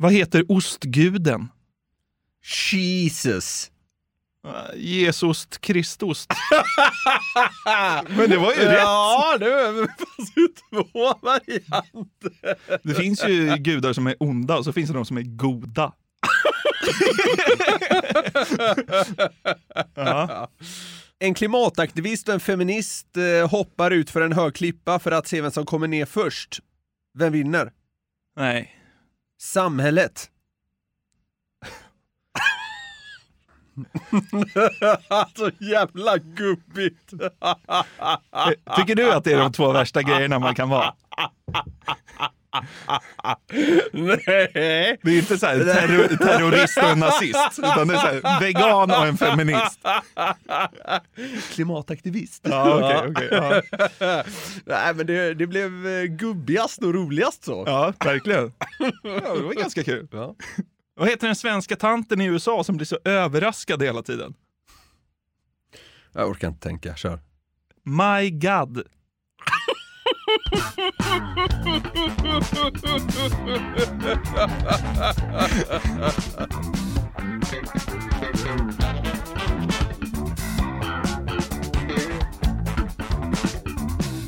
Vad 0.00 0.12
heter 0.12 0.44
ostguden? 0.48 1.48
Jesus. 2.74 3.70
Jesus 4.74 5.46
Kristus. 5.46 6.26
Men 8.08 8.30
det 8.30 8.36
var 8.36 8.52
ju 8.52 8.58
rätt. 8.58 8.78
Ja, 8.78 9.36
det 9.40 9.74
fanns 9.98 10.36
ju 10.36 10.48
två 10.48 11.14
varianter. 11.22 12.78
Det 12.82 12.94
finns 12.94 13.24
ju 13.24 13.56
gudar 13.56 13.92
som 13.92 14.06
är 14.06 14.16
onda 14.20 14.58
och 14.58 14.64
så 14.64 14.72
finns 14.72 14.90
det 14.90 14.96
de 14.96 15.04
som 15.04 15.16
är 15.16 15.22
goda. 15.22 15.92
ja. 19.94 20.50
En 21.18 21.34
klimataktivist 21.34 22.28
och 22.28 22.34
en 22.34 22.40
feminist 22.40 23.16
eh, 23.16 23.50
hoppar 23.50 23.90
ut 23.90 24.10
för 24.10 24.20
en 24.20 24.32
hög 24.32 24.54
klippa 24.54 24.98
för 24.98 25.12
att 25.12 25.28
se 25.28 25.40
vem 25.40 25.50
som 25.50 25.66
kommer 25.66 25.88
ner 25.88 26.06
först. 26.06 26.60
Vem 27.18 27.32
vinner? 27.32 27.72
Nej. 28.36 28.79
Samhället. 29.40 30.30
så 35.36 35.50
jävla 35.58 36.18
gubbigt. 36.18 37.10
Tycker 38.76 38.94
du 38.94 39.12
att 39.12 39.24
det 39.24 39.32
är 39.32 39.38
de 39.38 39.52
två 39.52 39.72
värsta 39.72 40.02
grejerna 40.02 40.38
man 40.38 40.54
kan 40.54 40.68
vara? 40.68 40.94
Nej. 43.92 44.98
Det 45.02 45.10
är 45.10 45.18
inte 45.18 45.38
så 45.38 45.46
här 45.46 45.64
terror, 45.64 46.16
terrorist 46.16 46.78
och 46.78 46.84
en 46.84 46.98
nazist, 46.98 47.58
utan 47.58 47.88
det 47.88 47.94
är 47.94 47.98
så 47.98 48.06
här, 48.28 48.40
vegan 48.40 48.90
och 48.90 49.06
en 49.06 49.16
feminist. 49.16 49.80
Klimataktivist. 51.52 52.46
Ja, 52.50 53.02
okej, 53.08 53.10
okej. 53.10 53.62
ja. 53.98 54.22
Nej, 54.64 54.94
men 54.94 55.06
det, 55.06 55.34
det 55.34 55.46
blev 55.46 55.86
eh, 55.86 56.04
gubbigast 56.04 56.82
och 56.82 56.94
roligast 56.94 57.44
så. 57.44 57.64
ja, 57.66 57.92
verkligen. 58.04 58.52
Ja, 59.02 59.34
det 59.34 59.42
var 59.42 59.54
ganska 59.54 59.84
kul. 59.84 60.08
Ja. 60.12 60.34
Vad 60.96 61.08
heter 61.08 61.26
den 61.26 61.36
svenska 61.36 61.76
tanten 61.76 62.20
i 62.20 62.24
USA 62.24 62.64
som 62.64 62.76
blir 62.76 62.86
så 62.86 62.98
överraskad 63.04 63.82
hela 63.82 64.02
tiden? 64.02 64.34
Jag 66.12 66.28
orkar 66.28 66.48
inte 66.48 66.60
tänka, 66.60 66.96
kör. 66.96 67.20
My 67.84 68.30
God. 68.30 68.82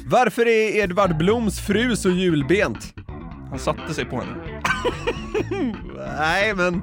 Varför 0.07 0.47
är 0.47 0.77
Edvard 0.77 1.17
Bloms 1.17 1.61
fru 1.61 1.97
så 1.97 2.11
julbent? 2.11 2.95
Han 3.51 3.59
satte 3.59 3.95
sig 3.95 4.05
på 4.05 4.21
henne. 4.21 4.63
Nej, 6.19 6.55
men 6.55 6.83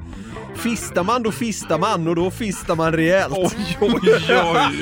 fistar 0.55 1.03
man 1.03 1.23
då 1.23 1.31
fistar 1.31 1.79
man 1.79 2.07
och 2.07 2.15
då 2.15 2.31
fistar 2.31 2.75
man 2.75 2.93
rejält. 2.93 3.33
Oj, 3.37 3.77
oj, 3.81 3.99
oj. 4.29 4.81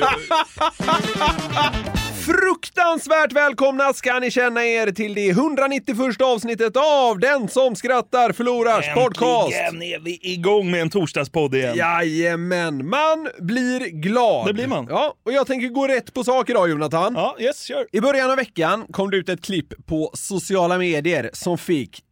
Fruktansvärt 2.28 3.32
välkomna 3.32 3.92
ska 3.92 4.18
ni 4.18 4.30
känna 4.30 4.64
er 4.64 4.90
till 4.90 5.14
det 5.14 5.28
191 5.28 6.20
avsnittet 6.20 6.76
av 6.76 7.18
Den 7.18 7.48
som 7.48 7.76
skrattar 7.76 8.32
förlorars 8.32 8.94
podcast. 8.94 9.56
Äntligen 9.56 9.82
är 9.82 9.98
vi 9.98 10.18
igång 10.22 10.70
med 10.70 10.80
en 10.80 10.90
torsdagspodd 10.90 11.54
igen. 11.54 11.76
Jajamän, 11.76 12.88
man 12.88 13.28
blir 13.38 13.80
glad. 13.80 14.46
Det 14.46 14.52
blir 14.52 14.66
man. 14.66 14.86
Ja, 14.90 15.14
och 15.24 15.32
jag 15.32 15.46
tänker 15.46 15.68
gå 15.68 15.88
rätt 15.88 16.14
på 16.14 16.24
sak 16.24 16.50
idag 16.50 16.70
Jonathan. 16.70 17.14
Ja, 17.16 17.36
yes, 17.38 17.64
kör. 17.64 17.86
I 17.92 18.00
början 18.00 18.30
av 18.30 18.36
veckan 18.36 18.86
kom 18.90 19.10
det 19.10 19.16
ut 19.16 19.28
ett 19.28 19.44
klipp 19.44 19.86
på 19.86 20.10
sociala 20.14 20.78
medier 20.78 21.30
som 21.32 21.58
fick 21.58 22.02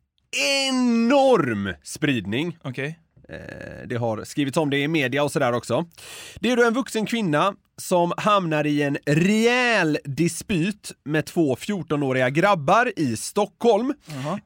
enorm 0.69 1.75
spridning. 1.83 2.59
Okej. 2.62 2.87
Eh, 2.87 3.06
Det 3.86 3.96
har 3.96 4.24
skrivits 4.24 4.56
om 4.56 4.70
det 4.70 4.78
i 4.78 4.88
media 4.88 5.22
och 5.22 5.32
sådär 5.32 5.52
också. 5.52 5.86
Det 6.41 6.50
är 6.50 6.56
då 6.56 6.64
en 6.64 6.74
vuxen 6.74 7.06
kvinna 7.06 7.55
som 7.78 8.12
hamnar 8.16 8.66
i 8.66 8.82
en 8.82 8.98
rejäl 9.06 9.98
dispyt 10.04 10.92
med 11.04 11.26
två 11.26 11.56
14-åriga 11.56 12.31
grabbar 12.31 12.92
i 12.97 13.16
Stockholm 13.16 13.94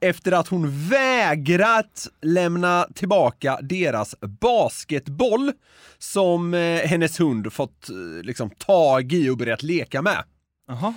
efter 0.01 0.33
att 0.33 0.49
hon 0.49 0.89
vägrat 0.89 2.09
lämna 2.23 2.87
tillbaka 2.95 3.59
deras 3.63 4.15
basketboll 4.21 5.53
som 5.99 6.55
eh, 6.55 6.81
hennes 6.81 7.21
hund 7.21 7.53
fått 7.53 7.89
eh, 7.89 8.23
liksom 8.23 8.51
tag 8.51 9.13
i 9.13 9.29
och 9.31 9.37
börjat 9.37 9.63
leka 9.63 10.03
med. 10.03 10.25
Jaha. 10.69 10.95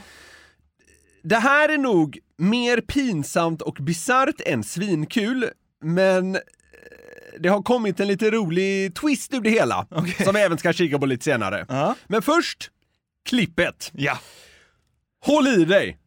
Det 1.22 1.36
här 1.36 1.70
är 1.70 1.78
nog 1.78 2.20
mer 2.38 2.82
pinsamt 2.82 3.62
och 3.62 3.78
bisarrt 3.80 4.42
än 4.46 4.64
svinkul, 4.64 5.46
men 5.82 6.36
eh, 6.36 6.42
det 7.40 7.50
har 7.50 7.62
kommit 7.62 8.00
en 8.00 8.08
lite 8.08 8.32
rolig 8.32 8.96
twist 8.96 9.34
ur 9.34 9.42
det 9.42 9.50
hela, 9.50 9.88
Okej. 9.92 10.26
som 10.26 10.36
vi 10.36 10.42
även 10.42 10.58
ska 10.58 10.74
kika 10.74 11.00
på 11.00 11.06
lite 11.06 11.24
senare. 11.24 11.66
Ja. 11.70 11.96
Men 12.08 12.22
först, 12.22 12.72
klippet. 13.26 13.92
Ja. 13.94 14.18
Håll 15.26 15.48
i 15.48 15.66
dig! 15.66 15.98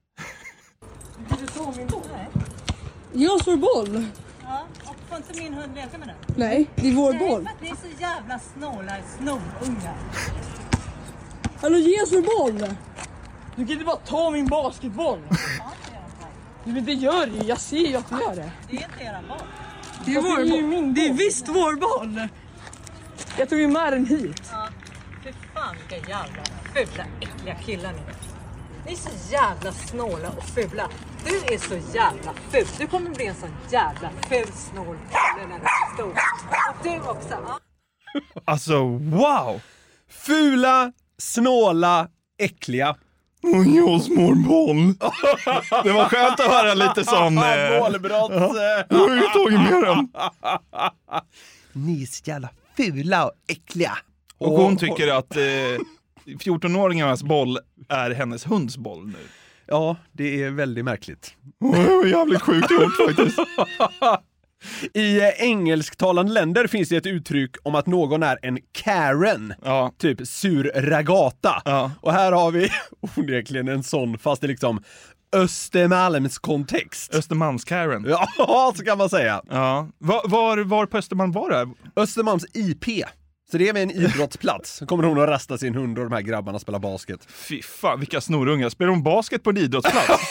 Jag 3.12 3.40
slår 3.44 3.56
boll. 3.56 4.06
Ja, 4.44 4.66
och 4.84 4.96
får 5.08 5.16
inte 5.16 5.42
min 5.42 5.54
hund 5.54 5.74
leka 5.74 5.98
med 5.98 6.08
den? 6.08 6.16
Nej, 6.36 6.70
det 6.76 6.88
är 6.88 6.92
vår 6.94 7.12
Nej, 7.12 7.28
boll. 7.28 7.42
för 7.44 7.50
att 7.50 7.60
ni 7.62 7.68
är 7.68 7.74
så 7.74 8.00
jävla 8.00 8.38
snåla 8.38 8.92
snorungar. 9.18 9.94
Hallå, 11.60 11.76
ge 11.78 12.02
oss 12.02 12.12
vår 12.12 12.22
boll! 12.38 12.68
Du 13.56 13.64
kan 13.64 13.72
inte 13.72 13.84
bara 13.84 13.96
ta 13.96 14.30
min 14.30 14.46
basketboll. 14.46 15.18
Nej, 16.64 16.74
men 16.74 16.84
det 16.84 16.92
gör 16.92 17.26
det 17.26 17.46
Jag 17.46 17.60
ser 17.60 17.76
ju 17.76 17.96
att 17.96 18.08
du 18.08 18.14
gör 18.20 18.34
det. 18.34 18.50
Det 18.70 18.76
är 18.76 18.82
inte 18.84 19.04
era 19.04 19.22
barn. 19.28 19.40
Det 20.04 20.14
är 20.14 20.20
vår 20.20 20.50
boll. 20.50 20.94
Det 20.94 21.06
är 21.08 21.12
visst 21.12 21.48
vår 21.48 21.76
boll. 21.76 22.28
Jag 23.38 23.48
tog 23.48 23.58
ju 23.58 23.68
med 23.68 23.92
den 23.92 24.06
hit. 24.06 24.42
Ja, 24.52 24.68
fy 25.24 25.32
fan 25.54 25.76
vilka 25.76 26.08
jävla 26.10 26.42
fula 26.74 27.04
äckliga 27.20 27.54
killar 27.54 27.92
ni 27.92 27.98
är. 27.98 28.16
Ni 28.86 28.92
är 28.92 28.96
så 28.96 29.32
jävla 29.32 29.72
snåla 29.72 30.28
och 30.36 30.44
fula. 30.44 30.88
Du 31.24 31.54
är 31.54 31.58
så 31.58 31.96
jävla 31.96 32.34
ful. 32.50 32.66
Du 32.78 32.86
kommer 32.86 33.10
bli 33.10 33.26
en 33.26 33.34
sån 33.34 33.50
jävla 33.70 34.10
ful 34.28 34.52
snål 34.52 34.96
kille 34.96 35.46
när 35.48 35.58
du 35.58 35.64
är 35.64 35.94
stor. 35.94 36.10
Och 36.70 36.84
du 36.84 37.10
också. 37.10 37.28
Ja. 37.46 37.60
Alltså, 38.44 38.82
wow! 38.98 39.60
Fula, 40.08 40.92
snåla, 41.18 42.08
äckliga. 42.38 42.96
Och 43.54 43.64
jag 43.66 44.02
smår 44.02 44.34
boll. 44.34 44.94
Det 45.84 45.92
var 45.92 46.08
skönt 46.08 46.40
att 46.40 46.46
höra 46.46 46.74
lite 46.74 47.04
sån... 47.04 47.38
Eh, 47.38 47.80
Målbrott! 47.80 48.30
jag 48.88 48.98
har 48.98 49.14
ju 49.16 49.22
tagit 49.22 49.60
med 49.72 49.82
den. 49.82 50.08
Ni 51.72 52.02
är 52.02 52.06
så 52.06 52.22
jävla 52.26 52.48
fula 52.76 53.24
och 53.26 53.32
äckliga. 53.48 53.98
Och 54.38 54.52
hon 54.52 54.76
tycker 54.76 55.08
att 55.08 55.36
eh, 55.36 55.42
14-åringarnas 56.26 57.24
boll 57.24 57.58
är 57.88 58.10
hennes 58.10 58.46
hunds 58.46 58.76
boll 58.76 59.06
nu. 59.06 59.18
Ja, 59.66 59.96
det 60.12 60.42
är 60.42 60.50
väldigt 60.50 60.84
märkligt. 60.84 61.34
Det 61.60 61.66
var 61.66 62.04
jävligt 62.06 62.42
sjukt 62.42 62.70
gjort 62.70 62.96
faktiskt. 63.06 63.38
I 64.94 65.20
eh, 65.20 65.28
engelsktalande 65.28 66.32
länder 66.32 66.66
finns 66.66 66.88
det 66.88 66.96
ett 66.96 67.06
uttryck 67.06 67.56
om 67.62 67.74
att 67.74 67.86
någon 67.86 68.22
är 68.22 68.38
en 68.42 68.58
Karen. 68.72 69.54
Ja. 69.64 69.92
Typ 69.98 70.26
sur 70.26 70.72
ragata. 70.74 71.62
Ja. 71.64 71.90
Och 72.00 72.12
här 72.12 72.32
har 72.32 72.50
vi 72.50 72.68
onekligen 73.16 73.68
en 73.68 73.82
sån, 73.82 74.18
fast 74.18 74.44
i 74.44 74.46
liksom 74.46 74.82
Östermalms 75.32 76.38
kontext. 76.38 77.14
Östermalms-Karen. 77.14 78.04
Ja, 78.08 78.72
så 78.76 78.84
kan 78.84 78.98
man 78.98 79.10
säga. 79.10 79.42
Ja. 79.50 79.88
Var, 79.98 80.28
var, 80.28 80.58
var 80.58 80.86
på 80.86 80.98
Östermalm 80.98 81.32
var 81.32 81.50
det? 81.50 81.68
Östermalms 81.96 82.44
IP. 82.54 82.84
Så 83.50 83.58
det 83.58 83.68
är 83.68 83.72
med 83.72 83.82
en 83.82 83.90
idrottsplats. 83.90 84.76
Så 84.76 84.86
kommer 84.86 85.04
hon 85.04 85.20
att 85.20 85.28
rasta 85.28 85.58
sin 85.58 85.74
hund 85.74 85.98
och 85.98 86.04
de 86.04 86.12
här 86.12 86.22
grabbarna 86.22 86.58
spelar 86.58 86.78
basket. 86.78 87.20
Fy 87.30 87.62
fan 87.62 88.00
vilka 88.00 88.20
snorungar. 88.20 88.68
Spelar 88.68 88.90
de 88.90 89.02
basket 89.02 89.42
på 89.42 89.50
en 89.50 89.56
idrottsplats? 89.56 90.30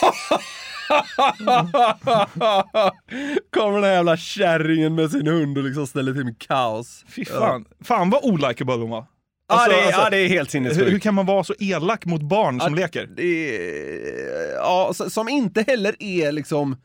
kommer 3.50 3.74
den 3.74 3.84
här 3.84 3.92
jävla 3.92 4.16
kärringen 4.16 4.94
med 4.94 5.10
sin 5.10 5.26
hund 5.26 5.58
och 5.58 5.64
liksom 5.64 5.86
ställer 5.86 6.12
till 6.12 6.24
med 6.24 6.38
kaos. 6.38 7.04
Fy 7.08 7.24
fan. 7.24 7.64
Fan 7.84 8.10
vad 8.10 8.24
olikeable 8.24 8.74
hon 8.74 8.90
var. 8.90 9.06
Ja, 9.48 9.54
Alltså, 9.54 9.70
det, 9.70 9.76
är, 9.82 9.86
alltså, 9.86 10.00
ja, 10.00 10.10
det 10.10 10.16
är 10.16 10.28
helt 10.28 10.54
hur, 10.54 10.60
hur 10.60 10.70
sinnessjukt. 10.74 11.02
kan 11.02 11.14
man 11.14 11.26
vara 11.26 11.44
så 11.44 11.54
elak 11.58 12.04
mot 12.04 12.22
barn 12.22 12.60
som 12.60 12.74
leker? 12.74 13.06
Det 13.16 13.56
är, 13.56 14.54
ja, 14.54 14.92
som 14.94 15.28
inte 15.28 15.64
heller 15.66 15.94
är 15.98 16.32
liksom 16.32 16.76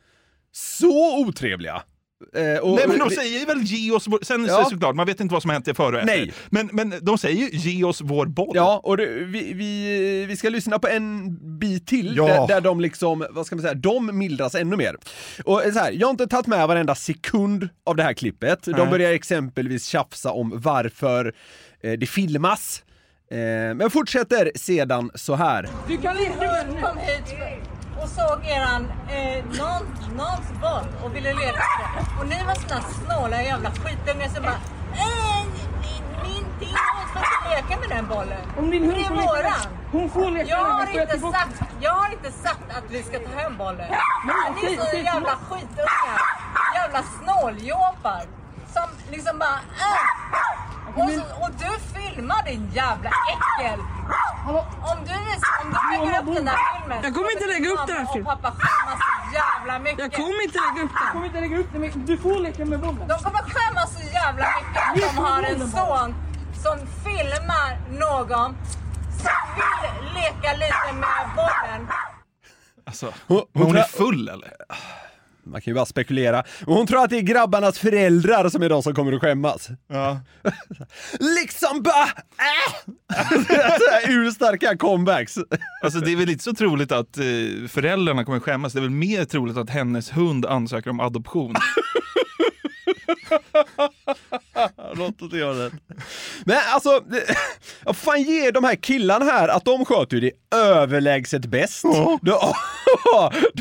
så 0.52 1.20
otrevliga. 1.20 1.82
Eh, 2.34 2.58
och, 2.58 2.74
Nej 2.76 2.88
men 2.88 2.98
de 2.98 3.10
säger 3.10 3.46
väl 3.46 3.62
ge 3.62 3.90
oss 3.92 4.06
vår... 4.06 4.18
Sen 4.22 4.44
Ja. 4.48 4.64
så 4.64 4.70
såklart, 4.70 4.94
man 4.96 5.06
vet 5.06 5.20
inte 5.20 5.32
vad 5.32 5.42
som 5.42 5.48
har 5.48 5.54
hänt 5.54 5.76
före 5.76 5.96
och 5.96 6.02
efter. 6.02 6.16
Nej. 6.16 6.32
Men, 6.50 6.68
men 6.72 6.94
de 7.02 7.18
säger 7.18 7.36
ju 7.48 7.58
ge 7.70 7.84
oss 7.84 8.00
vår 8.00 8.26
boll. 8.26 8.52
Ja, 8.54 8.80
och 8.84 8.96
det, 8.96 9.06
vi, 9.06 9.52
vi, 9.52 10.26
vi 10.28 10.36
ska 10.36 10.48
lyssna 10.48 10.78
på 10.78 10.88
en 10.88 11.38
bit 11.58 11.86
till 11.86 12.14
Ja. 12.16 12.26
där, 12.26 12.46
där 12.46 12.60
de 12.60 12.80
liksom, 12.80 13.26
vad 13.30 13.46
ska 13.46 13.56
man 13.56 13.62
säga, 13.62 13.74
de 13.74 14.18
mildras 14.18 14.54
ännu 14.54 14.76
mer. 14.76 14.96
Och 15.44 15.62
så 15.72 15.78
här, 15.78 15.92
jag 15.92 16.06
har 16.06 16.10
inte 16.10 16.26
tagit 16.26 16.46
med 16.46 16.68
varenda 16.68 16.94
sekund 16.94 17.68
av 17.86 17.96
det 17.96 18.02
här 18.02 18.12
klippet. 18.12 18.62
De 18.64 18.72
Nej. 18.72 18.86
börjar 18.86 19.12
exempelvis 19.12 19.86
tjafsa 19.86 20.30
om 20.30 20.52
varför 20.54 21.32
eh, 21.82 21.92
det 21.92 22.06
filmas. 22.06 22.82
Eh, 23.30 23.36
men 23.74 23.90
fortsätter 23.90 24.52
sedan 24.54 25.10
så 25.14 25.34
här. 25.34 25.68
Du 25.88 25.96
kan 25.96 26.18
inte... 26.18 26.66
Kom 26.82 26.98
hit 26.98 27.34
och 28.02 28.08
såg 28.08 28.38
eran, 28.44 28.92
eh, 29.08 29.44
någon, 29.44 29.84
någons 30.16 30.48
boll 30.60 30.86
och 31.04 31.16
ville 31.16 31.32
leka 31.34 31.64
med 31.78 31.88
den. 31.96 32.18
Och 32.20 32.26
ni 32.26 32.44
var 32.46 32.54
såna 32.54 32.80
snåla 32.80 33.42
jävla 33.42 33.70
skitungar 33.70 34.28
som 34.28 34.42
bara 34.42 34.60
äh, 34.94 35.44
min, 36.24 36.44
din 36.60 36.68
hund 36.68 37.08
får 37.12 37.22
inte 37.22 37.48
leka 37.56 37.80
med 37.80 37.88
den 37.96 38.06
bollen. 38.06 38.42
Om 38.58 38.70
din 38.70 38.82
hund 38.82 38.94
det 38.94 39.04
är 39.04 39.26
våran. 39.26 39.68
Hon 39.92 40.10
får 40.10 40.30
leka 40.30 40.50
jag 40.50 40.64
har, 40.64 41.00
inte 41.00 41.18
sagt, 41.18 41.62
jag 41.80 41.92
har 41.92 42.12
inte 42.12 42.32
sagt 42.32 42.66
att 42.76 42.84
vi 42.90 43.02
ska 43.02 43.18
ta 43.18 43.40
hem 43.40 43.56
bollen. 43.56 43.88
Men 44.26 44.54
ni 44.54 44.74
är 44.74 44.80
så 44.90 44.96
jävla 44.96 45.36
skitungar. 45.48 46.18
Jävla 46.74 47.02
snåljåpar. 47.02 48.41
Som 48.74 48.88
liksom 49.10 49.38
bara 49.38 49.58
äh. 49.86 51.04
och, 51.04 51.10
så, 51.12 51.20
och 51.44 51.50
du 51.58 51.70
filmar 51.94 52.44
din 52.44 52.70
jävla 52.74 53.10
äckel. 53.32 53.80
Om 54.46 54.52
du, 54.54 54.58
om 54.90 54.98
du 55.04 55.14
lägger 55.90 56.20
upp 56.20 56.34
den 56.34 56.44
där 56.44 56.56
filmen. 56.80 56.98
Jag 57.02 57.14
kommer 57.14 57.32
inte 57.32 57.46
lägga 57.46 57.70
upp 57.70 57.86
den 57.86 57.96
här 57.96 58.06
filmen. 58.12 58.32
Och 58.32 58.42
pappa 58.42 58.56
skämmas 58.58 58.98
så 58.98 59.34
jävla 59.34 59.78
mycket. 59.78 59.98
Jag 59.98 60.12
kommer 60.12 60.42
inte 60.42 60.58
lägga 60.58 60.82
upp 60.84 60.92
den. 60.92 61.02
Jag 61.04 61.12
kommer 61.12 61.26
inte 61.26 61.40
lägga 61.40 61.58
upp 61.58 61.72
den, 61.72 61.80
men 61.80 62.06
du 62.06 62.18
får 62.18 62.38
leka 62.40 62.64
med 62.64 62.80
bollen. 62.80 63.08
De 63.08 63.18
kommer 63.24 63.42
skämmas 63.54 63.92
så 63.94 64.02
jävla 64.12 64.46
mycket 64.58 64.82
att 64.88 65.14
de 65.14 65.22
har 65.22 65.42
en 65.42 65.70
son 65.70 66.14
som 66.64 66.76
filmar 67.04 67.70
någon 68.04 68.56
som 69.22 69.38
vill 69.56 70.14
leka 70.14 70.52
lite 70.52 70.92
med 70.94 71.28
bollen. 71.36 71.88
Alltså, 72.86 73.12
Hon- 73.26 73.44
men 73.52 73.62
hon 73.62 73.76
är 73.76 73.82
full 73.82 74.28
eller? 74.28 74.52
Man 75.44 75.60
kan 75.60 75.70
ju 75.70 75.74
bara 75.74 75.86
spekulera. 75.86 76.44
Och 76.66 76.74
hon 76.74 76.86
tror 76.86 77.04
att 77.04 77.10
det 77.10 77.18
är 77.18 77.22
grabbarnas 77.22 77.78
föräldrar 77.78 78.48
som 78.48 78.62
är 78.62 78.68
de 78.68 78.82
som 78.82 78.94
kommer 78.94 79.12
att 79.12 79.20
skämmas. 79.20 79.68
Ja. 79.88 80.20
Liksom 81.40 81.82
bara 81.82 82.04
äh! 82.04 84.08
Urstarka 84.08 84.76
comebacks. 84.76 85.38
Alltså 85.82 86.00
det 86.00 86.12
är 86.12 86.16
väl 86.16 86.30
inte 86.30 86.44
så 86.44 86.54
troligt 86.54 86.92
att 86.92 87.18
eh, 87.18 87.24
föräldrarna 87.68 88.24
kommer 88.24 88.40
skämmas. 88.40 88.72
Det 88.72 88.78
är 88.78 88.80
väl 88.80 88.90
mer 88.90 89.24
troligt 89.24 89.56
att 89.56 89.70
hennes 89.70 90.16
hund 90.16 90.46
ansöker 90.46 90.90
om 90.90 91.00
adoption. 91.00 91.54
Låt 94.94 95.22
oss 95.22 95.32
göra 95.32 95.54
det. 95.54 95.70
Men 96.44 96.56
alltså, 96.74 97.00
vad 97.84 97.96
fan 97.96 98.22
ger 98.22 98.52
de 98.52 98.64
här 98.64 98.74
killarna 98.74 99.24
här 99.24 99.48
att 99.48 99.64
de 99.64 99.84
sköter 99.84 100.16
ju 100.16 100.20
det 100.20 100.56
överlägset 100.56 101.46
bäst. 101.46 101.82
De, 102.22 102.52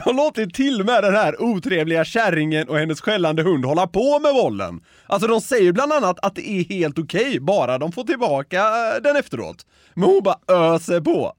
de 0.06 0.16
låter 0.16 0.46
till 0.46 0.84
med 0.84 1.04
den 1.04 1.16
här 1.16 1.42
otrevliga 1.42 2.06
kärringen 2.06 2.70
och 2.70 2.78
hennes 2.78 3.02
skällande 3.02 3.44
hund 3.44 3.66
hålla 3.66 3.88
på 3.88 4.20
med 4.20 4.34
bollen. 4.34 4.82
Alltså 5.08 5.28
de 5.28 5.42
säger 5.42 5.72
bland 5.72 5.94
annat 5.94 6.20
att 6.22 6.36
det 6.36 6.50
är 6.50 6.64
helt 6.64 7.00
okej, 7.00 7.40
bara 7.40 7.78
de 7.78 7.92
får 7.92 8.04
tillbaka 8.04 8.64
den 9.04 9.16
efteråt. 9.16 9.66
Men 9.94 10.04
hon 10.04 10.24
bara 10.24 10.74
öser 10.76 11.02
på. 11.02 11.34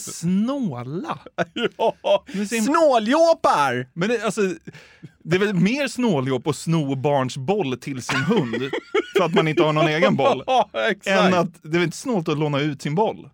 Snåla! 0.00 1.18
ja, 2.02 2.24
sin- 2.48 2.64
snåljåpar! 2.64 3.86
Men 3.92 4.08
det, 4.08 4.22
alltså, 4.24 4.40
det 5.22 5.36
är 5.36 5.40
väl 5.40 5.54
mer 5.54 5.88
snåljåp 5.88 6.46
att 6.46 6.56
sno 6.56 6.94
barns 6.94 7.36
boll 7.36 7.78
till 7.78 8.02
sin 8.02 8.18
hund 8.20 8.70
för 9.16 9.24
att 9.24 9.34
man 9.34 9.48
inte 9.48 9.62
har 9.62 9.72
någon 9.72 9.88
egen 9.88 10.16
boll. 10.16 10.42
Ja. 10.46 10.68
Än 11.06 11.34
att 11.34 11.48
det 11.62 11.68
är 11.68 11.72
väl 11.72 11.82
inte 11.82 11.96
snålt 11.96 12.28
att 12.28 12.38
låna 12.38 12.60
ut 12.60 12.82
sin 12.82 12.94
boll? 12.94 13.30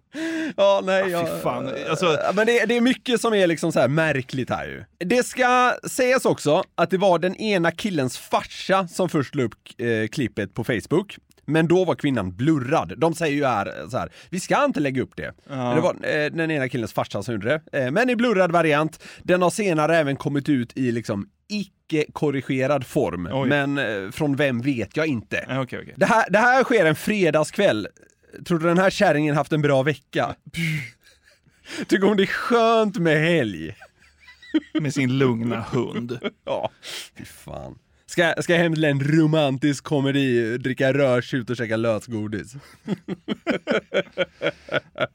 Ja, 0.57 0.83
nej, 0.85 1.09
ja, 1.11 1.27
fan. 1.43 1.71
Alltså- 1.91 2.19
Ja, 2.25 2.33
men 2.35 2.47
det, 2.47 2.65
det 2.67 2.77
är 2.77 2.81
mycket 2.81 3.21
som 3.21 3.35
är 3.35 3.47
liksom 3.47 3.73
så 3.73 3.89
märkligt 3.89 4.51
här 4.51 4.67
ju. 4.67 4.85
Det 5.07 5.23
ska 5.27 5.73
sägas 5.91 6.25
också 6.25 6.63
att 6.75 6.91
det 6.91 6.99
var 6.99 7.19
den 7.19 7.37
ena 7.37 7.71
killens 7.71 8.19
farsa 8.19 8.89
som 8.89 9.09
först 9.09 9.35
la 9.35 9.43
upp 9.43 9.55
eh, 9.79 10.09
klippet 10.09 10.55
på 10.55 10.65
Facebook. 10.65 11.17
Men 11.47 11.69
då 11.69 11.85
var 11.85 11.95
kvinnan 11.95 12.37
blurrad. 12.37 12.93
De 12.97 13.15
säger 13.15 13.35
ju 13.37 13.45
här 13.45 13.89
så 13.91 13.99
här, 13.99 14.13
vi 14.31 14.41
ska 14.41 14.65
inte 14.65 14.81
lägga 14.81 15.03
upp 15.03 15.17
det. 15.17 15.35
Men 15.49 15.75
det 15.77 15.81
var 15.81 15.95
eh, 16.03 16.31
den 16.31 16.51
ena 16.51 16.69
killens 16.69 16.93
farsa 16.93 17.23
som 17.23 17.35
gjorde 17.35 17.61
det. 17.71 17.79
Eh, 17.85 17.91
men 17.91 18.11
i 18.11 18.17
blurrad 18.17 18.53
variant. 18.53 19.03
Den 19.23 19.43
har 19.43 19.51
senare 19.51 19.97
även 19.97 20.17
kommit 20.17 20.49
ut 20.49 20.77
i 20.77 20.93
liksom 20.93 21.29
icke-korrigerad 21.49 22.87
form. 22.87 23.29
Oj. 23.33 23.49
Men 23.49 23.79
eh, 23.79 24.11
från 24.11 24.37
vem 24.37 24.61
vet 24.61 24.97
jag 24.97 25.07
inte. 25.07 25.47
Ja, 25.49 25.63
Okej, 25.63 25.79
okej. 25.83 25.95
Det 25.97 26.07
här, 26.07 26.31
det 26.31 26.39
här 26.39 26.65
sker 26.65 26.85
en 26.87 26.97
fredagskväll. 26.97 27.89
Tror 28.47 28.59
du 28.59 28.67
den 28.67 28.79
här 28.79 28.91
kärringen 28.91 29.35
haft 29.37 29.53
en 29.53 29.63
bra 29.63 29.83
vecka? 29.83 30.35
Tycker 31.87 32.07
hon 32.07 32.17
det 32.17 32.23
är 32.23 32.27
skönt 32.27 32.99
med 32.99 33.19
helg? 33.21 33.75
Med 34.81 34.95
sin 34.95 35.19
lugna 35.19 35.61
hund. 35.61 36.19
Ja, 36.45 36.71
fy 37.19 37.25
fan. 37.25 37.79
Ska, 38.15 38.35
ska 38.43 38.53
jag 38.53 38.61
hem 38.61 38.75
till 38.75 38.85
en 38.85 39.01
romantisk 39.01 39.85
komedi, 39.85 40.59
dricka 40.59 40.93
rödtjut 40.93 41.51
och 41.51 41.57
käka 41.57 41.77
lösgodis? 41.77 42.55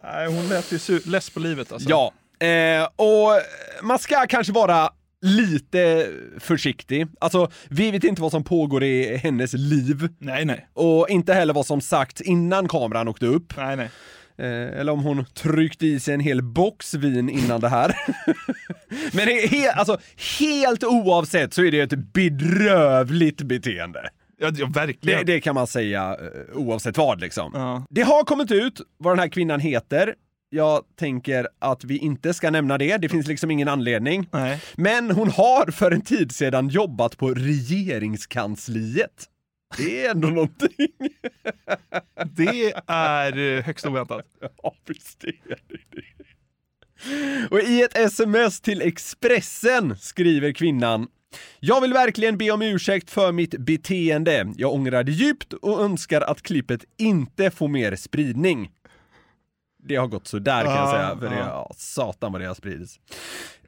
Nej, 0.04 0.28
hon 0.28 0.48
lät 0.50 0.72
ju 0.72 1.00
less 1.06 1.30
på 1.30 1.40
livet 1.40 1.72
alltså. 1.72 1.90
Ja, 1.90 2.12
eh, 2.48 2.84
och 2.96 3.42
man 3.82 4.00
ska 4.00 4.26
kanske 4.28 4.54
vara 4.54 4.90
lite 5.22 6.08
försiktig. 6.40 7.08
Alltså, 7.20 7.52
vi 7.70 7.92
vet 7.92 8.04
inte 8.04 8.22
vad 8.22 8.32
som 8.32 8.44
pågår 8.44 8.84
i 8.84 9.18
hennes 9.18 9.54
liv. 9.54 10.10
Nej, 10.18 10.46
nej. 10.46 10.68
Och 10.74 11.10
inte 11.10 11.34
heller 11.34 11.54
vad 11.54 11.66
som 11.66 11.82
sagt 11.82 12.22
innan 12.22 12.68
kameran 12.68 13.08
åkte 13.08 13.26
upp. 13.26 13.54
Nej, 13.58 13.76
nej. 13.76 13.90
Eh, 14.38 14.80
eller 14.80 14.92
om 14.92 15.04
hon 15.04 15.26
tryckte 15.26 15.88
i 15.88 16.00
sig 16.00 16.14
en 16.14 16.20
hel 16.20 16.42
box 16.42 16.94
vin 16.94 17.30
innan 17.30 17.62
det 17.62 17.70
här. 17.70 17.96
Men 19.14 19.26
det 19.28 19.46
he- 19.48 19.72
alltså, 19.76 19.98
helt 20.40 20.84
oavsett 20.84 21.54
så 21.54 21.64
är 21.64 21.72
det 21.72 21.80
ett 21.80 21.94
bedrövligt 22.14 23.42
beteende. 23.42 24.10
Ja, 24.42 24.52
ja 24.58 24.66
Det, 24.66 24.80
verkligen. 24.80 25.26
det 25.26 25.42
kan 25.42 25.56
man 25.56 25.68
säga 25.68 26.18
eh, 26.22 26.58
oavsett 26.58 26.98
vad 26.98 27.22
liksom. 27.22 27.52
Ja. 27.54 27.86
Det 27.90 28.02
har 28.02 28.24
kommit 28.24 28.52
ut 28.52 28.82
vad 28.98 29.12
den 29.14 29.20
här 29.20 29.28
kvinnan 29.30 29.60
heter. 29.60 30.16
Jag 30.52 30.84
tänker 31.00 31.48
att 31.60 31.84
vi 31.84 31.98
inte 31.98 32.34
ska 32.34 32.50
nämna 32.50 32.78
det, 32.78 32.98
det 32.98 33.10
finns 33.10 33.28
liksom 33.28 33.52
ingen 33.52 33.68
anledning. 33.68 34.28
Nej. 34.32 34.60
Men 34.76 35.12
hon 35.12 35.30
har 35.32 35.72
för 35.72 35.92
en 35.92 36.02
tid 36.02 36.32
sedan 36.36 36.70
jobbat 36.70 37.18
på 37.18 37.30
regeringskansliet. 37.34 39.26
Det 39.78 40.06
är 40.06 40.12
ändå 40.12 40.28
någonting. 40.30 40.70
Det 42.36 42.74
är 42.88 43.38
eh, 43.58 43.64
högst 43.64 43.86
oväntat. 43.86 44.26
Ja, 44.64 44.76
visst 44.88 45.24
är 45.24 45.28
det 45.48 45.56
det. 45.68 46.02
Och 47.52 47.60
i 47.60 47.82
ett 47.82 47.98
sms 47.98 48.62
till 48.62 48.82
Expressen 48.82 49.98
skriver 49.98 50.52
kvinnan 50.52 51.08
jag 51.60 51.82
vill 51.82 51.94
verkligen 51.94 52.38
be 52.38 52.52
om 52.52 52.62
ursäkt 52.62 53.12
för 53.12 53.32
mitt 53.32 53.58
beteende. 53.58 54.54
Jag 54.56 54.74
ångrar 54.74 55.04
det 55.04 55.12
djupt 55.12 55.54
och 55.54 55.82
önskar 55.82 56.22
att 56.22 56.42
klippet 56.42 56.82
inte 56.98 57.52
får 57.52 57.68
mer 57.68 57.96
spridning. 57.96 58.72
Det 59.84 59.96
har 59.96 60.08
gått 60.08 60.28
så 60.28 60.40
där 60.40 60.64
kan 60.64 60.74
jag 60.76 60.88
Ja, 60.88 60.92
säga, 60.92 61.18
för 61.20 61.36
det, 61.36 61.40
ja, 61.42 61.72
satan 61.78 62.32
vad 62.32 62.42
det 62.42 62.48
har 62.48 62.56
spridits. 62.56 63.00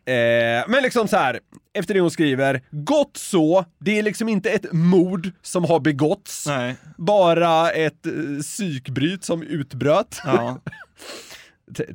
Eh, 0.05 0.67
men 0.67 0.83
liksom 0.83 1.07
så 1.07 1.17
här, 1.17 1.39
efter 1.73 1.93
det 1.93 1.99
hon 1.99 2.11
skriver, 2.11 2.61
gott 2.71 3.17
så, 3.17 3.65
det 3.79 3.99
är 3.99 4.03
liksom 4.03 4.29
inte 4.29 4.49
ett 4.49 4.71
mord 4.71 5.31
som 5.41 5.65
har 5.65 5.79
begåtts, 5.79 6.47
Nej. 6.47 6.75
bara 6.97 7.71
ett 7.71 8.05
eh, 8.05 8.41
psykbryt 8.41 9.23
som 9.23 9.43
utbröt. 9.43 10.17
Ja. 10.25 10.61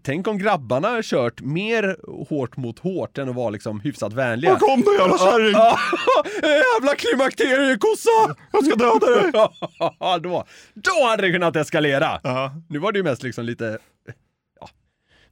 Tänk 0.02 0.28
om 0.28 0.38
grabbarna 0.38 1.02
kört 1.02 1.40
mer 1.40 1.96
hårt 2.28 2.56
mot 2.56 2.78
hårt 2.78 3.18
än 3.18 3.28
att 3.28 3.34
vara 3.34 3.50
liksom 3.50 3.80
hyfsat 3.80 4.12
vänliga. 4.12 4.52
Var 4.52 4.58
kom 4.58 4.80
du 4.80 4.96
jävla 4.98 5.18
kärring? 5.18 5.52
Ja, 5.52 5.78
jävla 6.74 6.94
klimakteriekossa! 6.94 8.36
Jag 8.52 8.64
ska 8.66 8.74
döda 8.74 9.06
dig! 9.06 9.32
Då, 10.22 10.44
då 10.74 11.06
hade 11.08 11.22
det 11.22 11.32
kunnat 11.32 11.56
eskalera. 11.56 12.20
Ja. 12.22 12.52
Nu 12.68 12.78
var 12.78 12.92
det 12.92 12.98
ju 12.98 13.02
mest 13.02 13.22
liksom 13.22 13.44
lite, 13.44 13.78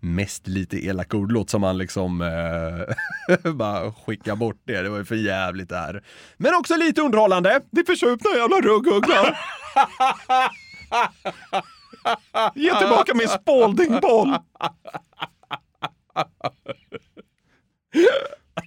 mest 0.01 0.47
lite 0.47 0.87
elaka 0.87 1.17
ord, 1.17 1.33
låt 1.33 1.51
som 1.51 1.61
man 1.61 1.79
liksom 1.79 2.21
eh, 2.21 3.53
bara 3.53 3.93
skicka 3.93 4.37
bort 4.37 4.61
det, 4.65 4.83
det 4.83 4.89
var 4.89 4.99
ju 4.99 5.05
för 5.05 5.15
jävligt 5.15 5.69
det 5.69 5.77
här. 5.77 6.03
Men 6.37 6.55
också 6.55 6.77
lite 6.77 7.03
underhållande. 7.03 7.61
Din 7.71 7.87
försupna 7.87 8.31
jävla 8.37 8.61
rugguggla! 8.61 9.37
Ge 12.55 12.75
tillbaka 12.79 13.15
min 13.15 13.29
Spaldingboll! 13.29 14.37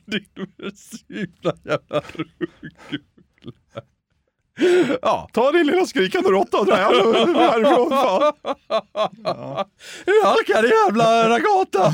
Din 0.06 0.26
försupna 0.58 1.52
jävla 1.64 2.02
ruggugla. 2.14 3.52
Ja, 5.02 5.30
Ta 5.34 5.52
din 5.52 5.68
lilla 5.68 5.86
skrikande 5.86 6.30
råtta 6.30 6.58
och 6.60 6.66
dra 6.66 6.76
härifrån 6.76 7.90
fan. 7.90 8.34
halkar 10.24 10.64
jävla 10.64 11.30
ragata! 11.30 11.94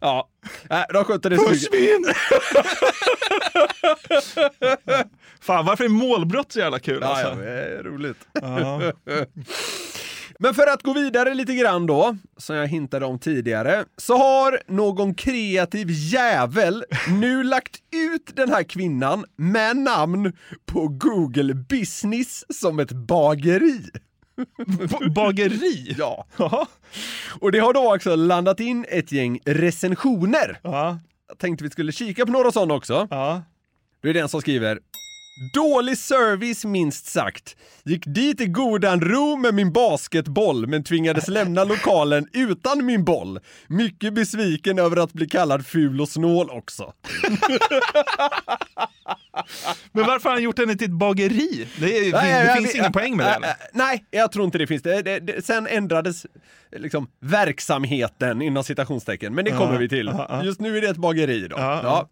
Ja, 0.00 0.28
nej, 0.70 0.84
de 0.92 1.04
skötte 1.04 1.28
det. 1.28 1.36
Försvinn! 1.38 2.12
Fan 5.40 5.66
varför 5.66 5.84
är 5.84 5.88
målbrott 5.88 6.52
så 6.52 6.58
jävla 6.58 6.78
kul 6.78 6.98
Ja, 7.02 7.20
ja, 7.20 7.26
alltså? 7.26 7.40
det 7.44 7.50
är 7.50 7.82
roligt. 7.82 8.18
Ja. 8.32 8.80
Men 10.42 10.54
för 10.54 10.66
att 10.66 10.82
gå 10.82 10.92
vidare 10.92 11.34
lite 11.34 11.54
grann 11.54 11.86
då, 11.86 12.16
som 12.36 12.56
jag 12.56 12.66
hintade 12.66 13.06
om 13.06 13.18
tidigare, 13.18 13.84
så 13.96 14.16
har 14.16 14.60
någon 14.66 15.14
kreativ 15.14 15.86
jävel 15.90 16.84
nu 17.20 17.42
lagt 17.42 17.76
ut 17.94 18.36
den 18.36 18.48
här 18.48 18.62
kvinnan 18.62 19.24
med 19.36 19.76
namn 19.76 20.32
på 20.66 20.88
Google 20.88 21.54
Business 21.54 22.44
som 22.60 22.78
ett 22.78 22.92
bageri. 22.92 23.80
B- 24.66 25.10
Bageri? 25.14 25.94
Ja. 25.98 26.26
Ja. 26.36 26.66
Och 27.40 27.52
det 27.52 27.58
har 27.58 27.72
då 27.72 27.94
också 27.94 28.16
landat 28.16 28.60
in 28.60 28.86
ett 28.88 29.12
gäng 29.12 29.38
recensioner. 29.44 30.58
ja. 30.62 30.98
jag 31.28 31.38
tänkte 31.38 31.64
vi 31.64 31.70
skulle 31.70 31.92
kika 31.92 32.26
på 32.26 32.32
några 32.32 32.52
sådana 32.52 32.74
också. 32.74 33.08
Ja. 33.10 33.42
Då 34.02 34.08
är 34.08 34.14
det 34.14 34.20
en 34.20 34.28
som 34.28 34.40
skriver 34.40 34.78
Dålig 35.54 35.98
service 35.98 36.64
minst 36.64 37.06
sagt. 37.06 37.56
Gick 37.84 38.02
dit 38.06 38.40
i 38.40 38.46
godan 38.46 39.00
ro 39.00 39.36
med 39.36 39.54
min 39.54 39.72
basketboll 39.72 40.66
men 40.66 40.84
tvingades 40.84 41.28
lämna 41.28 41.64
lokalen 41.64 42.26
utan 42.32 42.86
min 42.86 43.04
boll. 43.04 43.40
Mycket 43.66 44.14
besviken 44.14 44.78
över 44.78 44.96
att 44.96 45.12
bli 45.12 45.28
kallad 45.28 45.66
ful 45.66 46.00
och 46.00 46.08
snål 46.08 46.50
också. 46.50 46.92
Men 49.92 50.06
varför 50.06 50.28
har 50.28 50.36
han 50.36 50.42
gjort 50.42 50.58
henne 50.58 50.74
till 50.76 50.84
ett 50.86 50.90
bageri? 50.98 51.68
Det, 51.80 51.98
är, 51.98 52.12
Nej, 52.12 52.32
det 52.32 52.44
jag- 52.46 52.56
finns 52.56 52.74
jag- 52.74 52.80
ingen 52.80 52.92
poäng 52.92 53.16
med 53.16 53.26
det 53.26 53.30
eller? 53.32 53.54
Nej, 53.72 54.04
jag 54.10 54.32
tror 54.32 54.44
inte 54.44 54.58
det 54.58 54.66
finns. 54.66 54.82
Det, 54.82 55.02
det, 55.02 55.18
det, 55.20 55.44
sen 55.44 55.66
ändrades 55.66 56.26
liksom 56.76 57.06
verksamheten 57.20 58.42
inom 58.42 58.64
citationstecken, 58.64 59.34
men 59.34 59.44
det 59.44 59.50
kommer 59.50 59.78
vi 59.78 59.88
till. 59.88 60.06
ja, 60.06 60.26
ja. 60.28 60.44
Just 60.44 60.60
nu 60.60 60.76
är 60.76 60.80
det 60.80 60.88
ett 60.88 60.96
bageri 60.96 61.48
då. 61.48 61.56
Ja, 61.58 62.08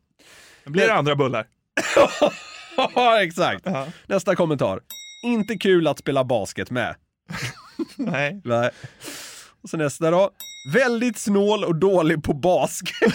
blir 0.64 0.86
det 0.86 0.94
andra 0.94 1.16
bullar. 1.16 1.46
ja. 2.94 3.22
exakt. 3.22 3.62
Ja. 3.64 3.86
Nästa 4.06 4.36
kommentar. 4.36 4.80
Inte 5.24 5.56
kul 5.58 5.86
att 5.86 5.98
spela 5.98 6.24
basket 6.24 6.70
med. 6.70 6.94
Nej. 7.96 8.40
Nej. 8.44 8.70
Och 9.62 9.70
så 9.70 9.76
nästa 9.76 10.10
då. 10.10 10.30
Väldigt 10.74 11.18
snål 11.18 11.64
och 11.64 11.76
dålig 11.76 12.22
på 12.24 12.32
basket. 12.32 13.12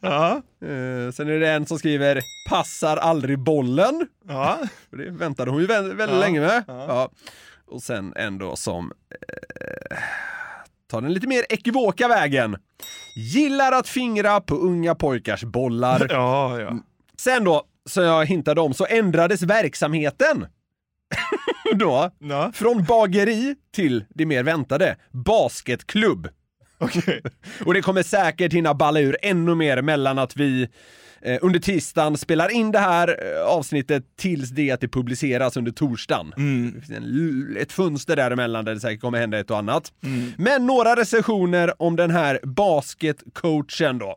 Ja. 0.00 0.32
Eh, 0.62 1.12
sen 1.12 1.28
är 1.28 1.40
det 1.40 1.48
en 1.50 1.66
som 1.66 1.78
skriver 1.78 2.20
“passar 2.48 2.96
aldrig 2.96 3.38
bollen”. 3.38 4.06
Ja. 4.28 4.58
Det 4.90 5.10
väntade 5.10 5.50
hon 5.50 5.60
ju 5.60 5.66
vä- 5.66 5.82
väldigt 5.94 6.16
Ja, 6.16 6.20
länge 6.20 6.40
med. 6.40 6.64
ja. 6.68 6.84
Ja. 6.88 7.10
Och 7.66 7.82
sen 7.82 8.12
en 8.16 8.38
då 8.38 8.56
som 8.56 8.92
eh, 9.10 9.98
tar 10.90 11.00
den 11.00 11.12
lite 11.12 11.26
mer 11.26 11.44
ekivoka 11.48 12.08
vägen. 12.08 12.56
Gillar 13.16 13.72
att 13.72 13.88
fingra 13.88 14.40
på 14.40 14.54
unga 14.54 14.94
pojkars 14.94 15.44
bollar. 15.44 16.06
Ja, 16.10 16.60
ja. 16.60 16.78
Sen 17.18 17.44
då, 17.44 17.62
som 17.86 18.04
jag 18.04 18.26
hintade 18.26 18.60
om, 18.60 18.74
så 18.74 18.86
ändrades 18.86 19.42
verksamheten. 19.42 20.46
då, 21.74 22.10
ja. 22.18 22.52
från 22.54 22.84
bageri 22.84 23.54
till 23.74 24.04
det 24.08 24.26
mer 24.26 24.42
väntade, 24.42 24.96
basketklubb. 25.10 26.28
Okej. 26.78 27.22
Och 27.64 27.74
det 27.74 27.82
kommer 27.82 28.02
säkert 28.02 28.52
hinna 28.52 28.74
balla 28.74 29.00
ur 29.00 29.16
ännu 29.22 29.54
mer 29.54 29.82
mellan 29.82 30.18
att 30.18 30.36
vi 30.36 30.68
under 31.40 31.60
tisdagen 31.60 32.16
spelar 32.16 32.48
in 32.48 32.72
det 32.72 32.78
här 32.78 33.08
eh, 33.08 33.46
avsnittet 33.46 34.04
tills 34.16 34.50
det 34.50 34.70
att 34.70 34.80
det 34.80 34.88
publiceras 34.88 35.56
under 35.56 35.72
torsdagen. 35.72 36.32
Mm. 36.36 36.72
Det 36.74 36.80
finns 36.80 36.98
en, 36.98 37.56
ett 37.56 37.72
fönster 37.72 38.16
däremellan 38.16 38.64
där 38.64 38.74
det 38.74 38.80
säkert 38.80 39.00
kommer 39.00 39.18
hända 39.18 39.38
ett 39.38 39.50
och 39.50 39.58
annat. 39.58 39.92
Men 40.36 40.66
några 40.66 40.96
recensioner 40.96 41.82
om 41.82 41.96
den 41.96 42.10
här 42.10 42.40
basketcoachen 42.42 43.98
då. 43.98 44.16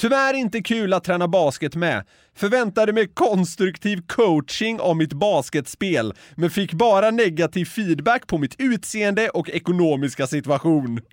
Tyvärr 0.00 0.34
inte 0.34 0.60
kul 0.60 0.92
att 0.92 1.04
träna 1.04 1.28
basket 1.28 1.74
med. 1.74 2.04
Förväntade 2.34 2.92
mig 2.92 3.08
konstruktiv 3.14 4.02
coaching 4.06 4.80
om 4.80 4.98
mitt 4.98 5.12
basketspel, 5.12 6.14
men 6.34 6.50
fick 6.50 6.72
bara 6.72 7.10
negativ 7.10 7.64
feedback 7.64 8.26
på 8.26 8.38
mitt 8.38 8.54
utseende 8.58 9.28
och 9.28 9.50
ekonomiska 9.50 10.26
situation. 10.26 11.00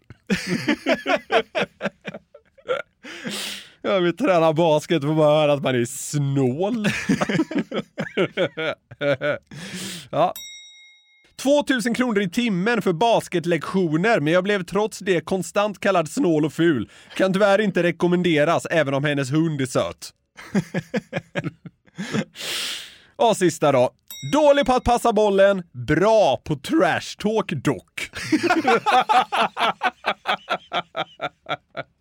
Jag 3.86 4.02
vill 4.02 4.18
träna 4.18 4.54
basket 4.54 5.02
för 5.02 5.10
att 5.10 5.18
bara 5.18 5.40
höra 5.40 5.54
att 5.54 5.64
man 5.64 5.76
är 5.76 5.86
snål. 5.86 6.88
ja. 10.12 10.34
2000 11.42 11.94
kronor 11.94 12.22
i 12.22 12.30
timmen 12.30 12.82
för 12.82 12.94
basketlektioner, 12.94 14.20
men 14.20 14.34
jag 14.34 14.44
blev 14.44 14.64
trots 14.64 15.00
det 15.00 15.22
konstant 15.22 15.80
kallad 15.80 16.10
snål 16.10 16.46
och 16.46 16.54
ful. 16.54 16.90
Kan 17.18 17.34
tyvärr 17.34 17.62
inte 17.62 17.84
rekommenderas, 17.84 18.66
även 18.66 18.94
om 18.94 19.04
hennes 19.04 19.32
hund 19.32 19.62
är 19.62 19.66
söt. 19.66 20.14
och 23.16 23.38
sista 23.38 23.72
då. 23.72 23.90
Dålig 24.34 24.66
på 24.66 24.74
att 24.74 24.84
passa 24.84 25.14
bollen, 25.14 25.64
bra 25.72 26.42
på 26.44 26.56
trash 26.56 27.18
talk 27.18 27.52
dock. 27.52 28.10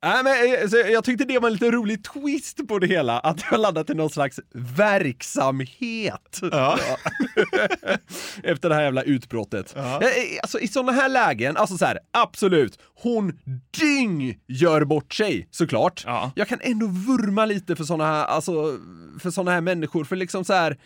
Nej, 0.05 0.23
men, 0.25 0.63
eh, 0.63 0.69
så 0.69 0.77
jag 0.77 1.05
tyckte 1.05 1.25
det 1.25 1.39
var 1.39 1.49
en 1.49 1.53
lite 1.53 1.71
rolig 1.71 2.05
twist 2.05 2.69
på 2.69 2.79
det 2.79 2.87
hela, 2.87 3.19
att 3.19 3.37
det 3.37 3.45
har 3.45 3.59
laddat 3.59 3.87
till 3.87 3.97
någon 3.97 4.11
slags 4.11 4.41
verksamhet. 4.53 6.41
Ja. 6.53 6.79
Efter 8.43 8.69
det 8.69 8.75
här 8.75 8.83
jävla 8.83 9.03
utbrottet. 9.03 9.73
Ja. 9.77 10.01
Eh, 10.03 10.09
eh, 10.09 10.13
Alltså 10.43 10.61
i 10.61 10.69
sådana 10.69 10.93
här 10.93 11.09
lägen, 11.09 11.57
alltså 11.57 11.79
så 11.79 11.85
här, 11.85 11.99
absolut, 12.11 12.79
hon 12.95 13.39
dyng 13.81 14.39
gör 14.49 14.85
bort 14.85 15.15
sig, 15.15 15.49
såklart. 15.51 16.03
Ja. 16.07 16.33
Jag 16.37 16.49
kan 16.49 16.59
ändå 16.63 16.87
vurma 16.87 17.45
lite 17.45 17.77
för 17.77 17.85
sådana 17.85 18.07
här, 18.07 18.25
alltså, 18.25 18.79
för 19.21 19.31
såna 19.31 19.51
här 19.51 19.61
människor, 19.61 20.05
för 20.05 20.17
liksom 20.17 20.45
så 20.45 20.53
här. 20.53 20.77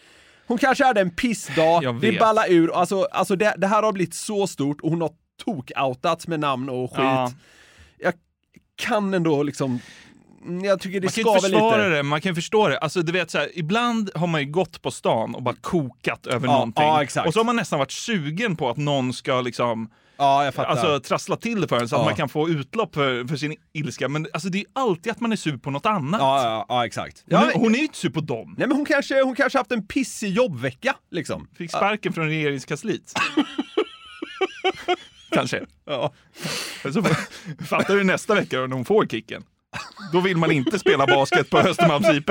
Hon 0.47 0.59
kanske 0.59 0.85
hade 0.85 1.01
en 1.01 1.11
pissdag, 1.11 1.83
Jag 1.83 2.01
det 2.01 2.19
ballar 2.19 2.45
ur, 2.51 2.81
alltså, 2.81 3.03
alltså 3.03 3.37
det, 3.37 3.55
det 3.59 3.67
här 3.67 3.83
har 3.83 3.93
blivit 3.93 4.15
så 4.15 4.47
stort 4.47 4.81
och 4.81 4.91
hon 4.91 5.01
har 5.01 5.11
tok-outats 5.45 6.29
med 6.29 6.41
namn 6.41 6.69
och 6.69 6.91
skit. 6.91 6.99
Ja. 6.99 7.33
Jag 7.99 8.15
kan 8.77 9.15
ändå 9.15 9.43
liksom, 9.43 9.81
mm, 10.45 10.65
jag 10.65 10.81
tycker 10.81 11.01
det 11.01 11.07
Man 11.07 11.13
kan 11.13 11.35
inte 11.37 11.41
försvara 11.49 11.77
lite. 11.77 11.89
det, 11.97 12.03
man 12.03 12.21
kan 12.21 12.35
förstå 12.35 12.69
det. 12.69 12.79
Alltså, 12.79 13.03
du 13.03 13.13
vet, 13.13 13.31
så 13.31 13.39
här, 13.39 13.51
ibland 13.55 14.11
har 14.15 14.27
man 14.27 14.41
ju 14.41 14.47
gått 14.51 14.83
på 14.83 14.91
stan 14.91 15.35
och 15.35 15.43
bara 15.43 15.55
kokat 15.61 16.27
över 16.27 16.49
Ja, 16.49 16.53
någonting. 16.53 16.85
ja. 16.85 17.27
Och 17.27 17.33
så 17.33 17.39
har 17.41 17.45
man 17.45 17.57
nästan 17.57 17.79
varit 17.79 17.93
sugen 17.93 18.57
på 18.57 18.71
att 18.71 18.77
någon 18.77 19.13
ska 19.13 19.41
liksom, 19.41 19.91
Ja, 20.19 20.45
jag 20.45 20.55
fattar. 20.55 20.71
alltså, 20.71 21.01
trassla 21.01 21.37
till 21.37 21.61
det 21.61 21.69
för 21.69 21.81
en 21.81 21.89
så 21.89 21.97
att 21.97 22.01
Ja. 22.03 22.05
man 22.05 22.15
kan 22.17 22.29
få 22.29 22.49
utlopp 22.49 22.95
för, 22.95 23.25
för 23.25 23.37
sin 23.37 23.57
ilska. 23.73 24.09
Men 24.09 24.27
alltså, 24.33 24.49
det 24.49 24.59
är 24.59 24.65
alltid 24.73 25.13
att 25.13 25.21
man 25.21 25.33
är 25.33 25.37
sur 25.37 25.57
på 25.57 25.71
något 25.71 25.87
annat. 25.87 26.21
ja, 26.21 26.43
ja, 26.45 26.67
ja, 26.69 26.87
exakt. 26.87 27.25
Hon, 27.31 27.41
Ja, 27.41 27.51
är, 27.51 27.55
hon 27.59 27.75
är 27.75 27.79
ju 27.79 27.83
inte 27.85 27.97
sur 27.99 28.11
på 28.11 28.21
dem. 28.21 28.55
Nej 28.59 28.69
men 28.69 28.77
hon 28.77 28.87
kanske, 28.87 29.23
hon 29.23 29.35
kanske 29.35 29.59
haft 29.59 29.73
en 29.73 29.87
pissig 29.87 30.31
jobbvecka, 30.33 30.95
liksom. 31.11 31.49
Fick 31.59 31.71
sparken 31.71 32.13
från 32.13 32.27
regeringskansliet. 32.29 33.13
Kanske. 35.31 35.61
Ja. 35.89 36.13
Så 36.93 37.03
fattar 37.69 37.95
du 37.95 38.05
nästa 38.05 38.35
vecka 38.35 38.61
när 38.61 38.77
hon 38.77 38.85
får 38.85 39.07
kicken. 39.07 39.43
Då 40.13 40.21
vill 40.21 40.37
man 40.37 40.51
inte 40.51 40.79
spela 40.79 41.07
basket 41.07 41.51
på 41.51 41.59
Östermalms 41.59 42.09
IP. 42.09 42.31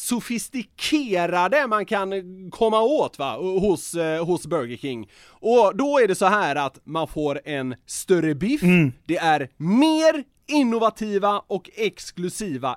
sofistikerade 0.00 1.66
man 1.66 1.86
kan 1.86 2.10
komma 2.50 2.80
åt 2.82 3.18
va, 3.18 3.36
hos, 3.36 3.94
eh, 3.94 4.24
hos 4.24 4.46
Burger 4.46 4.76
King. 4.76 5.10
Och 5.28 5.76
då 5.76 5.98
är 5.98 6.08
det 6.08 6.14
så 6.14 6.26
här 6.26 6.56
att 6.56 6.80
man 6.84 7.08
får 7.08 7.40
en 7.44 7.74
större 7.86 8.34
biff, 8.34 8.60
det 9.06 9.16
är 9.16 9.48
mer 9.56 10.24
innovativa 10.48 11.38
och 11.46 11.70
exklusiva 11.74 12.76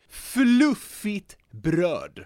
fluffigt 0.11 1.37
bröd. 1.51 2.25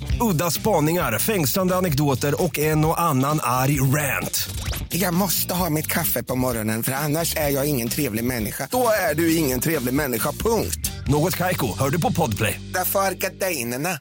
Udda 0.21 0.51
spaningar, 0.51 1.19
fängslande 1.19 1.75
anekdoter 1.75 2.43
och 2.43 2.59
en 2.59 2.85
och 2.85 3.01
annan 3.01 3.39
arg 3.43 3.81
rant. 3.81 4.49
Jag 4.89 5.13
måste 5.13 5.53
ha 5.53 5.69
mitt 5.69 5.87
kaffe 5.87 6.23
på 6.23 6.35
morgonen 6.35 6.83
för 6.83 6.91
annars 6.91 7.35
är 7.35 7.49
jag 7.49 7.65
ingen 7.65 7.89
trevlig 7.89 8.23
människa. 8.23 8.67
Då 8.71 8.87
är 9.11 9.15
du 9.15 9.35
ingen 9.35 9.59
trevlig 9.59 9.93
människa, 9.93 10.31
punkt. 10.31 10.91
Något 11.07 11.37
Kaiko, 11.37 11.77
hör 11.79 11.89
du 11.89 12.01
på 12.01 12.11
Podplay. 12.11 12.61
Därför 12.73 12.99
är 12.99 13.11
gardinerna. 13.11 13.99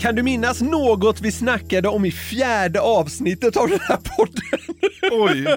Kan 0.00 0.14
du 0.14 0.22
minnas 0.22 0.60
något 0.60 1.20
vi 1.20 1.32
snackade 1.32 1.88
om 1.88 2.04
i 2.04 2.10
fjärde 2.12 2.80
avsnittet 2.80 3.56
av 3.56 3.68
den 3.68 3.80
här 3.80 3.96
podden? 3.96 4.76
Oj. 5.10 5.56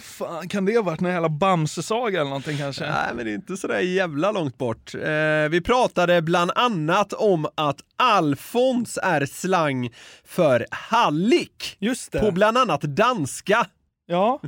Fan, 0.00 0.48
kan 0.48 0.64
det 0.64 0.76
ha 0.76 0.82
varit 0.82 1.00
någon 1.00 1.12
jävla 1.12 1.28
Bamse-saga 1.28 2.20
eller 2.20 2.28
någonting 2.30 2.58
kanske? 2.58 2.84
Nej, 2.90 3.14
men 3.14 3.24
det 3.24 3.30
är 3.30 3.34
inte 3.34 3.56
sådär 3.56 3.80
jävla 3.80 4.32
långt 4.32 4.58
bort. 4.58 4.94
Eh, 4.94 5.48
vi 5.50 5.60
pratade 5.64 6.22
bland 6.22 6.50
annat 6.54 7.12
om 7.12 7.46
att 7.54 7.80
Alfons 7.96 8.98
är 9.02 9.26
slang 9.26 9.90
för 10.24 10.66
hallick. 10.70 11.76
Just 11.78 12.12
det. 12.12 12.20
På 12.20 12.30
bland 12.30 12.58
annat 12.58 12.80
danska. 12.82 13.66
Ja, 14.08 14.40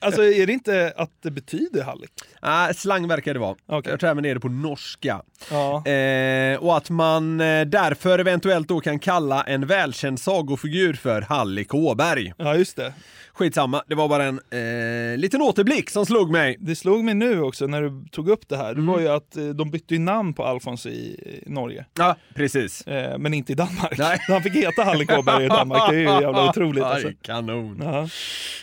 alltså 0.00 0.24
är 0.24 0.46
det 0.46 0.52
inte 0.52 0.92
att 0.96 1.10
det 1.22 1.30
betyder 1.30 1.82
hallick? 1.84 2.12
Nej, 2.42 2.74
slang 2.74 3.08
verkar 3.08 3.34
det 3.34 3.40
vara. 3.40 3.56
Okej. 3.66 3.90
Jag 3.90 4.00
tror 4.00 4.10
även 4.10 4.22
det 4.22 4.40
på 4.40 4.48
norska. 4.48 5.22
Ja. 5.50 5.86
Eh, 5.86 6.58
och 6.58 6.76
att 6.76 6.90
man 6.90 7.40
eh, 7.40 7.64
därför 7.66 8.18
eventuellt 8.18 8.68
då 8.68 8.80
kan 8.80 8.98
kalla 8.98 9.42
en 9.42 9.66
välkänd 9.66 10.20
sagofigur 10.20 10.92
för 10.94 11.20
Hallick 11.20 11.74
Åberg. 11.74 12.32
ja, 12.36 12.56
just 12.56 12.76
det. 12.76 12.92
Skitsamma, 13.40 13.82
det 13.86 13.94
var 13.94 14.08
bara 14.08 14.24
en 14.24 14.40
eh, 14.50 15.18
liten 15.18 15.42
återblick 15.42 15.90
som 15.90 16.06
slog 16.06 16.30
mig. 16.30 16.56
Det 16.60 16.76
slog 16.76 17.04
mig 17.04 17.14
nu 17.14 17.42
också 17.42 17.66
när 17.66 17.82
du 17.82 18.04
tog 18.10 18.28
upp 18.28 18.48
det 18.48 18.56
här. 18.56 18.74
Det 18.74 18.80
var 18.80 19.00
ju 19.00 19.08
att 19.08 19.36
eh, 19.36 19.44
de 19.44 19.70
bytte 19.70 19.94
ju 19.94 20.00
namn 20.00 20.34
på 20.34 20.44
Alfons 20.44 20.86
i, 20.86 20.90
i 20.90 21.50
Norge. 21.50 21.86
Ja, 21.98 22.16
precis. 22.34 22.86
Eh, 22.86 23.18
men 23.18 23.34
inte 23.34 23.52
i 23.52 23.54
Danmark. 23.54 23.98
Nej. 23.98 24.18
Han 24.28 24.42
fick 24.42 24.54
heta 24.54 24.82
Hallick 24.82 25.12
Åberg 25.18 25.44
i 25.44 25.48
Danmark. 25.48 25.90
Det 25.90 25.96
är 25.96 26.00
ju 26.00 26.04
jävla 26.04 26.48
otroligt 26.50 26.84
alltså. 26.84 27.08
Aj, 27.08 27.16
kanon. 27.22 27.80
Ja. 27.82 28.08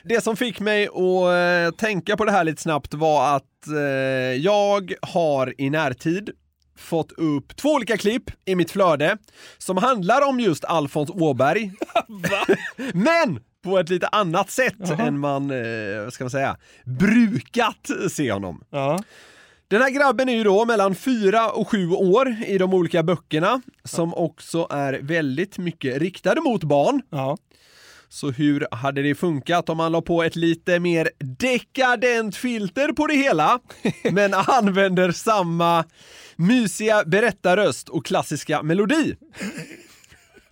Det 0.04 0.24
som 0.24 0.38
fick 0.38 0.60
mig 0.60 0.88
att 0.88 1.74
eh, 1.74 1.78
tänka 1.78 2.18
på 2.18 2.26
det 2.26 2.32
här 2.32 2.44
lite 2.44 2.62
snabbt 2.62 2.94
var 2.94 3.36
att 3.36 3.68
eh, 3.68 3.76
jag 4.36 4.94
har 5.02 5.54
i 5.58 5.70
närtid 5.70 6.30
fått 6.78 7.12
upp 7.12 7.56
två 7.56 7.70
olika 7.70 7.98
klipp 7.98 8.24
i 8.46 8.56
mitt 8.56 8.72
flöde 8.72 9.18
som 9.58 9.78
handlar 9.78 10.28
om 10.28 10.40
just 10.40 10.66
Alfons 10.66 11.10
Åberg. 11.10 11.72
Men 12.94 13.40
på 13.68 13.80
ett 13.80 13.90
lite 13.90 14.08
annat 14.08 14.52
sätt 14.52 15.00
än 15.00 15.20
man, 15.20 15.52
eh, 15.52 16.10
ska 16.10 16.24
man 16.24 16.32
säga, 16.32 16.58
brukat 16.84 17.90
se 18.12 18.32
honom. 18.32 18.64
Ja. 18.70 19.00
Den 19.70 19.82
här 19.82 19.90
grabben 19.90 20.30
är 20.30 20.34
ju 20.34 20.44
då 20.44 20.66
mellan 20.66 20.96
fyra 20.96 21.52
och 21.52 21.70
sju 21.70 21.90
år 21.90 22.36
i 22.48 22.58
de 22.58 22.74
olika 22.74 23.04
böckerna 23.04 23.62
som 23.84 24.14
också 24.14 24.68
är 24.70 25.00
väldigt 25.02 25.58
mycket 25.58 25.98
riktade 25.98 26.42
mot 26.42 26.64
barn. 26.64 27.02
Ja. 27.10 27.38
Så 28.10 28.32
hur 28.32 28.68
hade 28.72 29.02
det 29.02 29.16
funkat 29.16 29.70
om 29.70 29.78
man 29.78 29.92
la 29.92 30.02
på 30.02 30.24
ett 30.24 30.36
lite 30.36 30.80
mer 30.80 31.10
dekadent 31.20 32.36
filter 32.36 32.92
på 32.92 33.08
det 33.08 33.14
hela, 33.14 33.60
men 34.12 34.34
använder 34.34 35.12
samma 35.12 35.86
mysiga 36.36 37.04
berättarröst 37.06 37.90
och 37.90 38.06
klassiska 38.06 38.64
melodi? 38.64 39.16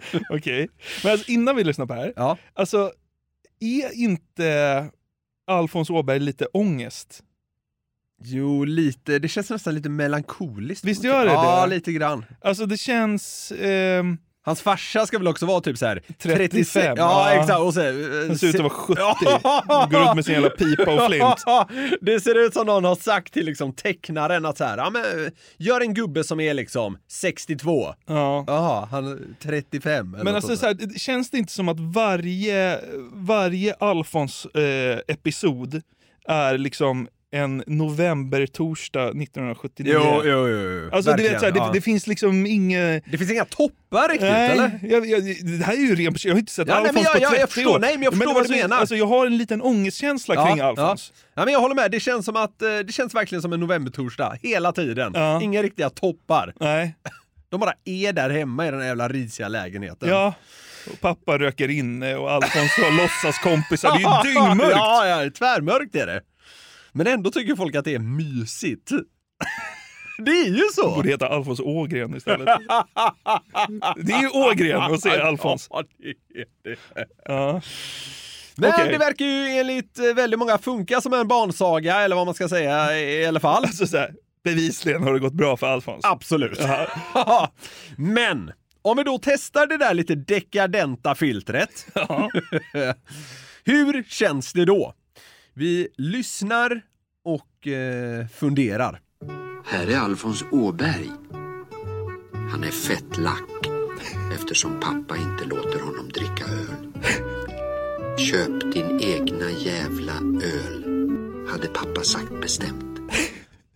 Okej. 0.30 0.70
Men 1.04 1.12
alltså, 1.12 1.32
innan 1.32 1.56
vi 1.56 1.64
lyssnar 1.64 1.86
på 1.86 1.94
det 1.94 2.00
här. 2.00 2.14
Ja. 2.16 2.38
Alltså, 2.54 2.92
är 3.60 3.94
inte 3.94 4.90
Alfons 5.48 5.90
Åberg 5.90 6.20
lite 6.20 6.46
ångest? 6.46 7.24
Jo, 8.24 8.64
lite. 8.66 9.20
Det 9.20 9.28
känns 9.28 9.50
nästan 9.50 9.76
lite 9.76 9.90
melankoliskt. 9.90 10.86
Visst 10.86 11.04
gör 11.04 11.26
det 11.26 11.32
Ja, 11.32 11.66
det? 11.66 11.76
lite 11.76 11.92
grann. 11.94 12.26
Alltså 12.42 12.66
det 12.66 12.78
känns... 12.78 13.52
ehm, 13.52 14.18
Hans 14.46 14.62
farsa 14.62 15.06
ska 15.06 15.18
väl 15.18 15.28
också 15.28 15.46
vara 15.46 15.62
typ 15.62 15.78
så 15.78 15.86
här 15.86 16.02
35, 16.20 16.84
Ja, 16.98 16.98
ja. 16.98 17.34
exakt. 17.42 17.60
Och 17.60 17.74
så, 17.74 17.82
eh, 17.82 17.94
Han 18.28 18.38
ser 18.38 18.48
ut 18.48 18.56
att 18.56 18.62
vara 18.62 18.70
70. 18.70 19.02
Ja. 19.44 19.88
Går 19.92 20.02
ut 20.10 20.16
med 20.16 20.26
sin 20.26 20.34
jävla 20.34 20.50
pipa 20.50 20.92
och 20.92 21.12
flint. 21.12 21.44
Det 22.02 22.20
ser 22.20 22.46
ut 22.46 22.54
som 22.54 22.66
någon 22.68 22.84
har 22.84 22.96
sagt 22.96 23.34
till 23.34 23.46
liksom 23.46 23.74
tecknaren 23.74 24.46
att 24.46 24.58
så 24.58 24.64
här, 24.64 24.78
ja 24.78 24.90
men 24.90 25.04
gör 25.58 25.82
en 25.82 25.94
gubbe 25.94 26.24
som 26.24 26.40
är 26.40 26.54
liksom 26.54 26.98
62. 27.12 27.94
Ja. 28.08 28.44
Jaha, 28.48 28.88
han 28.92 29.08
är 29.08 29.18
35 29.44 30.14
eller 30.14 30.24
Men 30.24 30.34
något 30.34 30.44
alltså, 30.44 30.58
så 30.58 30.66
här, 30.66 31.00
känns 31.00 31.30
det 31.30 31.38
inte 31.38 31.54
som 31.54 31.70
att 31.70 31.80
varje, 31.80 32.80
varje 33.14 33.74
Alfons-episod 33.74 35.82
är 36.28 36.58
liksom 36.58 37.08
en 37.32 37.64
november-torsdag 37.68 39.08
1979? 39.10 39.94
Jo, 39.96 40.22
jo, 40.26 40.48
jo. 40.48 40.90
Alltså 40.92 41.14
du 41.14 41.24
vet, 41.24 41.40
så 41.40 41.46
här, 41.46 41.52
det, 41.52 41.60
ja. 41.60 41.70
det 41.74 41.82
finns 41.82 42.08
liksom 42.08 42.46
inget... 42.46 43.04
det 43.12 43.18
finns 43.18 43.32
inga 43.32 43.46
toppar 43.46 44.10
riktigt 44.10 44.24
eller? 44.30 44.80
jag, 44.84 45.06
jag, 45.06 45.24
det 45.60 45.66
här 45.66 45.74
är 45.74 45.78
ju 45.78 45.96
ren 45.96 46.16
Jag 46.24 46.34
har 46.34 46.40
inte 46.40 46.52
sett 46.52 46.68
Ja, 46.68 46.74
nej, 46.74 46.84
men 46.84 46.90
Alfons 46.90 47.06
jag- 47.06 47.14
på 47.14 47.22
jag- 47.22 47.30
30 47.30 47.42
jag 47.42 47.50
förstår, 47.50 47.76
år. 47.76 47.80
nej, 47.80 47.94
men 47.94 48.04
jag 48.04 48.14
förstår 48.14 48.28
det 48.28 48.34
vad 48.34 48.48
du 48.50 48.56
menar. 48.56 48.78
Alltså, 48.78 48.96
jag 48.96 49.06
har 49.06 49.26
en 49.26 49.38
liten 49.38 49.62
ångestkänsla 49.62 50.36
kring 50.48 50.60
Alfons. 50.60 51.12
Ja. 51.16 51.24
ja, 51.36 51.46
men 51.46 51.54
jag 51.54 51.60
håller 51.60 51.76
med. 51.76 51.92
Det 51.92 52.00
känns 52.00 52.26
som 52.26 52.36
att 52.36 52.62
eh, 52.62 52.68
det 52.88 52.94
känns 52.94 53.16
verkligen 53.16 53.42
som 53.42 53.54
en 53.54 53.60
novembertorsdag 53.60 54.38
hela 54.42 54.72
tiden. 54.72 55.12
Ja. 55.16 55.42
Inga 55.42 55.64
riktiga 55.64 55.90
toppar. 55.90 56.54
Nej. 56.60 56.96
De 57.50 57.60
bara 57.60 57.74
är 57.86 58.14
där 58.14 58.30
hemma 58.30 58.68
i 58.68 58.72
den 58.72 58.80
här 58.80 58.88
jävla 58.88 59.08
risiga 59.10 59.48
lägenheten. 59.48 60.10
Ja. 60.10 60.34
Och 60.92 61.00
pappa 61.02 61.38
röker 61.38 61.70
inne 61.70 62.16
och 62.16 62.32
Alfons 62.32 62.72
har 62.72 62.98
låtsaskompisar. 63.02 63.98
Det 63.98 64.04
är 64.04 64.26
ju 64.26 64.34
dyngmörkt! 64.34 64.72
Ja, 64.76 65.08
ja, 65.24 65.30
tvärmörkt 65.38 65.96
är 65.96 66.08
det. 66.08 66.22
Men 66.96 67.08
ändå 67.08 67.32
tycker 67.32 67.56
folk 67.56 67.76
att 67.76 67.86
det 67.86 67.94
är 67.96 68.00
mysigt. 68.00 68.92
Det 70.18 70.32
är 70.32 70.50
ju 70.50 70.64
så! 70.74 70.96
borde 70.96 71.10
heta 71.10 71.28
Alfons 71.28 71.60
Ågren 71.60 72.16
istället. 72.16 72.48
Det 73.98 74.14
är 74.14 74.22
ju 74.22 74.30
Ågren 74.30 74.82
att 74.82 75.02
se 75.02 75.22
Alfons. 75.22 75.68
Ja, 75.72 75.84
det 75.98 76.40
är 76.40 76.46
det. 76.64 77.06
Ja. 77.26 77.62
Men 78.56 78.70
Okej. 78.70 78.92
det 78.92 78.98
verkar 78.98 79.26
ju 79.26 79.60
enligt 79.60 80.00
eh, 80.00 80.14
väldigt 80.16 80.40
många 80.40 80.58
funka 80.58 81.02
som 81.02 81.14
en 81.14 81.28
barnsaga, 81.28 81.96
eller 82.02 82.16
vad 82.16 82.26
man 82.26 82.36
ska 82.36 82.50
säga 82.50 83.00
i 83.00 83.26
alla 83.26 83.40
fall. 83.40 83.64
Alltså 83.64 83.88
så 83.88 83.98
här, 83.98 84.14
bevisligen 84.44 85.04
har 85.04 85.14
det 85.14 85.20
gått 85.20 85.34
bra 85.34 85.58
för 85.58 85.68
Alfons. 85.68 86.06
Absolut. 86.06 86.60
Men, 87.98 88.52
om 88.82 88.98
vi 88.98 89.04
då 89.04 89.20
testar 89.22 89.68
det 89.68 89.78
där 89.78 89.94
lite 89.94 90.16
dekadenta 90.16 91.16
filtret. 91.16 91.88
Hur 93.64 94.04
känns 94.04 94.54
det 94.54 94.66
då? 94.66 94.94
Vi 95.58 95.88
lyssnar 95.98 96.82
och 97.24 97.68
eh, 97.68 98.28
funderar. 98.28 99.02
Här 99.66 99.88
är 99.88 99.98
Alfons 99.98 100.44
Åberg. 100.52 101.12
Han 102.52 102.64
är 102.64 102.72
fett 102.72 103.18
lack 103.18 103.68
eftersom 104.34 104.80
pappa 104.80 105.18
inte 105.18 105.46
låter 105.46 105.80
honom 105.80 106.10
dricka 106.10 106.46
öl. 106.46 106.92
Köp 108.18 108.74
din 108.74 109.00
egna 109.02 109.50
jävla 109.52 110.14
öl, 110.44 110.86
hade 111.50 111.68
pappa 111.68 112.02
sagt 112.02 112.42
bestämt. 112.42 113.00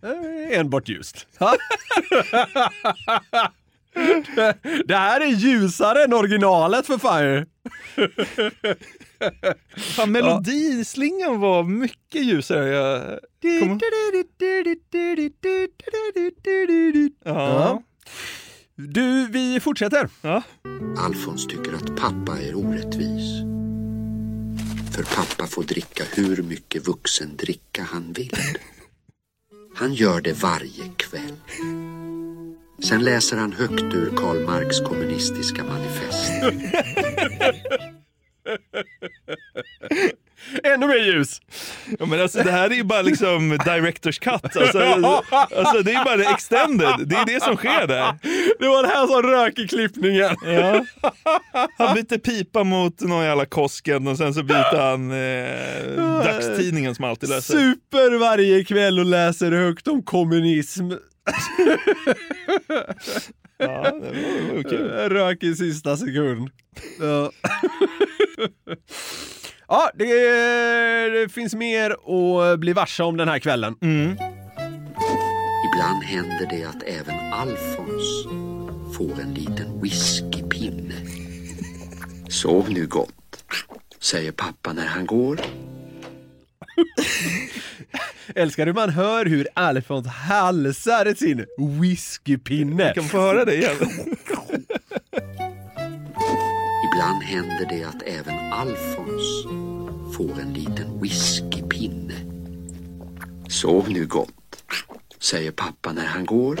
Eh, 0.02 0.58
enbart 0.58 0.88
ljust. 0.88 1.26
Det 4.84 4.96
här 4.96 5.20
är 5.20 5.26
ljusare 5.26 6.04
än 6.04 6.14
originalet 6.14 6.86
för 6.86 6.98
fan 6.98 7.46
Fan, 9.76 10.12
melodislingan 10.12 11.40
var 11.40 11.64
mycket 11.64 12.24
ljusare. 12.24 12.68
Jag... 12.68 13.18
Ja. 17.24 17.82
Du, 18.76 19.26
vi 19.26 19.60
fortsätter. 19.60 20.08
Ja. 20.22 20.42
Alfons 20.98 21.46
tycker 21.46 21.72
att 21.72 21.96
pappa 21.96 22.38
är 22.38 22.54
orättvis. 22.54 23.42
För 24.94 25.02
pappa 25.16 25.46
får 25.46 25.62
dricka 25.62 26.04
hur 26.14 26.42
mycket 26.42 26.88
vuxen 26.88 27.36
dricka 27.36 27.82
han 27.82 28.12
vill. 28.12 28.36
Han 29.74 29.94
gör 29.94 30.20
det 30.20 30.42
varje 30.42 30.88
kväll. 30.96 31.36
Sen 32.82 33.04
läser 33.04 33.36
han 33.36 33.52
högt 33.52 33.94
ur 33.94 34.16
Karl 34.16 34.44
Marx 34.44 34.80
kommunistiska 34.80 35.64
manifest. 35.64 36.30
Ännu 40.64 40.86
mer 40.86 40.96
ljus. 40.96 41.40
Ja, 41.98 42.06
men 42.06 42.20
alltså, 42.20 42.42
det 42.42 42.50
här 42.50 42.70
är 42.70 42.74
ju 42.74 42.84
bara 42.84 43.02
liksom 43.02 43.52
director's 43.52 44.20
cut. 44.20 44.56
Alltså, 44.56 44.78
alltså, 45.56 45.82
det 45.82 45.92
är 45.92 46.04
bara 46.04 46.30
extended. 46.30 47.08
Det 47.08 47.16
är 47.16 47.26
det 47.26 47.42
som 47.42 47.56
sker 47.56 47.86
där. 47.86 48.18
Det 48.58 48.68
var 48.68 48.82
det 48.82 48.88
här 48.88 49.06
som 49.06 49.22
rök 49.22 49.58
i 49.58 49.68
klippningen. 49.68 50.36
Ja. 50.44 50.84
Han 51.78 51.94
bytte 51.94 52.18
pipa 52.18 52.64
mot 52.64 53.00
någon 53.00 53.24
jävla 53.24 53.46
Kosken 53.46 54.08
och 54.08 54.16
sen 54.16 54.34
så 54.34 54.42
bytte 54.42 54.76
han 54.78 55.10
eh, 55.10 56.24
dagstidningen 56.24 56.94
som 56.94 57.04
alltid 57.04 57.28
läser. 57.28 57.54
Super 57.54 58.18
varje 58.18 58.64
kväll 58.64 58.98
och 58.98 59.04
läser 59.06 59.52
högt 59.52 59.88
om 59.88 60.02
kommunism. 60.02 60.90
Ja, 63.58 63.82
det 63.82 63.90
var, 63.90 64.48
det 64.48 64.56
var 64.56 64.62
kul. 64.62 64.88
Rök 64.88 65.42
i 65.42 65.54
sista 65.54 65.96
sekund. 65.96 66.50
Ja, 67.00 67.30
ja 69.68 69.90
det, 69.94 70.06
det 71.10 71.28
finns 71.32 71.54
mer 71.54 71.90
att 71.90 72.60
bli 72.60 72.72
varse 72.72 73.02
om 73.02 73.16
den 73.16 73.28
här 73.28 73.38
kvällen. 73.38 73.74
Ibland 75.66 76.04
händer 76.04 76.46
det 76.50 76.64
att 76.64 76.82
även 76.82 77.32
Alfons 77.32 78.26
får 78.96 79.20
en 79.20 79.34
liten 79.34 79.80
whiskypinne. 79.82 80.94
Sov 82.28 82.70
nu 82.70 82.86
gott, 82.86 83.44
säger 84.00 84.32
pappa 84.32 84.72
när 84.72 84.86
han 84.86 85.06
går. 85.06 85.40
Älskar 88.34 88.66
hur 88.66 88.72
man 88.72 88.90
hör 88.90 89.26
hur 89.26 89.48
Alfons 89.54 90.06
halsar 90.06 91.14
sin 91.14 91.46
whiskypinne. 91.80 92.92
Kan 92.94 93.04
få 93.04 93.18
höra 93.20 93.44
det 93.44 93.54
igen? 93.54 93.76
Ibland 97.00 97.22
händer 97.22 97.66
det 97.68 97.84
att 97.84 98.02
även 98.02 98.52
Alfons 98.52 99.44
får 100.16 100.40
en 100.40 100.52
liten 100.52 101.00
whiskypinne. 101.00 102.14
Sov 103.48 103.90
nu 103.90 104.06
gott, 104.06 104.64
säger 105.18 105.50
pappa 105.50 105.92
när 105.92 106.06
han 106.06 106.26
går. 106.26 106.60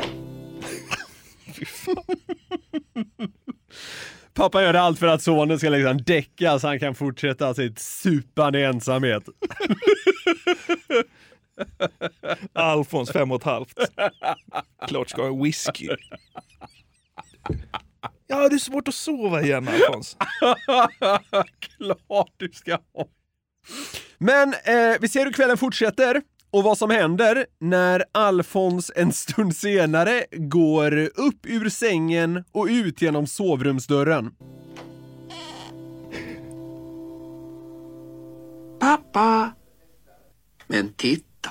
Pappa 4.34 4.62
gör 4.62 4.74
allt 4.74 4.98
för 4.98 5.06
att 5.06 5.22
sonen 5.22 5.58
ska 5.58 5.68
liksom 5.68 6.02
däcka 6.02 6.58
så 6.58 6.66
han 6.66 6.80
kan 6.80 6.94
fortsätta 6.94 7.54
sitt 7.54 7.78
supande 7.78 8.60
i 8.60 8.64
ensamhet. 8.64 9.24
Alfons 12.52 13.12
fem 13.12 13.30
och 13.30 13.40
ett 13.40 13.44
halvt. 13.44 13.78
Klart 14.88 15.10
ska 15.10 15.22
ha 15.22 15.42
whisky. 15.42 15.88
Ja, 18.30 18.48
det 18.48 18.54
är 18.54 18.58
svårt 18.58 18.88
att 18.88 18.94
sova 18.94 19.42
igen 19.42 19.68
Alfons. 19.68 20.16
Klart 21.60 22.34
du 22.36 22.48
ska 22.52 22.72
ha. 22.72 23.06
Men 24.18 24.54
eh, 24.64 25.00
vi 25.00 25.08
ser 25.08 25.24
hur 25.24 25.32
kvällen 25.32 25.58
fortsätter 25.58 26.22
och 26.50 26.62
vad 26.62 26.78
som 26.78 26.90
händer 26.90 27.46
när 27.60 28.04
Alfons 28.12 28.92
en 28.96 29.12
stund 29.12 29.56
senare 29.56 30.24
går 30.30 30.98
upp 31.20 31.46
ur 31.46 31.68
sängen 31.68 32.44
och 32.52 32.66
ut 32.66 33.02
genom 33.02 33.26
sovrumsdörren. 33.26 34.30
Pappa! 38.80 39.52
Men 40.66 40.92
titta, 40.92 41.50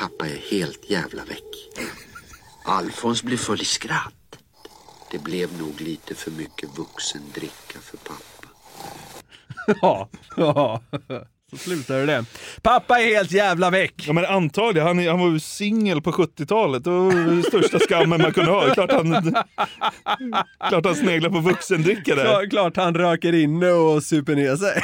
pappa 0.00 0.26
är 0.26 0.50
helt 0.50 0.90
jävla 0.90 1.24
väck. 1.24 1.68
Alfons 2.64 3.22
blir 3.22 3.36
full 3.36 3.60
i 3.60 3.64
skratt. 3.64 4.17
Det 5.10 5.18
blev 5.18 5.58
nog 5.58 5.80
lite 5.80 6.14
för 6.14 6.30
mycket 6.30 6.78
vuxendricka 6.78 7.78
för 7.80 7.96
pappa. 7.96 8.48
Ja, 9.82 10.08
ja. 10.36 10.80
Så 11.50 11.56
slutar 11.56 12.06
det. 12.06 12.24
Pappa 12.62 13.00
är 13.00 13.04
helt 13.04 13.32
jävla 13.32 13.70
väck! 13.70 14.04
Ja 14.06 14.12
men 14.12 14.24
antagligen, 14.24 14.86
han, 14.86 15.06
han 15.06 15.20
var 15.20 15.30
ju 15.30 15.40
singel 15.40 16.02
på 16.02 16.12
70-talet. 16.12 16.84
Det 16.84 16.90
var 16.90 17.42
största 17.42 17.78
skammen 17.78 18.22
man 18.22 18.32
kunde 18.32 18.50
ha. 18.50 18.74
Klart 18.74 18.92
han, 18.92 19.34
klart 20.68 20.86
han 20.86 20.94
sneglar 20.94 21.30
på 21.30 21.40
vuxendricka 21.40 22.14
där. 22.14 22.24
Klart, 22.24 22.50
klart 22.50 22.76
han 22.76 22.94
röker 22.94 23.32
inne 23.34 23.70
och 23.70 24.02
super 24.02 24.34
ner 24.34 24.56
sig. 24.56 24.82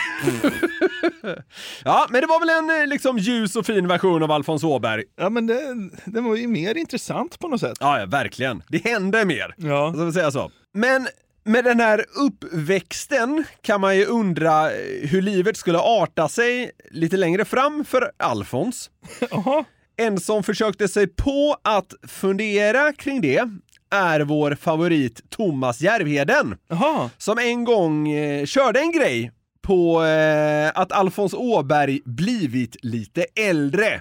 ja, 1.85 2.07
men 2.11 2.21
det 2.21 2.27
var 2.27 2.41
väl 2.41 2.71
en 2.71 2.81
eh, 2.83 2.87
liksom 2.87 3.19
ljus 3.19 3.57
och 3.57 3.67
fin 3.67 3.89
version 3.89 4.23
av 4.23 4.31
Alfons 4.33 4.65
Åberg. 4.65 5.05
Ja 5.17 5.31
men 5.31 5.47
det, 5.47 5.61
den 6.05 6.25
var 6.25 6.37
ju 6.37 6.49
mer 6.49 6.77
intressant 6.77 7.39
på 7.39 7.49
något 7.49 7.61
sätt. 7.61 7.79
Ja, 7.81 8.01
ja, 8.01 8.07
verkligen. 8.07 8.63
Det 8.69 8.85
hände 8.85 9.25
mer. 9.25 9.55
Ja. 9.57 9.93
Ska 9.93 10.05
vi 10.05 10.13
säga 10.13 10.31
så. 10.31 10.51
Men 10.75 11.09
med 11.45 11.65
den 11.65 11.81
här 11.81 12.05
uppväxten 12.17 13.45
kan 13.61 13.81
man 13.81 13.97
ju 13.97 14.05
undra 14.05 14.73
eh, 14.73 15.09
hur 15.09 15.23
livet 15.23 15.57
skulle 15.57 15.79
arta 15.79 16.29
sig 16.29 16.71
lite 16.91 17.17
längre 17.17 17.45
fram 17.45 17.85
för 17.85 18.11
Alfons. 18.17 18.91
En 19.97 20.21
som 20.21 20.43
försökte 20.43 20.89
sig 20.89 21.07
på 21.07 21.57
att 21.63 21.95
fundera 22.03 22.93
kring 22.93 23.21
det 23.21 23.49
är 23.91 24.21
vår 24.21 24.55
favorit 24.55 25.31
Thomas 25.31 25.81
Järvheden. 25.81 26.57
Jaha. 26.69 27.11
Som 27.19 27.39
en 27.39 27.65
gång 27.65 28.09
eh, 28.09 28.47
körde 28.47 28.81
en 28.81 28.93
grej 28.93 29.33
på 29.63 30.05
eh, 30.05 30.73
att 30.75 30.93
Alfons 30.93 31.35
Åberg 31.35 32.01
blivit 32.05 32.77
lite 32.85 33.27
äldre. 33.35 34.01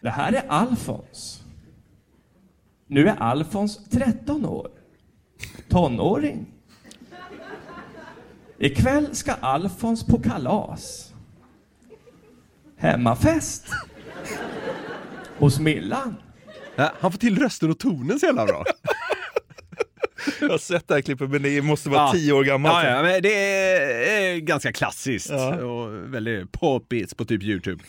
Det 0.00 0.10
här 0.10 0.32
är 0.32 0.44
Alfons. 0.48 1.42
Nu 2.86 3.08
är 3.08 3.16
Alfons 3.16 3.88
13 3.90 4.44
år. 4.46 4.73
Tonåring. 5.68 6.46
Ikväll 8.58 9.14
ska 9.16 9.32
Alfons 9.32 10.06
på 10.06 10.20
kalas. 10.22 11.12
Hemmafest. 12.76 13.64
Hos 15.38 15.58
Millan. 15.60 16.14
Ja, 16.76 16.92
han 17.00 17.12
får 17.12 17.18
till 17.18 17.38
rösten 17.38 17.70
och 17.70 17.78
tonen 17.78 18.20
så 18.20 18.26
jävla 18.26 18.46
bra. 18.46 18.64
Jag 20.40 20.48
har 20.48 20.58
sett 20.58 20.88
det 20.88 20.94
här 20.94 21.00
klippet 21.00 21.30
men 21.30 21.42
det 21.42 21.62
måste 21.62 21.88
vara 21.88 22.00
Ja. 22.00 22.12
tio 22.12 22.32
år 22.32 22.44
gammalt. 22.44 22.84
Ja, 22.84 22.90
ja, 22.96 23.02
men 23.02 23.22
det 23.22 23.34
är, 23.34 24.36
ganska 24.38 24.72
klassiskt 24.72 25.30
Ja. 25.30 25.56
och 25.64 26.14
väldigt 26.14 26.52
poppigt 26.52 27.16
på 27.16 27.24
typ 27.24 27.42
Youtube. 27.42 27.84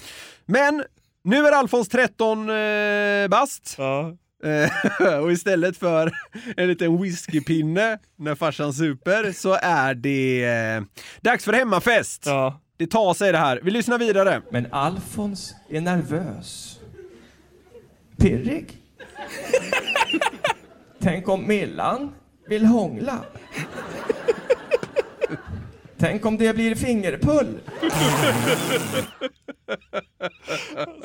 Men 0.46 0.84
nu 1.24 1.38
är 1.48 1.52
Alfons 1.52 1.90
13 1.90 2.50
eh, 2.50 3.28
bast. 3.28 3.76
Ja. 3.78 4.16
Eh, 4.44 5.20
och 5.24 5.32
istället 5.32 5.78
för 5.78 6.12
en 6.58 6.68
liten 6.68 7.02
whiskypinne 7.02 8.00
när 8.16 8.36
farsan 8.36 8.74
super 8.74 9.32
så 9.32 9.58
är 9.62 9.94
det 9.94 10.46
eh, 10.46 10.84
dags 11.22 11.46
för 11.46 11.54
hemmafest. 11.54 12.24
Ja. 12.26 12.62
Det 12.78 12.88
tar 12.88 13.14
sig 13.14 13.32
det 13.32 13.38
här. 13.38 13.60
Vi 13.64 13.72
lyssnar 13.72 13.98
vidare. 13.98 14.42
Men 14.52 14.68
Alfons 14.72 15.56
är 15.70 15.82
nervös. 15.82 16.80
Pirrig. 18.18 18.78
Tänk 21.00 21.30
om 21.30 21.48
Millan 21.48 22.12
vill 22.48 22.66
hångla. 22.66 23.26
Tänk 25.98 26.26
om 26.26 26.38
det 26.38 26.56
blir 26.56 26.76
fingerpull. 26.76 27.48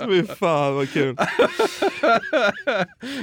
Fy 0.08 0.24
fan 0.26 0.74
vad 0.74 0.92
kul. 0.92 1.16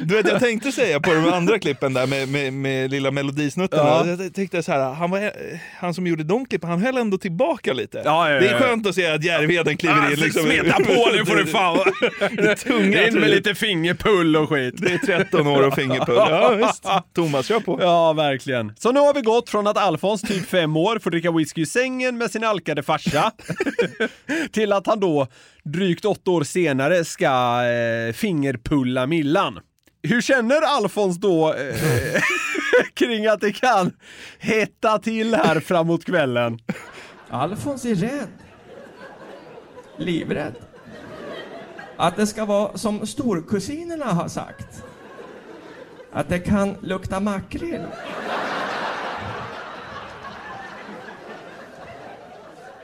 Du 0.03 0.15
vet 0.15 0.27
jag 0.27 0.39
tänkte 0.39 0.71
säga 0.71 0.99
på 0.99 1.13
de 1.13 1.34
andra 1.34 1.60
klippen 1.60 1.93
där 1.93 2.08
med, 2.08 2.30
med, 2.30 2.53
med 2.53 2.91
lilla 2.91 3.12
melodisnuttarna. 3.12 4.10
Ja. 4.10 4.23
Jag 4.23 4.34
tänkte 4.34 4.63
så 4.63 4.71
här, 4.71 4.93
han, 4.93 5.12
var, 5.12 5.32
han 5.80 5.93
som 5.93 6.08
gjorde 6.08 6.23
de 6.23 6.45
klippen, 6.45 6.69
han 6.69 6.82
höll 6.82 6.97
ändå 6.97 7.17
tillbaka 7.17 7.73
lite. 7.73 8.01
Ja, 8.06 8.32
ja, 8.32 8.39
Det 8.39 8.47
är 8.47 8.60
skönt 8.60 8.88
att 8.88 8.95
se 8.95 9.08
att 9.08 9.23
Järvheden 9.23 9.77
kliver 9.77 10.12
in. 10.13 10.19
Liksom. 10.19 10.43
Smeta 10.43 10.73
på 10.73 11.10
nu 11.13 11.25
får 11.25 11.36
du 11.36 11.45
fan. 11.51 11.77
Det 12.32 12.56
tunga. 12.56 13.08
In 13.08 13.19
med 13.19 13.30
lite 13.30 13.56
fingerpull 13.56 14.36
och 14.36 14.49
skit. 14.49 14.73
Det 14.77 14.93
är 14.93 14.97
13 14.97 15.47
år 15.47 15.67
och 15.67 15.75
fingerpull. 15.75 16.15
Ja 16.15 16.49
visst. 16.49 16.86
Thomas, 17.15 17.45
kör 17.47 17.60
på. 17.60 17.77
Ja, 17.82 18.13
verkligen. 18.13 18.73
Så 18.80 18.91
nu 18.91 18.99
har 18.99 19.13
vi 19.13 19.21
gått 19.21 19.49
från 19.49 19.67
att 19.67 19.77
Alfons, 19.77 20.21
typ 20.21 20.49
fem 20.49 20.77
år, 20.77 20.99
får 20.99 21.12
dricka 21.12 21.32
whisky 21.32 21.57
i 21.58 21.65
sängen 21.65 22.17
med 22.17 22.32
sin 22.32 22.43
alkade 22.43 22.84
farsa 22.84 23.32
till 24.52 24.74
att 24.74 24.88
han 24.88 25.00
då 25.00 25.28
drygt 25.63 26.06
åtta 26.06 26.32
år 26.32 26.43
senare 26.43 27.06
ska 27.06 27.63
eh, 27.65 28.13
fingerpulla 28.13 29.08
Millan. 29.08 29.60
Hur 30.04 30.22
känner 30.22 30.62
Alfons 30.62 31.17
då 31.17 31.54
eh, 31.54 32.22
kring 32.93 33.28
att 33.28 33.41
det 33.41 33.52
kan 33.52 33.91
hetta 34.39 35.00
till 35.00 35.36
här 35.36 35.60
framåt 35.60 36.06
kvällen? 36.06 36.60
Alfons 37.30 37.86
är 37.86 37.96
rädd. 37.96 38.28
Livrädd. 39.98 40.56
Att 41.98 42.15
det 42.15 42.28
ska 42.28 42.46
vara 42.46 42.78
som 42.78 43.08
storkusinerna 43.08 44.06
har 44.06 44.28
sagt. 44.28 44.84
Att 46.12 46.30
det 46.30 46.39
kan 46.39 46.76
lukta 46.82 47.20
makrill. 47.20 47.86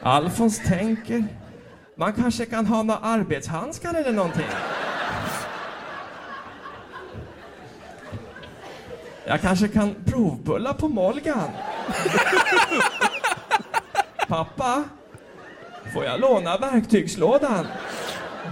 Alfons 0.03 0.59
tänker, 0.59 1.25
man 1.95 2.13
kanske 2.13 2.45
kan 2.45 2.65
ha 2.65 2.83
några 2.83 2.99
arbetshandskar 2.99 3.93
eller 3.93 4.11
någonting. 4.11 4.45
Jag 9.25 9.41
kanske 9.41 9.67
kan 9.67 9.95
provbulla 10.05 10.73
på 10.73 10.87
Molgan. 10.87 11.49
Pappa, 14.27 14.83
får 15.93 16.05
jag 16.05 16.19
låna 16.19 16.57
verktygslådan? 16.57 17.67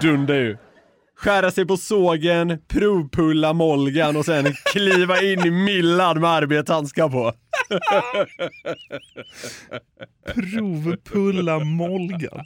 Dunder 0.01 0.35
ju. 0.35 0.57
Skära 1.23 1.51
sig 1.51 1.67
på 1.67 1.77
sågen, 1.77 2.59
provpulla 2.67 3.53
Molgan 3.53 4.17
och 4.17 4.25
sen 4.25 4.53
kliva 4.73 5.21
in 5.21 5.45
i 5.45 5.51
myllan 5.51 6.21
med 6.21 6.29
arbetshandskar 6.29 7.09
på. 7.09 7.33
Provpulla 10.25 11.59
Molgan. 11.59 12.43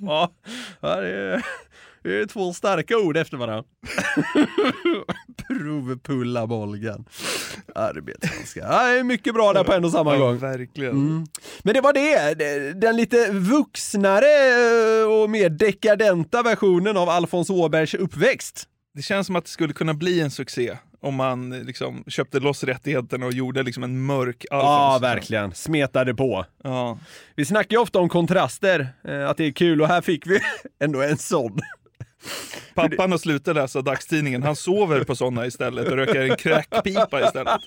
ja, 0.00 0.30
det 0.80 1.10
är, 1.10 1.42
det 2.04 2.20
är 2.20 2.26
två 2.26 2.52
starka 2.52 2.98
ord 2.98 3.16
efter 3.16 3.36
varandra. 3.36 3.64
Provpulla 5.48 6.46
Molgan. 6.46 7.04
Arbetshandskar. 7.74 8.94
Ja, 8.96 9.04
mycket 9.04 9.34
bra 9.34 9.52
där 9.52 9.64
på 9.64 9.72
en 9.72 9.84
och 9.84 9.90
samma 9.90 10.16
gång. 10.16 10.38
Verkligen. 10.38 10.92
Mm. 10.92 11.26
Men 11.62 11.74
det 11.74 11.80
var 11.80 11.92
det, 11.92 12.72
den 12.80 12.96
lite 12.96 13.32
vuxnare 13.32 14.26
eh, 15.00 15.22
och 15.22 15.30
mer 15.30 15.48
dekadenta 15.48 16.42
versionen 16.42 16.96
av 16.96 17.08
Alfons 17.08 17.50
Åbergs 17.50 17.94
uppväxt. 17.94 18.68
Det 18.94 19.02
känns 19.02 19.26
som 19.26 19.36
att 19.36 19.44
det 19.44 19.50
skulle 19.50 19.72
kunna 19.72 19.94
bli 19.94 20.20
en 20.20 20.30
succé 20.30 20.76
om 21.04 21.14
man 21.14 21.50
liksom 21.50 22.04
köpte 22.06 22.40
loss 22.40 22.64
rättigheterna 22.64 23.26
och 23.26 23.32
gjorde 23.32 23.62
liksom 23.62 23.82
en 23.82 24.06
mörk 24.06 24.44
Alfons. 24.50 24.68
Ja, 24.68 24.98
verkligen. 25.02 25.54
Smetade 25.54 26.14
på. 26.14 26.46
Ja. 26.62 26.98
Vi 27.36 27.44
snackar 27.44 27.76
ju 27.76 27.82
ofta 27.82 27.98
om 27.98 28.08
kontraster, 28.08 28.88
eh, 29.04 29.30
att 29.30 29.36
det 29.36 29.44
är 29.44 29.52
kul 29.52 29.82
och 29.82 29.88
här 29.88 30.00
fick 30.00 30.26
vi 30.26 30.40
ändå 30.84 31.02
en 31.02 31.18
sån. 31.18 31.60
Pappan 32.74 33.10
har 33.10 33.18
slutat 33.18 33.54
läsa 33.54 33.82
dagstidningen. 33.82 34.42
Han 34.42 34.56
sover 34.56 35.04
på 35.04 35.16
sådana 35.16 35.46
istället 35.46 35.88
och 35.88 35.96
röker 35.96 36.30
en 36.30 36.36
crackpipa 36.36 37.26
istället. 37.26 37.60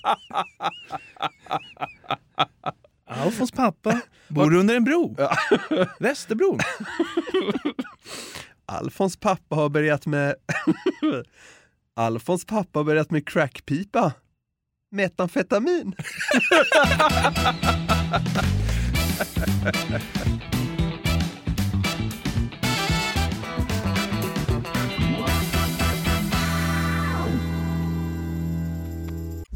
Alfons 3.10 3.52
pappa 3.52 4.02
bor 4.28 4.56
under 4.56 4.76
en 4.76 4.84
bro. 4.84 5.16
Västerbron. 6.00 6.60
Alfons 8.66 9.18
pappa 9.18 9.56
har 9.56 9.70
börjat 9.70 10.06
med... 10.06 10.36
Alfons 11.96 12.46
pappa 12.46 12.80
har 12.80 12.84
börjat 12.84 13.12
med 13.12 13.28
crackpipa. 13.28 14.14
Metamfetamin. 14.92 15.96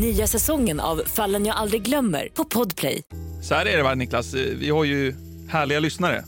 Nya 0.00 0.26
säsongen 0.26 0.80
av 0.80 1.02
Fallen 1.06 1.46
jag 1.46 1.56
aldrig 1.56 1.82
glömmer 1.82 2.28
på 2.34 2.44
Podplay. 2.44 3.02
Så 3.42 3.54
här 3.54 3.66
är 3.66 3.76
det 3.76 3.82
va 3.82 3.94
Niklas, 3.94 4.34
vi 4.34 4.70
har 4.70 4.84
ju 4.84 5.14
härliga 5.48 5.80
lyssnare 5.80 6.24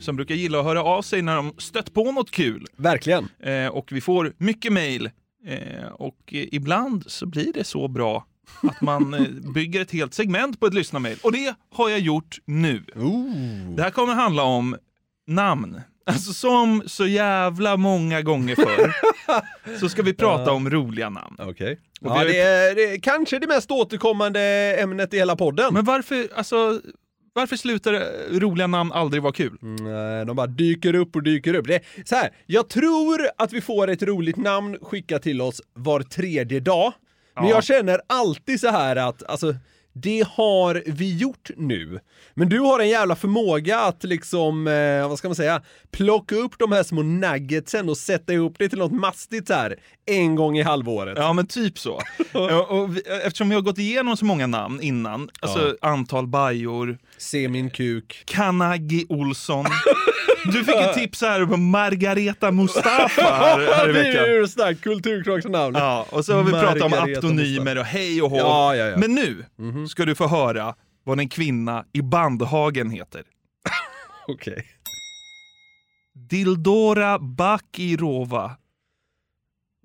som 0.00 0.16
brukar 0.16 0.34
gilla 0.34 0.58
att 0.58 0.64
höra 0.64 0.82
av 0.84 1.02
sig 1.02 1.22
när 1.22 1.36
de 1.36 1.52
stött 1.58 1.94
på 1.94 2.12
något 2.12 2.30
kul. 2.30 2.66
Verkligen. 2.76 3.28
Eh, 3.42 3.66
och 3.66 3.88
vi 3.92 4.00
får 4.00 4.32
mycket 4.38 4.72
mail 4.72 5.10
eh, 5.46 5.86
och 5.92 6.16
eh, 6.32 6.46
ibland 6.52 7.04
så 7.06 7.26
blir 7.26 7.52
det 7.52 7.64
så 7.64 7.88
bra 7.88 8.26
att 8.62 8.80
man 8.80 9.14
eh, 9.14 9.20
bygger 9.54 9.80
ett 9.80 9.90
helt 9.92 10.14
segment 10.14 10.60
på 10.60 10.66
ett 10.66 10.74
lyssnarmail. 10.74 11.18
Och 11.22 11.32
det 11.32 11.54
har 11.74 11.88
jag 11.90 12.00
gjort 12.00 12.38
nu. 12.44 12.84
Det 13.76 13.82
här 13.82 13.90
kommer 13.90 14.14
handla 14.14 14.42
om 14.42 14.76
namn. 15.26 15.80
Alltså 16.06 16.32
som 16.32 16.82
så 16.86 17.06
jävla 17.06 17.76
många 17.76 18.22
gånger 18.22 18.54
förr 18.54 18.92
så 19.80 19.88
ska 19.88 20.02
vi 20.02 20.14
prata 20.14 20.52
om 20.52 20.70
roliga 20.70 21.08
namn. 21.10 21.36
Okej. 21.38 21.72
Och 22.00 22.06
vi 22.06 22.08
Ja, 22.08 22.14
har 22.14 22.24
ju- 22.24 22.32
det, 22.32 22.38
är, 22.40 22.74
det 22.74 22.82
är 22.94 22.98
kanske 22.98 23.38
det 23.38 23.46
mest 23.46 23.70
återkommande 23.70 24.40
ämnet 24.80 25.14
i 25.14 25.18
hela 25.18 25.36
podden. 25.36 25.74
Men 25.74 25.84
varför, 25.84 26.28
alltså, 26.36 26.80
varför 27.32 27.56
slutar 27.56 27.94
eh, 27.94 28.00
roliga 28.38 28.66
namn 28.66 28.92
aldrig 28.92 29.22
vara 29.22 29.32
kul? 29.32 29.58
Nej, 29.60 30.26
de 30.26 30.36
bara 30.36 30.46
dyker 30.46 30.94
upp 30.94 31.16
och 31.16 31.22
dyker 31.22 31.54
upp. 31.54 31.66
Det 31.66 31.74
är, 31.74 32.04
så 32.04 32.14
här, 32.14 32.30
jag 32.46 32.68
tror 32.68 33.20
att 33.38 33.52
vi 33.52 33.60
får 33.60 33.90
ett 33.90 34.02
roligt 34.02 34.36
namn 34.36 34.76
skickat 34.82 35.22
till 35.22 35.40
oss 35.40 35.62
var 35.72 36.00
tredje 36.00 36.60
dag. 36.60 36.92
Men 37.34 37.44
Ja. 37.44 37.50
jag 37.50 37.64
känner 37.64 38.00
alltid 38.06 38.60
så 38.60 38.70
här 38.70 38.96
att, 38.96 39.22
alltså, 39.22 39.54
det 40.02 40.26
har 40.30 40.82
vi 40.86 41.16
gjort 41.16 41.50
nu. 41.56 42.00
Men 42.34 42.48
du 42.48 42.60
har 42.60 42.80
en 42.80 42.88
jävla 42.88 43.16
förmåga 43.16 43.78
att 43.80 44.04
liksom, 44.04 44.66
eh, 44.66 45.08
vad 45.08 45.18
ska 45.18 45.28
man 45.28 45.34
säga, 45.34 45.62
plocka 45.90 46.34
upp 46.36 46.58
de 46.58 46.72
här 46.72 46.82
små 46.82 47.02
nuggetsen 47.02 47.88
och 47.88 47.96
sätta 47.96 48.32
ihop 48.32 48.54
det 48.58 48.68
till 48.68 48.78
något 48.78 48.92
mastigt 48.92 49.48
här 49.48 49.76
en 50.06 50.34
gång 50.34 50.58
i 50.58 50.62
halvåret. 50.62 51.18
Ja, 51.18 51.32
men 51.32 51.46
typ 51.46 51.78
så. 51.78 52.00
och, 52.32 52.70
och 52.70 52.96
vi, 52.96 53.00
eftersom 53.24 53.48
vi 53.48 53.54
har 53.54 53.62
gått 53.62 53.78
igenom 53.78 54.16
så 54.16 54.24
många 54.24 54.46
namn 54.46 54.80
innan, 54.82 55.30
alltså 55.40 55.76
antal 55.80 56.26
bajor, 56.26 56.98
Se 57.18 57.48
min 57.48 57.70
kuk. 57.70 58.22
Kanagi 58.26 59.06
Olsson. 59.08 59.66
Du 60.52 60.64
fick 60.64 60.74
ett 60.74 60.94
tips 60.94 61.20
här 61.20 61.46
på 61.46 61.56
Margareta 61.56 62.52
Mustafa 62.52 63.22
här, 63.22 63.58
här 63.58 63.88
i 63.88 63.92
det 63.92 64.02
veckan. 64.02 64.24
är 64.24 64.28
ju 64.28 64.48
starkt 64.48 64.80
kulturkrocksnamn. 64.80 65.74
Ja, 65.74 66.06
och 66.10 66.24
så 66.24 66.34
har 66.34 66.42
vi 66.42 66.50
pratat 66.50 66.82
om 66.82 66.92
aptonymer 66.92 67.78
och 67.78 67.84
hej 67.84 68.22
och 68.22 68.30
hå. 68.30 68.38
Ja, 68.38 68.76
ja, 68.76 68.86
ja. 68.86 68.96
Men 68.96 69.14
nu 69.14 69.44
ska 69.88 70.04
du 70.04 70.14
få 70.14 70.26
höra 70.26 70.74
vad 71.04 71.20
en 71.20 71.28
kvinna 71.28 71.84
i 71.92 72.02
Bandhagen 72.02 72.90
heter. 72.90 73.22
Okej. 74.28 74.66
Dildora 76.14 77.18
Bakirova. 77.18 78.56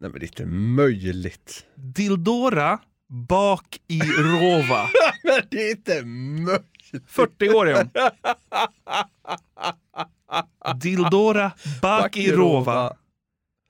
Nej 0.01 0.09
men 0.09 0.19
det 0.19 0.25
är 0.25 0.27
inte 0.27 0.45
möjligt. 0.45 1.65
Dildora 1.75 2.79
Bakirova. 3.07 4.89
men 5.23 5.41
det 5.49 5.67
är 5.67 5.71
inte 5.71 6.05
möjligt. 6.05 6.71
40 7.07 7.49
år 7.49 7.69
är 7.69 7.75
hon. 7.75 7.89
Dildora 10.75 11.51
Bakirova. 11.81 12.93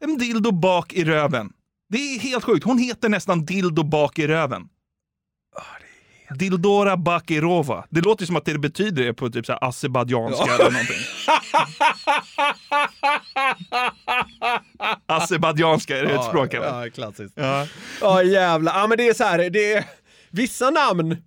En 0.03 0.17
dildo 0.17 0.51
bak 0.51 0.93
i 0.93 1.03
röven. 1.03 1.53
Det 1.89 1.97
är 1.97 2.19
helt 2.19 2.43
sjukt. 2.43 2.65
Hon 2.65 2.77
heter 2.77 3.09
nästan 3.09 3.45
dildo 3.45 3.83
bak 3.83 4.19
i 4.19 4.27
röven. 4.27 4.67
Dildora 6.35 6.97
Bakirova. 6.97 7.85
Det 7.89 8.01
låter 8.01 8.25
som 8.25 8.35
att 8.35 8.45
det 8.45 8.59
betyder 8.59 9.03
det 9.03 9.13
på 9.13 9.29
typ 9.29 9.45
så 9.45 9.53
azerbajdzjanska 9.53 10.45
Ja. 10.47 10.53
eller 10.55 10.71
någonting. 10.71 10.95
Azerbajdzjanska, 15.05 15.97
är 15.97 16.05
det 16.05 16.13
ett 16.13 16.25
språk? 16.25 16.53
eller? 16.53 16.83
Ja, 16.83 16.89
klassiskt. 16.89 17.33
Ja. 17.37 17.67
Ja 18.01 18.23
jävlar, 18.23 18.79
ja 18.79 18.87
men 18.87 18.97
det 18.97 19.07
är 19.07 19.13
så 19.13 19.23
här, 19.23 19.49
det 19.49 19.73
är 19.73 19.85
vissa 20.29 20.69
namn 20.69 21.17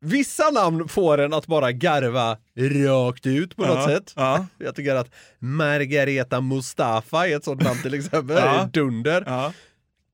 Vissa 0.00 0.50
namn 0.50 0.88
får 0.88 1.18
en 1.18 1.34
att 1.34 1.46
bara 1.46 1.72
garva 1.72 2.38
rakt 2.58 3.26
ut 3.26 3.56
på 3.56 3.62
något 3.66 3.76
Ja, 3.76 3.86
sätt. 3.88 4.12
ja. 4.16 4.46
Jag 4.58 4.74
tycker 4.74 4.94
att 4.94 5.10
Margareta 5.38 6.40
Mustafa 6.40 7.28
är 7.28 7.36
ett 7.36 7.44
sånt 7.44 7.62
namn 7.62 7.82
till 7.82 7.94
exempel. 7.94 8.36
Ja. 8.36 8.68
Dunder. 8.72 9.22
Ja. 9.26 9.52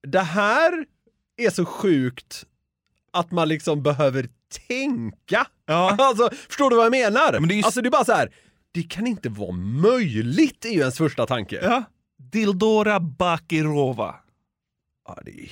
Det 0.03 0.21
här 0.21 0.85
är 1.37 1.51
så 1.51 1.65
sjukt 1.65 2.47
att 3.13 3.31
man 3.31 3.49
liksom 3.49 3.83
behöver 3.83 4.29
tänka. 4.69 5.47
Ja. 5.67 5.97
Alltså, 5.99 6.31
förstår 6.49 6.71
du 6.71 6.77
vad 6.77 6.85
jag 6.85 6.91
menar? 6.91 7.33
men 7.41 7.49
det 7.49 7.55
är 7.55 7.65
Alltså 7.65 7.83
det 7.83 7.89
är 7.89 7.91
bara 7.91 8.05
så 8.05 8.13
här. 8.13 8.35
det 8.73 8.83
kan 8.83 9.07
inte 9.07 9.29
vara 9.29 9.53
möjligt 9.53 10.65
är 10.65 10.71
ju 10.71 10.79
ens 10.81 10.99
första 10.99 11.27
tanke. 11.27 11.59
Ja. 11.63 11.85
Dildora 12.33 13.01
Bakirova. 13.01 14.15
Ja, 15.09 15.19
det 15.25 15.31
är 15.31 15.51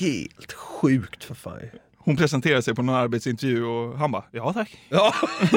helt 0.00 0.52
sjukt 0.52 1.24
för 1.24 1.34
fan. 1.34 1.60
Hon 2.08 2.16
presenterade 2.16 2.62
sig 2.62 2.74
på 2.74 2.82
någon 2.82 2.94
arbetsintervju 2.94 3.64
och 3.64 3.98
han 3.98 4.12
bara, 4.12 4.24
ja 4.30 4.52
tack. 4.52 4.78
Ja. 4.88 5.14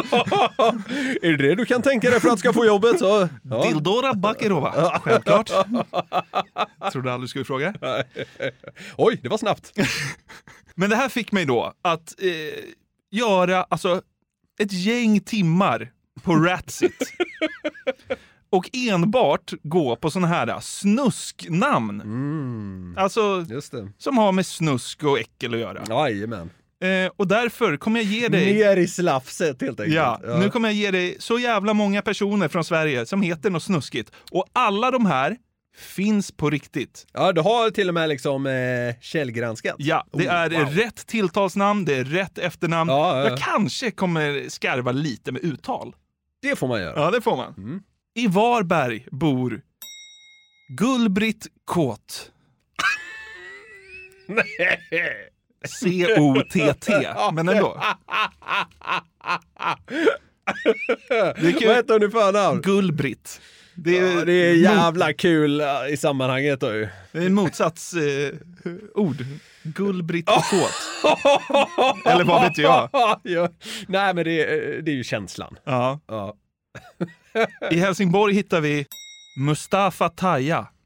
är 1.21 1.37
det 1.37 1.37
det 1.37 1.55
du 1.55 1.65
kan 1.65 1.81
tänka 1.81 2.09
dig 2.09 2.19
för 2.19 2.29
att 2.29 2.39
ska 2.39 2.53
få 2.53 2.65
jobbet 2.65 2.99
så... 2.99 3.29
Ja. 3.43 3.63
Dildora 3.63 4.13
Bakirova. 4.13 4.99
Självklart. 5.03 5.47
Trodde 6.91 7.13
aldrig 7.13 7.21
du 7.21 7.27
skulle 7.27 7.45
fråga. 7.45 7.73
Oj, 8.97 9.19
det 9.23 9.29
var 9.29 9.37
snabbt. 9.37 9.73
Men 10.75 10.89
det 10.89 10.95
här 10.95 11.09
fick 11.09 11.31
mig 11.31 11.45
då 11.45 11.73
att 11.81 12.21
eh, 12.21 12.63
göra 13.11 13.63
alltså, 13.63 14.01
ett 14.59 14.73
gäng 14.73 15.19
timmar 15.19 15.91
på 16.23 16.35
Ratsit. 16.35 17.13
Och 18.51 18.69
enbart 18.73 19.53
gå 19.63 19.95
på 19.95 20.11
såna 20.11 20.27
här 20.27 20.59
snusknamn. 21.41 22.95
Alltså, 22.97 23.45
Just 23.49 23.71
det. 23.71 23.89
som 23.97 24.17
har 24.17 24.31
med 24.31 24.45
snusk 24.45 25.03
och 25.03 25.19
äckel 25.19 25.53
att 25.53 25.59
göra. 25.59 25.83
Jajamän. 25.89 26.49
Eh, 26.83 27.11
och 27.17 27.27
därför 27.27 27.77
kommer 27.77 27.99
jag 27.99 28.09
ge 28.09 28.27
dig... 28.27 28.53
Ner 28.53 28.77
i 28.77 28.87
slafset 28.87 29.61
helt 29.61 29.79
enkelt. 29.79 29.95
Ja, 29.95 30.19
nu 30.39 30.49
kommer 30.49 30.69
jag 30.69 30.75
ge 30.75 30.91
dig 30.91 31.15
så 31.19 31.39
jävla 31.39 31.73
många 31.73 32.01
personer 32.01 32.47
från 32.47 32.63
Sverige 32.63 33.05
som 33.05 33.21
heter 33.21 33.49
något 33.49 33.63
snuskigt. 33.63 34.11
Och 34.31 34.45
alla 34.53 34.91
de 34.91 35.05
här 35.05 35.37
finns 35.77 36.31
på 36.31 36.49
riktigt. 36.49 37.07
Ja, 37.13 37.31
du 37.31 37.41
har 37.41 37.69
till 37.69 37.87
och 37.87 37.93
med 37.93 38.09
liksom 38.09 38.45
eh, 38.47 38.95
källgranskat. 39.01 39.75
Ja, 39.77 40.05
det 40.11 40.27
Oh, 40.27 40.33
är 40.33 40.49
wow. 40.49 40.73
rätt 40.73 41.07
tilltalsnamn, 41.07 41.85
det 41.85 41.95
är 41.95 42.03
rätt 42.03 42.37
efternamn. 42.37 42.89
Ja, 42.89 43.17
ja, 43.17 43.23
ja. 43.23 43.29
Jag 43.29 43.39
kanske 43.39 43.91
kommer 43.91 44.49
skarva 44.49 44.91
lite 44.91 45.31
med 45.31 45.41
uttal. 45.43 45.95
Det 46.41 46.55
får 46.55 46.67
man 46.67 46.81
göra. 46.81 46.99
Ja, 47.01 47.11
det 47.11 47.21
får 47.21 47.37
man. 47.37 47.53
Mm. 47.57 47.81
I 48.13 48.27
Varberg 48.27 49.07
bor 49.11 49.61
Gullbritt 50.77 51.47
Kåt. 51.65 52.31
C-O-T-T, 55.79 57.07
men 57.33 57.49
ändå. 57.49 57.83
Det. 61.09 61.65
Vad 61.67 61.75
heter 61.75 61.93
hon 61.93 62.03
i 62.03 62.11
förnamn? 62.11 62.61
Gullbritt. 62.61 63.41
Det 63.75 63.97
är, 63.97 64.15
Ja, 64.17 64.25
det 64.25 64.33
är 64.33 64.55
jävla 64.55 65.13
kul 65.13 65.61
eh, 65.61 65.67
i 65.89 65.97
sammanhanget 65.97 66.59
då 66.59 66.73
ju. 66.73 66.87
Det 67.11 67.17
är 67.17 67.25
en 67.25 67.33
motsatsord. 67.33 69.21
Eh. 69.21 69.27
Gullbritt 69.63 70.25
Kåt. 70.25 70.73
Eller 72.05 72.23
vad 72.23 72.41
vet 72.41 72.57
jag? 72.57 72.89
ja. 73.23 73.49
Nej 73.87 74.13
men 74.13 74.23
det, 74.25 74.45
det 74.81 74.91
är 74.91 74.95
ju 74.95 75.03
känslan. 75.03 75.57
Ja. 75.63 75.99
Ja. 76.07 76.35
I 77.71 77.79
Helsingborg 77.79 78.33
hittar 78.33 78.61
vi 78.61 78.85
Mustafa 79.39 80.09
Taya. 80.09 80.67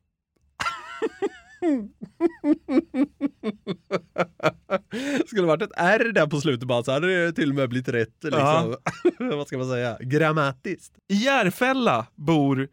Skulle 5.28 5.48
varit 5.48 5.62
ett 5.62 5.72
R 5.78 6.12
där 6.16 6.28
på 6.28 6.42
slutet 6.42 6.68
bara 6.68 6.84
så 6.84 6.92
hade 6.92 7.26
det 7.26 7.34
till 7.34 7.50
och 7.50 7.56
med 7.56 7.70
blivit 7.70 7.88
rätt. 7.88 8.24
Liksom. 8.24 8.76
Vad 9.20 9.48
ska 9.48 9.58
man 9.58 9.70
säga? 9.70 9.98
Grammatiskt. 10.00 10.94
I 11.08 11.16
Järfälla 11.16 12.06
bor 12.16 12.68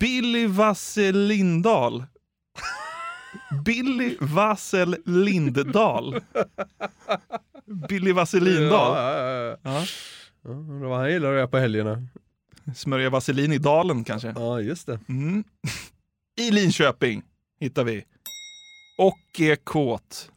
Billy 0.00 0.46
Vassel 0.46 1.26
Lindahl. 1.26 2.04
Billy 3.64 4.16
Vassel 4.20 4.96
Lindahl. 5.04 6.20
Billy 7.88 8.12
Vassel 8.12 8.44
Lindahl. 8.44 8.96
Ja, 8.96 9.18
ja, 9.18 9.30
ja. 9.30 9.56
Ja. 9.62 9.84
Ja, 10.42 10.50
undrar 10.50 10.88
vad 10.88 10.98
han 10.98 11.10
gillar 11.12 11.28
att 11.28 11.34
göra 11.36 11.48
på 11.48 11.58
helgerna. 11.58 12.02
Smörja 12.74 13.10
vaselin 13.10 13.52
i 13.52 13.58
dalen 13.58 14.04
kanske. 14.04 14.34
Ja, 14.36 14.60
just 14.60 14.86
det. 14.86 15.00
Mm. 15.08 15.44
I 16.40 16.50
Linköping 16.50 17.22
hittar 17.60 17.84
vi 17.84 18.04
Ocke 18.98 19.56
Kåt. 19.56 20.30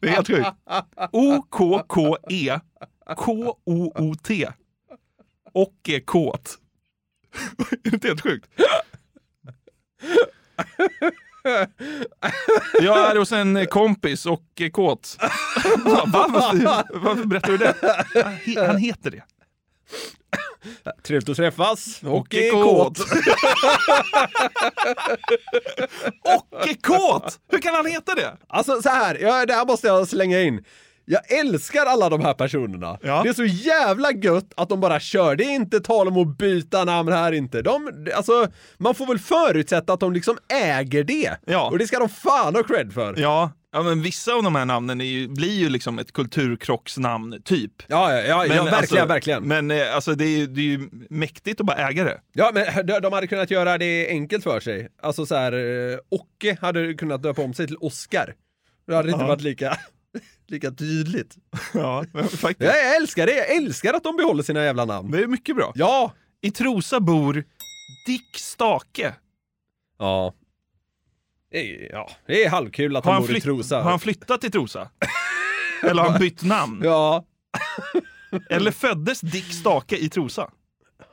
Det 0.00 0.08
är 0.08 0.12
helt 0.12 0.26
sjukt. 0.26 0.48
O-K-K-E 1.12 2.60
K-O-O-T. 3.16 4.48
Kåt. 6.04 6.58
Är 7.58 7.76
det 7.82 7.94
inte 7.94 8.08
helt 8.08 8.20
sjukt? 8.20 8.48
Jag 12.80 13.10
är 13.10 13.16
hos 13.16 13.32
en 13.32 13.66
kompis 13.66 14.26
och 14.26 14.42
är 14.56 14.68
kåt. 14.68 15.16
Va? 15.84 16.02
Varför, 16.06 16.98
varför 16.98 17.24
berättar 17.24 17.48
du 17.52 17.56
det? 17.58 17.74
Han 18.24 18.32
he- 18.32 18.66
Han 18.66 18.76
heter 18.76 19.10
det. 19.10 19.22
Trevligt 21.02 21.28
att 21.28 21.36
träffas. 21.36 22.00
Och 22.02 22.34
är 22.34 22.50
kåt. 22.50 22.98
Och 26.24 26.68
är 26.68 26.74
kåt! 26.82 27.38
Hur 27.50 27.58
kan 27.58 27.74
han 27.74 27.86
heta 27.86 28.14
det? 28.14 28.36
Alltså 28.48 28.82
så 28.82 28.88
här, 28.88 29.18
ja, 29.20 29.46
det 29.46 29.54
här 29.54 29.66
måste 29.66 29.86
jag 29.86 30.08
slänga 30.08 30.40
in. 30.40 30.64
Jag 31.08 31.32
älskar 31.40 31.86
alla 31.86 32.08
de 32.08 32.20
här 32.20 32.34
personerna. 32.34 32.98
Ja. 33.02 33.22
Det 33.22 33.28
är 33.28 33.32
så 33.32 33.44
jävla 33.44 34.12
gött 34.12 34.52
att 34.56 34.68
de 34.68 34.80
bara 34.80 35.00
kör. 35.00 35.36
Det 35.36 35.44
är 35.44 35.54
inte 35.54 35.80
tal 35.80 36.08
om 36.08 36.16
att 36.16 36.38
byta 36.38 36.84
namn 36.84 37.12
här 37.12 37.32
inte. 37.32 37.62
De, 37.62 38.06
alltså, 38.16 38.48
man 38.78 38.94
får 38.94 39.06
väl 39.06 39.18
förutsätta 39.18 39.92
att 39.92 40.00
de 40.00 40.12
liksom 40.12 40.38
äger 40.52 41.04
det. 41.04 41.36
Ja. 41.46 41.70
Och 41.70 41.78
det 41.78 41.86
ska 41.86 41.98
de 41.98 42.08
fan 42.08 42.54
ha 42.54 42.62
cred 42.62 42.92
för. 42.92 43.14
Ja, 43.18 43.50
ja 43.72 43.82
men 43.82 44.02
vissa 44.02 44.32
av 44.32 44.42
de 44.42 44.54
här 44.54 44.64
namnen 44.64 45.00
är 45.00 45.04
ju, 45.04 45.28
blir 45.28 45.58
ju 45.58 45.68
liksom 45.68 45.98
ett 45.98 46.12
kulturkrocksnamn, 46.12 47.42
typ. 47.44 47.72
Ja, 47.86 48.12
ja, 48.12 48.22
ja, 48.22 48.26
ja 48.26 48.64
verkligen, 48.64 48.74
alltså, 48.74 49.04
verkligen. 49.06 49.42
Men 49.42 49.70
eh, 49.70 49.94
alltså, 49.94 50.14
det, 50.14 50.24
är, 50.24 50.38
ju- 50.38 50.46
det 50.46 50.60
är 50.60 50.64
ju 50.64 50.88
mäktigt 51.10 51.60
att 51.60 51.66
bara 51.66 51.88
äga 51.88 52.04
det. 52.04 52.20
Ja, 52.32 52.50
men 52.54 52.86
de, 52.86 53.00
de 53.00 53.12
hade 53.12 53.26
kunnat 53.26 53.50
göra 53.50 53.78
det 53.78 54.08
enkelt 54.08 54.44
för 54.44 54.60
sig. 54.60 54.88
Alltså 55.02 55.26
så 55.26 55.34
här, 55.34 55.52
eh, 55.52 55.98
Ocke 56.08 56.58
hade 56.60 56.94
kunnat 56.94 57.22
döpa 57.22 57.42
om 57.42 57.54
sig 57.54 57.66
till 57.66 57.76
Oscar. 57.80 58.34
Det 58.86 58.94
hade 58.96 59.10
inte 59.10 59.22
Ja. 59.24 59.28
varit 59.28 59.42
lika, 59.42 59.76
lika 60.50 60.70
tydligt. 60.70 61.36
Ja, 61.74 62.04
faktiskt. 62.14 62.70
Ja, 62.70 62.76
jag 62.76 62.96
älskar 62.96 63.26
det. 63.26 63.32
Jag 63.32 63.56
älskar 63.56 63.94
att 63.94 64.02
de 64.04 64.16
behåller 64.16 64.42
sina 64.42 64.64
jävla 64.64 64.84
namn. 64.84 65.10
Det 65.10 65.22
är 65.22 65.26
mycket 65.26 65.56
bra. 65.56 65.72
Ja! 65.74 66.12
I 66.40 66.50
Trosa 66.50 67.00
bor 67.00 67.44
Dick 68.06 68.36
Stake. 68.38 69.14
Ja. 69.98 70.34
Det 71.50 71.86
är, 71.86 71.92
ja, 71.92 72.10
det 72.26 72.44
är 72.44 72.50
halvkul 72.50 72.96
att 72.96 73.04
han 73.04 73.14
han, 73.14 73.22
bor 73.22 73.36
i 73.36 73.40
Trosa. 73.40 73.82
har 73.82 73.90
han 73.90 74.00
flyttat 74.00 74.40
till 74.40 74.50
Trosa? 74.52 74.90
Eller 75.82 76.02
har 76.02 76.10
han 76.10 76.20
bytt 76.20 76.42
namn? 76.42 76.80
Ja. 76.84 77.24
Eller 78.50 78.70
föddes 78.70 79.20
Dick 79.20 79.52
Stake 79.52 79.96
i 79.96 80.08
Trosa? 80.08 80.50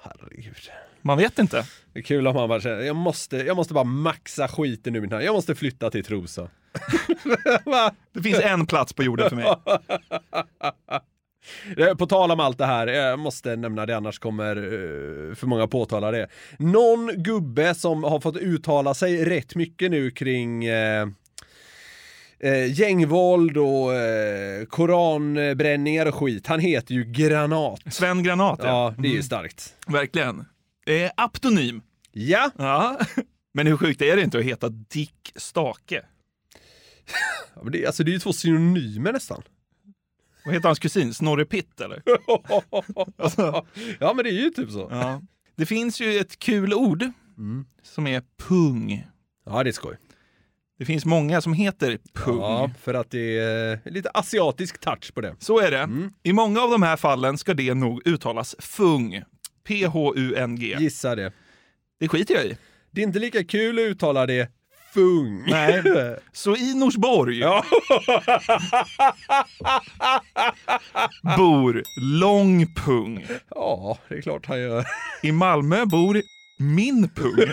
Herregud. 0.01 0.71
Man 1.01 1.17
vet 1.17 1.39
inte. 1.39 1.65
Det 1.93 1.99
är 1.99 2.03
kul 2.03 2.27
om 2.27 2.35
han 2.35 2.49
bara 2.49 2.61
känner, 2.61 2.81
jag 2.83 2.95
måste, 2.95 3.37
jag 3.37 3.55
måste 3.57 3.73
bara 3.73 3.83
maxa 3.83 4.47
skiten 4.47 4.95
ur 4.95 5.01
min 5.01 5.11
hand. 5.11 5.23
Jag 5.23 5.33
måste 5.35 5.55
flytta 5.55 5.91
till 5.91 6.03
Trosa. 6.05 6.49
Det 8.13 8.21
finns 8.21 8.39
en 8.39 8.65
plats 8.67 8.93
på 8.93 9.03
jorden 9.03 9.29
för 9.29 9.35
mig. 9.35 9.45
Eh, 11.77 11.95
På 11.95 12.05
tal 12.05 12.31
om 12.31 12.39
allt 12.39 12.57
det 12.57 12.65
här, 12.65 12.87
jag 12.87 13.19
måste 13.19 13.55
nämna 13.55 13.85
det 13.85 13.97
annars 13.97 14.19
kommer 14.19 14.55
eh, 14.55 15.35
för 15.35 15.45
många 15.47 15.67
påtala 15.67 16.11
det. 16.11 16.27
Någon 16.59 17.11
gubbe 17.23 17.75
som 17.75 18.03
har 18.03 18.19
fått 18.19 18.37
uttala 18.37 18.93
sig 18.93 19.25
rätt 19.25 19.55
mycket 19.55 19.91
nu 19.91 20.11
kring 20.11 20.65
eh, 20.65 21.07
eh, 22.39 22.79
gängvåld 22.79 23.57
och 23.57 23.93
eh, 23.93 24.65
koranbränningar 24.65 26.05
och 26.05 26.15
skit. 26.15 26.47
Han 26.47 26.59
heter 26.59 26.93
ju 26.93 27.03
Granat. 27.03 27.79
Sven 27.93 28.23
Granat, 28.23 28.59
ja. 28.63 28.67
Ja, 28.67 28.93
det 28.97 29.07
är 29.07 29.09
ju 29.09 29.15
Mm. 29.15 29.23
starkt. 29.23 29.73
Verkligen. 29.87 30.45
Eh, 30.85 31.11
aptonym. 31.17 31.81
Ja. 32.11 32.51
ja. 32.57 32.99
Men 33.53 33.67
hur 33.67 33.77
sjukt 33.77 34.01
är 34.01 34.15
det 34.15 34.21
inte 34.21 34.37
att 34.37 34.43
heta 34.43 34.69
Dick 34.69 35.31
Stake? 35.35 36.05
Ja, 37.55 37.61
det, 37.69 37.85
alltså 37.85 38.03
det 38.03 38.11
är 38.11 38.13
ju 38.13 38.19
två 38.19 38.33
synonymer 38.33 39.13
nästan. 39.13 39.43
Vad 40.45 40.53
heter 40.53 40.67
hans 40.69 40.79
kusin? 40.79 41.13
Snorre 41.13 41.45
Pitt 41.45 41.81
eller? 41.81 42.03
Alltså, 43.17 43.65
ja 43.99 44.13
men 44.13 44.23
det 44.25 44.29
är 44.31 44.43
ju 44.43 44.49
typ 44.49 44.71
så. 44.71 44.87
ja. 44.91 45.21
Det 45.55 45.65
finns 45.65 46.01
ju 46.01 46.19
ett 46.19 46.39
kul 46.39 46.73
ord 46.73 47.05
som 47.83 48.07
är 48.07 48.23
pung. 48.37 49.07
Ja 49.45 49.63
det 49.63 49.69
är 49.69 49.71
skoj. 49.71 49.97
Det 50.79 50.85
finns 50.85 51.05
många 51.05 51.41
som 51.41 51.53
heter 51.53 51.99
pung. 52.13 52.37
Ja, 52.39 52.71
för 52.81 52.93
att 52.93 53.11
det 53.11 53.39
är 53.39 53.79
lite 53.85 54.09
asiatisk 54.09 54.79
touch 54.79 55.13
på 55.13 55.21
det. 55.21 55.35
Så 55.39 55.59
är 55.59 55.71
det. 55.71 56.09
I 56.23 56.33
många 56.33 56.61
av 56.61 56.69
de 56.71 56.83
här 56.83 56.97
fallen 56.97 57.37
ska 57.37 57.53
det 57.53 57.73
nog 57.73 58.07
uttalas 58.07 58.55
fung. 58.59 59.23
P-H-U-N-G. 59.67 60.77
Gissa 60.79 61.15
det. 61.15 61.31
Det 61.99 62.07
skiter 62.07 62.35
jag 62.35 62.45
i. 62.45 62.57
Det 62.91 63.01
är 63.01 63.05
inte 63.05 63.19
lika 63.19 63.43
kul 63.43 63.79
att 63.79 63.83
uttala 63.83 64.25
det 64.25 64.49
fung. 64.93 65.43
Nej. 65.47 65.83
Så 66.31 66.55
i 66.55 66.73
Norsborg 66.75 67.39
bor 71.37 71.83
Långpung. 72.01 73.25
Ja, 73.49 73.97
det 74.09 74.15
är 74.15 74.21
klart 74.21 74.45
han 74.45 74.59
gör. 74.59 74.85
I 75.23 75.31
Malmö 75.31 75.85
bor 75.85 76.21
min 76.57 77.09
pung. 77.09 77.39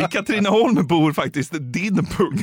I 0.00 0.04
Katrineholm 0.10 0.86
bor 0.86 1.12
faktiskt 1.12 1.52
din 1.60 2.06
pung. 2.06 2.42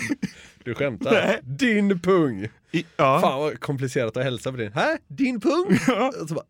Du 0.67 0.73
skämtar? 0.75 1.12
Nej. 1.12 1.39
Din 1.43 1.99
pung. 1.99 2.47
I, 2.71 2.86
ja. 2.97 3.21
Fan 3.21 3.39
vad 3.39 3.60
komplicerat 3.60 4.17
att 4.17 4.23
hälsa 4.23 4.51
på 4.51 4.58
din. 4.58 4.71
Hä? 4.71 4.97
Din 5.08 5.39
pung? 5.39 5.80
Så 6.27 6.34
bara, 6.34 6.45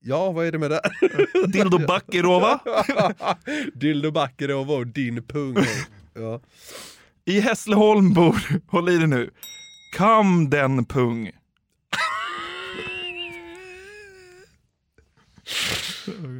ja, 0.00 0.32
vad 0.32 0.46
är 0.46 0.52
det 0.52 0.58
med 0.58 0.70
det? 0.70 0.80
Dildo 1.52 1.78
Backirova. 1.78 2.60
Dildo 3.74 4.10
Backirova 4.10 4.74
och 4.74 4.86
din 4.86 5.22
pung. 5.22 5.56
Ja. 6.14 6.40
I 7.24 7.40
Hässleholm 7.40 8.14
bor, 8.14 8.36
håll 8.70 8.88
i 8.88 8.98
det 8.98 9.06
nu, 9.06 9.30
Kam 9.96 10.50
den 10.50 10.84
pung. 10.84 11.30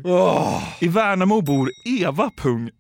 Åh. 0.05 0.63
I 0.81 0.89
Värnamo 0.89 1.41
bor 1.41 1.71
Eva 1.85 2.31
Pung. 2.37 2.71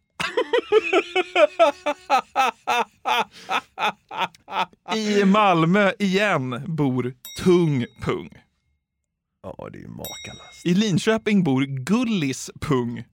I 4.96 5.24
Malmö 5.24 5.92
igen 5.98 6.64
bor 6.66 7.14
Tung 7.44 7.86
Pung. 8.02 8.30
Ja, 9.42 9.68
det 9.72 9.78
är 9.78 9.82
ju 9.82 9.88
makalöst. 9.88 10.66
I 10.66 10.74
Linköping 10.74 11.44
bor 11.44 11.62
Gullis 11.64 12.50
Pung. 12.60 13.04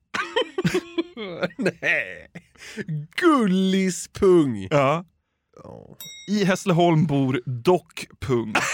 Nej. 1.56 2.28
Gullis 3.16 4.08
pung. 4.08 4.68
Ja. 4.70 5.04
I 6.30 6.44
Hässleholm 6.44 7.06
bor 7.06 7.40
Dock 7.46 8.06
Pung. 8.20 8.54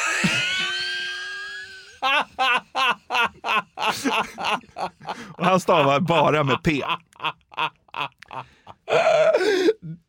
Och 5.36 5.44
han 5.44 5.60
stavar 5.60 6.00
bara 6.00 6.44
med 6.44 6.62
P. 6.62 6.82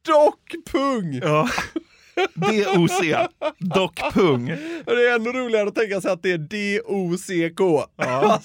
Dockpung! 0.05 1.13
Ja. 1.13 1.49
D-O-C. 2.35 3.27
Dockpung. 3.59 4.45
Det 4.85 4.91
är 5.09 5.15
ändå 5.15 5.31
roligare 5.31 5.67
att 5.67 5.75
tänka 5.75 6.01
sig 6.01 6.11
att 6.11 6.23
det 6.23 6.31
är 6.31 6.37
D-O-C-K. 6.37 7.83
Ja. 7.95 8.39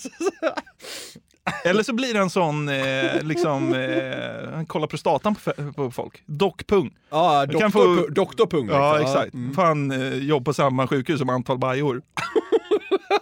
Eller 1.64 1.82
så 1.82 1.92
blir 1.94 2.14
det 2.14 2.20
en 2.20 2.30
sån, 2.30 2.68
eh, 2.68 3.22
liksom, 3.22 3.74
eh, 3.74 4.50
han 4.54 4.66
kollar 4.66 4.86
prostatan 4.86 5.34
på, 5.34 5.72
på 5.72 5.90
folk. 5.90 6.22
Dockpung. 6.26 6.94
Ja, 7.10 7.46
kan 7.50 7.52
doktor, 7.52 7.70
få- 7.70 8.02
pu- 8.06 8.10
doktorpung. 8.10 8.68
Ja, 8.68 8.98
liksom. 8.98 9.12
exakt. 9.12 9.34
Mm. 9.34 9.54
Får 9.54 9.62
han 9.62 9.90
eh, 9.90 10.14
jobb 10.14 10.44
på 10.44 10.54
samma 10.54 10.86
sjukhus 10.86 11.18
som 11.18 11.28
antal 11.28 11.58
bajor. 11.58 12.02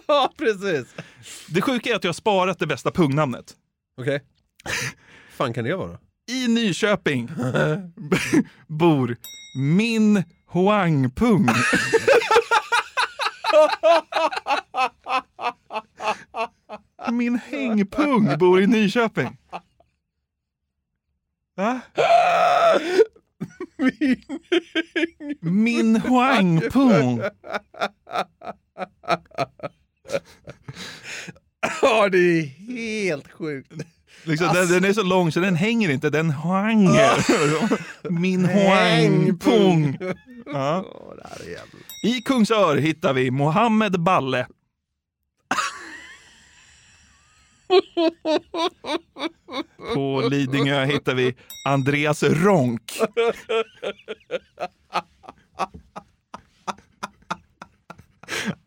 Ja, 0.09 0.33
precis. 0.37 0.95
Det 1.49 1.61
sjuka 1.61 1.89
är 1.89 1.95
att 1.95 2.03
jag 2.03 2.09
har 2.09 2.13
sparat 2.13 2.59
det 2.59 2.67
bästa 2.67 2.91
pungnamnet. 2.91 3.53
Okej. 4.01 4.21
fan 5.37 5.53
kan 5.53 5.63
det 5.63 5.75
vara? 5.75 5.97
I 6.31 6.47
Nyköping 6.47 7.29
bor 8.67 9.15
Min 9.57 10.23
Hoang-pung. 10.47 11.47
Min 17.11 17.39
hängpung 17.39 18.37
bor 18.37 18.61
i 18.61 18.67
Nyköping. 18.67 19.37
Va? 21.55 21.81
Min 25.41 25.95
Hoang-pung. 25.95 27.21
Ja, 31.81 32.09
det 32.09 32.17
är 32.17 32.43
helt 32.43 33.31
sjukt. 33.31 33.73
Liksom, 34.23 34.47
den, 34.53 34.67
den 34.67 34.85
är 34.85 34.93
så 34.93 35.03
lång 35.03 35.31
så 35.31 35.39
den 35.39 35.55
hänger 35.55 35.89
inte, 35.89 36.09
den 36.09 36.29
hanger. 36.29 38.09
Min 38.09 38.45
Hoang-pung. 38.45 39.97
Ja. 40.57 40.85
det 41.17 41.27
här 41.29 41.49
är. 41.49 42.09
I 42.09 42.21
Kungsör 42.21 42.75
hittar 42.77 43.13
vi 43.13 43.31
Mohammed 43.31 43.99
Balle. 43.99 44.47
På 49.93 50.27
Lidingö 50.29 50.85
hittar 50.85 51.15
vi 51.15 51.35
Andreas 51.65 52.23
Ronk. 52.23 52.99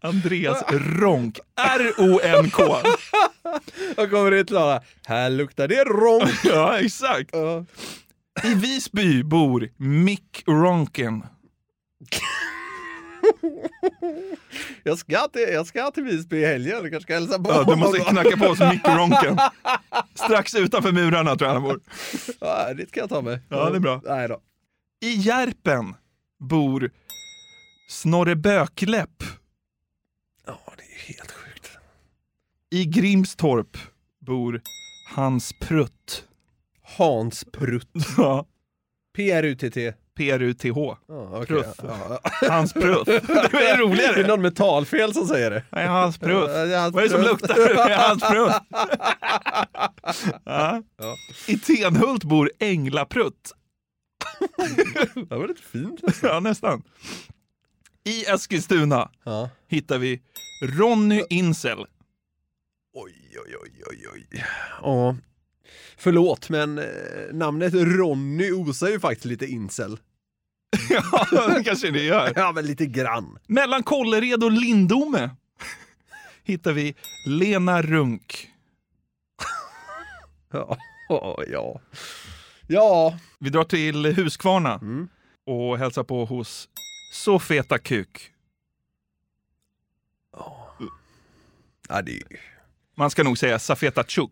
Andreas 0.00 0.64
Ronk. 0.72 1.38
R-O-N-K. 1.56 2.62
Jag 3.96 4.10
kommer 4.10 4.34
inte 4.38 4.50
klara. 4.52 4.80
Här 5.06 5.30
luktar 5.30 5.68
det 5.68 5.84
ronk. 5.84 6.44
Ja, 6.44 6.78
exakt. 6.78 7.34
I 8.44 8.54
Visby 8.54 9.22
bor 9.22 9.68
Mick 9.76 10.42
Ronken. 10.46 11.22
Jag 14.82 14.98
ska 14.98 15.28
till, 15.28 15.46
jag 15.52 15.66
ska 15.66 15.90
till 15.90 16.04
Visby 16.04 16.36
i 16.36 16.46
helgen. 16.46 16.72
Jag 16.72 16.90
kanske 16.90 17.00
ska 17.02 17.14
hälsa 17.14 17.38
på 17.38 17.50
Ja, 17.50 17.64
du 17.64 17.76
måste 17.76 17.98
knacka 17.98 18.36
på 18.36 18.44
hos 18.46 18.60
Mick 18.72 18.88
Ronken. 18.88 19.38
Strax 20.14 20.54
utanför 20.54 20.92
murarna 20.92 21.36
tror 21.36 21.48
jag 21.48 21.54
han 21.54 21.62
bor. 21.62 21.80
Ja, 22.40 22.74
dit 22.74 22.92
kan 22.92 23.00
jag 23.00 23.10
ta 23.10 23.20
mig. 23.20 23.40
Ja, 23.48 23.70
det 23.70 23.76
är 23.76 23.80
bra. 23.80 24.02
Nej 24.04 24.28
då. 24.28 24.40
I 25.02 25.12
Järpen 25.14 25.94
bor 26.38 26.90
Snorre 27.88 28.36
Bökläpp. 28.36 29.22
Ja, 30.46 30.58
det 30.76 30.82
är 30.82 31.14
helt 31.14 31.30
sjukt. 31.32 31.70
I 32.70 32.84
Grimstorp 32.84 33.76
bor 34.20 34.60
Hans 35.14 35.52
Prutt. 35.60 36.24
Hans 36.82 37.44
Prutt. 37.52 37.90
Ja, 38.16 38.46
P-R-U-T-T. 39.16 39.92
P-R-U-T-H. 40.20 40.96
Ja, 41.08 41.28
okej. 41.32 41.46
Prutt. 41.46 41.66
Ja. 41.82 42.20
Hans 42.50 42.72
Prutt. 42.72 43.06
Det 43.06 43.16
är 43.16 43.48
Det 43.52 43.68
är 43.68 43.78
roligare. 43.78 44.26
någon 44.26 44.42
med 44.42 44.56
talfel 44.56 45.12
som 45.14 45.26
säger 45.28 45.50
det. 45.50 45.64
Nej, 45.70 45.86
Hans 45.86 46.18
Prutt. 46.18 46.50
Ja, 46.50 46.78
hans 46.80 46.94
Vad 46.94 47.04
är 47.04 47.08
det 47.08 47.14
som 47.14 47.22
luktar? 47.22 47.54
Det 47.54 47.92
är 47.92 48.08
Hans 48.08 48.22
Prutt. 48.22 48.52
Ja. 50.44 50.82
Ja. 50.96 51.16
I 51.46 51.58
Tenhult 51.58 52.24
bor 52.24 52.50
Änglaprutt. 52.58 53.52
Det 55.28 55.36
var 55.36 55.48
lite 55.48 55.62
fint. 55.62 56.00
Ja, 56.22 56.40
nästan. 56.40 56.82
I 58.04 58.24
Eskilstuna 58.24 59.10
Ja. 59.24 59.50
hittar 59.68 59.98
vi 59.98 60.20
Ronny 60.78 61.22
Insel. 61.30 61.78
Oj, 62.94 63.14
oj, 63.46 63.56
oj, 63.62 63.82
oj, 63.90 64.06
oj. 64.14 64.44
Ja. 64.82 65.16
Förlåt, 65.96 66.48
men 66.48 66.78
eh, 66.78 66.84
namnet 67.32 67.74
Ronny 67.74 68.52
osar 68.52 68.88
ju 68.88 69.00
faktiskt 69.00 69.24
lite 69.24 69.46
incel. 69.46 69.98
Ja, 71.32 71.46
det 71.48 71.64
kanske 71.64 71.90
det 71.90 72.02
gör. 72.02 72.32
Ja, 72.36 72.52
men 72.52 72.66
lite 72.66 72.86
grann. 72.86 73.38
Mellan 73.46 73.82
Kållered 73.82 74.44
och 74.44 74.52
Lindome 74.52 75.30
hittar 76.44 76.72
vi 76.72 76.94
Lena 77.26 77.82
Runk. 77.82 78.48
Ja, 81.48 81.78
ja. 82.66 83.18
Vi 83.38 83.50
drar 83.50 83.64
till 83.64 84.06
Huskvarna 84.16 84.74
Mm. 84.74 85.08
och 85.46 85.78
hälsar 85.78 86.04
på 86.04 86.24
hos 86.24 86.68
Så 87.12 87.38
feta 87.38 87.78
kuk. 87.78 88.32
ja 91.88 92.02
det, 92.02 92.22
Man 92.96 93.10
ska 93.10 93.22
nog 93.22 93.38
säga 93.38 93.58
Safeta 93.58 94.04
Chuk. 94.04 94.30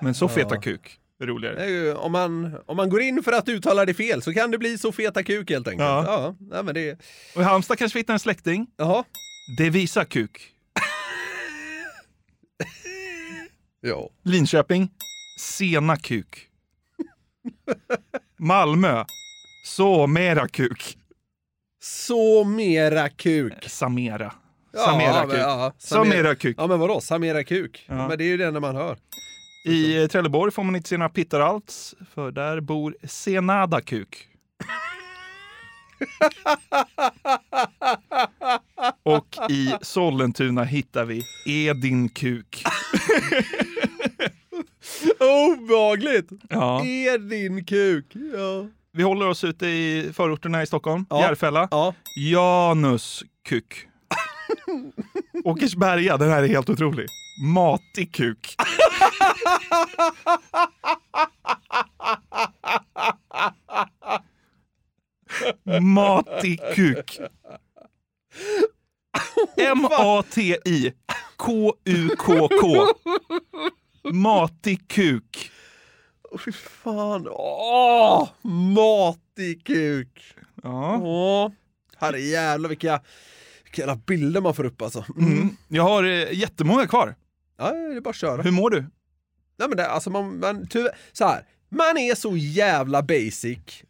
Men 0.00 0.14
Så 0.14 0.28
feta 0.28 0.56
kuk 0.60 0.98
roligare. 1.26 1.94
om, 1.94 2.12
man, 2.12 2.56
om 2.66 2.76
man 2.76 2.90
går 2.90 3.02
in 3.02 3.22
för 3.22 3.32
att 3.32 3.48
uttala 3.48 3.84
det 3.84 3.94
fel 3.94 4.22
så 4.22 4.34
kan 4.34 4.50
det 4.50 4.58
bli 4.58 4.78
så 4.78 4.92
feta 4.92 5.22
kuk 5.22 5.50
helt 5.50 5.68
enkelt. 5.68 5.88
Ja. 5.88 6.04
Ja, 6.06 6.34
nej, 6.40 6.62
men 6.62 6.74
det... 6.74 6.98
Och 7.34 7.40
i 7.42 7.44
Halmstad 7.44 7.78
kanske 7.78 7.96
vi 7.96 8.00
hittar 8.00 8.12
en 8.14 8.20
släkting. 8.20 8.66
Jaha. 8.76 9.04
Det 9.58 9.70
visar 9.70 10.04
kuk. 10.04 10.48
Ja. 13.84 14.08
Linköping. 14.24 14.90
Sena 15.40 15.96
kuk. 15.96 16.48
Malmö. 18.38 19.04
Så 19.66 20.06
mera 20.06 20.48
kuk. 20.48 20.96
Så 21.82 22.44
mera 22.44 23.08
kuk. 23.08 23.64
Samera. 23.68 24.32
Ja, 24.72 24.78
Samera 24.84 25.20
men- 25.20 25.28
kuk. 25.30 25.38
ja, 25.38 25.72
Samera 25.78 26.34
kuk. 26.34 26.56
Ja 26.58 26.66
men 26.66 26.78
vadå, 26.80 27.00
Samera 27.00 27.44
kuk? 27.44 27.84
Ja. 27.88 28.08
Men 28.08 28.18
det 28.18 28.24
är 28.24 28.28
ju 28.28 28.36
det 28.36 28.46
enda 28.46 28.60
man 28.60 28.76
hör. 28.76 28.96
I 29.64 30.02
eh, 30.02 30.06
Trelleborg 30.08 30.52
får 30.52 30.62
man 30.64 30.76
inte 30.76 30.88
se 30.88 30.96
några 30.96 31.08
pittar 31.08 31.40
alls, 31.40 31.94
för 32.14 32.30
där 32.32 32.60
bor 32.60 32.96
Senada 33.04 33.80
kuk. 33.80 34.28
Och 39.02 39.50
i 39.50 39.72
Sollentuna 39.82 40.64
hittar 40.64 41.04
vi 41.04 41.22
Edin 41.46 42.08
kuk. 42.08 42.64
Obehagligt! 45.20 46.28
Ja. 46.48 46.84
Är 46.84 47.18
din 47.18 47.64
kuk? 47.64 48.06
Ja. 48.34 48.66
Vi 48.92 49.02
håller 49.02 49.28
oss 49.28 49.44
ute 49.44 49.66
i 49.66 50.10
förorterna 50.14 50.62
i 50.62 50.66
Stockholm, 50.66 51.06
Ja. 51.10 51.20
Järfälla. 51.20 51.68
Ja. 51.70 51.94
Janus 52.16 53.22
kuk. 53.48 53.86
Åkersberga, 55.44 56.16
den 56.16 56.30
här 56.30 56.42
är 56.42 56.48
helt 56.48 56.70
otrolig. 56.70 57.06
Matig 57.54 58.12
kuk. 58.14 58.54
Matig 65.80 66.60
kuk. 66.74 67.20
M-A-T-I 69.56 70.92
K-U-K-K. 71.36 72.86
Matig 74.12 74.88
kuk. 74.88 75.50
Åh, 76.30 76.38
Fy 76.38 76.52
fan. 76.52 77.28
Åh! 77.30 78.28
Matig 78.74 79.64
kuk. 79.64 80.34
Ja. 80.62 80.96
Åh. 80.96 81.50
Herre 81.96 82.20
jävlar 82.20 82.68
vilka, 82.68 83.00
vilka 83.64 83.82
jävla 83.82 83.96
bilder 83.96 84.40
man 84.40 84.54
får 84.54 84.64
upp 84.64 84.82
alltså. 84.82 85.04
Mm. 85.18 85.32
Mm. 85.32 85.56
Jag 85.68 85.82
har 85.82 86.04
eh, 86.04 86.32
jättemånga 86.32 86.86
kvar. 86.86 87.14
Ja, 87.56 87.70
det 87.72 87.96
är 87.96 88.00
bara 88.00 88.10
att 88.10 88.16
köra. 88.16 88.42
Hur 88.42 88.50
mår 88.50 88.70
du? 88.70 88.84
Nej 89.58 89.68
men 89.68 89.76
det, 89.76 89.88
alltså 89.90 90.10
man, 90.10 90.38
man 90.40 90.66
tyvärr, 90.66 90.96
så 91.12 91.26
här. 91.26 91.46
Man 91.68 91.96
är 91.98 92.14
så 92.14 92.36
jävla 92.36 93.02
basic 93.02 93.82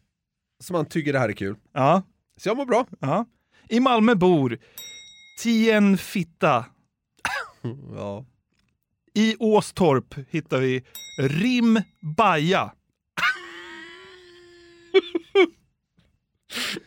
så 0.63 0.73
man 0.73 0.85
tycker 0.85 1.13
det 1.13 1.19
här 1.19 1.29
är 1.29 1.33
kul. 1.33 1.55
Ja. 1.73 2.01
Så 2.37 2.49
jag 2.49 2.57
mår 2.57 2.65
bra. 2.65 2.85
ja. 2.99 3.25
I 3.69 3.79
Malmö 3.79 4.15
bor 4.15 4.57
Tien 5.39 5.97
Fitta. 5.97 6.65
Ja. 7.95 8.25
I 9.13 9.35
Åstorp 9.39 10.15
hittar 10.29 10.59
vi 10.59 10.83
Rim 11.19 11.81
Baja. 12.01 12.73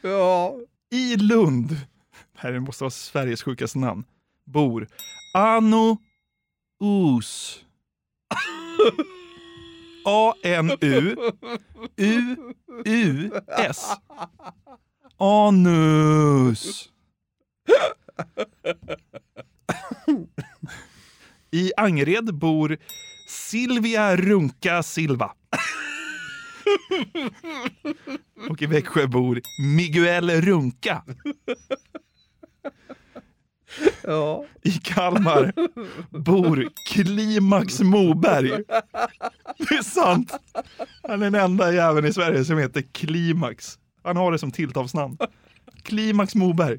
Ja. 0.02 0.56
I 0.90 1.16
Lund, 1.16 1.68
det 2.32 2.38
här 2.38 2.60
måste 2.60 2.84
vara 2.84 2.90
Sveriges 2.90 3.42
sjukaste 3.42 3.78
namn, 3.78 4.04
bor 4.44 4.88
Anu 5.34 5.96
Us. 6.84 7.64
A-N-U. 10.04 11.16
U-U-S. 11.96 13.86
Anus. 15.18 16.88
I 21.50 21.72
Angered 21.76 22.34
bor 22.34 22.76
Silvia 23.28 24.16
Runka 24.16 24.82
Silva. 24.82 25.34
Och 28.48 28.62
i 28.62 28.66
Växjö 28.66 29.06
bor 29.06 29.40
Miguel 29.76 30.30
Runka. 30.30 31.04
Ja. 34.02 34.44
I 34.62 34.70
Kalmar 34.70 35.52
bor 36.18 36.68
Klimax 36.88 37.80
Moberg. 37.80 38.48
Det 39.58 39.74
är 39.74 39.82
sant. 39.82 40.32
Han 41.02 41.22
är 41.22 41.30
den 41.30 41.34
enda 41.34 41.72
jäveln 41.72 42.06
i 42.06 42.12
Sverige 42.12 42.44
som 42.44 42.58
heter 42.58 42.82
Klimax. 42.92 43.78
Han 44.02 44.16
har 44.16 44.32
det 44.32 44.38
som 44.38 44.50
tilltalsnamn. 44.50 45.18
Klimax 45.82 46.34
Moberg. 46.34 46.78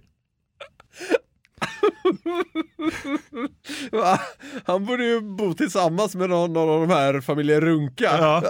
Han 4.65 4.85
borde 4.85 5.05
ju 5.05 5.21
bo 5.21 5.53
tillsammans 5.53 6.15
med 6.15 6.29
någon, 6.29 6.53
någon 6.53 6.69
av 6.69 6.87
de 6.87 6.93
här 6.93 7.21
familjen 7.21 7.61
Runka. 7.61 8.03
Ja. 8.03 8.43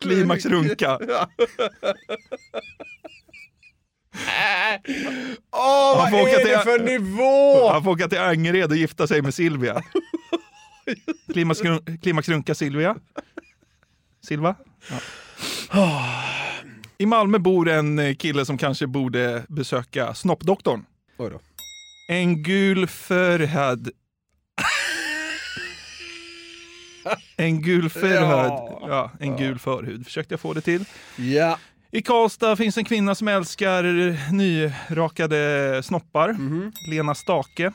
Klimax 0.00 0.46
Runka. 0.46 0.98
Åh, 5.52 6.10
vad 6.12 6.12
är 6.14 6.44
det 6.44 6.62
för 6.62 6.78
nivå? 6.84 7.68
Han 7.72 7.84
får 7.84 7.90
åka 7.90 8.08
till 8.08 8.18
Angered 8.18 8.70
och 8.70 8.76
gifta 8.76 9.06
sig 9.06 9.22
med 9.22 9.34
Silvia. 9.34 9.82
Klimax, 11.32 11.60
Run- 11.60 11.98
Klimax 12.02 12.28
Silvia. 12.58 12.96
Silva? 14.26 14.54
Ja. 15.72 16.14
I 16.98 17.06
Malmö 17.06 17.38
bor 17.38 17.68
en 17.68 17.98
eh, 17.98 18.14
kille 18.14 18.44
som 18.46 18.58
kanske 18.58 18.86
borde 18.86 19.42
besöka 19.48 20.14
snoppdoktorn. 20.14 20.84
Oj 21.18 21.30
då. 21.30 21.40
En 22.08 22.42
gul 22.42 22.86
förhud. 22.86 23.90
En 27.36 27.62
gul 27.62 27.90
förhud. 27.90 28.16
Ja. 28.20 28.78
Ja, 28.88 29.10
en 29.20 29.36
gul 29.36 29.58
förhud 29.58 30.04
försökte 30.04 30.32
jag 30.34 30.40
få 30.40 30.52
det 30.52 30.60
till. 30.60 30.84
Ja. 31.16 31.58
I 31.94 32.02
Karlstad 32.02 32.56
finns 32.56 32.78
en 32.78 32.84
kvinna 32.84 33.14
som 33.14 33.28
älskar 33.28 33.82
nyrakade 34.32 35.82
snoppar. 35.82 36.36
Lena 36.90 37.14
Stake. 37.14 37.72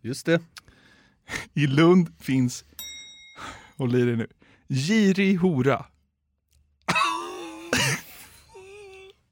Just 0.00 0.26
det. 0.26 0.40
I 1.54 1.66
Lund 1.66 2.08
finns, 2.20 2.64
håll 3.76 3.94
i 3.94 4.04
dig 4.04 4.16
nu, 4.16 4.28
Giri 4.68 5.34
Hora. 5.34 5.86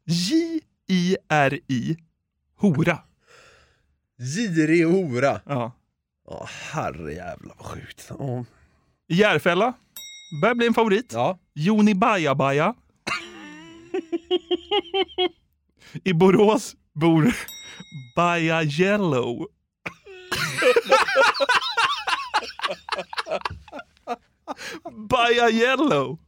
J-I-R-I, 0.04 1.96
Hora. 2.56 2.98
Girig 4.18 4.86
hora. 4.86 5.40
Ja. 5.46 5.72
Åh, 6.24 6.48
herrejävlar 6.72 7.54
vad 7.58 7.66
sjukt. 7.66 8.10
Ja. 8.18 8.44
I 9.08 9.14
Järfälla, 9.14 9.72
börjar 10.42 10.54
bli 10.54 10.66
en 10.66 10.74
favorit. 10.74 11.12
Ja. 11.12 11.38
Joni 11.54 11.94
Baja 11.94 12.34
Baja. 12.34 12.74
I 16.04 16.12
Borås 16.12 16.76
bor 16.92 17.32
Baja 18.16 18.62
Yellow. 18.62 19.46
Baja 25.08 25.50
Yellow. 25.50 26.18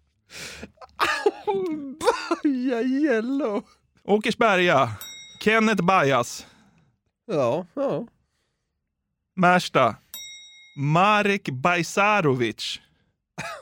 Baja 2.43 2.83
Yellow. 2.83 3.63
Åkersberga, 4.05 4.91
Kenneth 5.41 5.83
Bajas. 5.83 6.47
Ja, 7.27 7.67
ja. 7.75 8.07
Märsta, 9.37 9.97
Marek 10.77 11.49
Bajsarovic. 11.51 12.81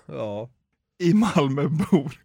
Ja. 0.07 0.49
I 0.99 1.14
Malmö 1.14 1.68
bor 1.68 2.22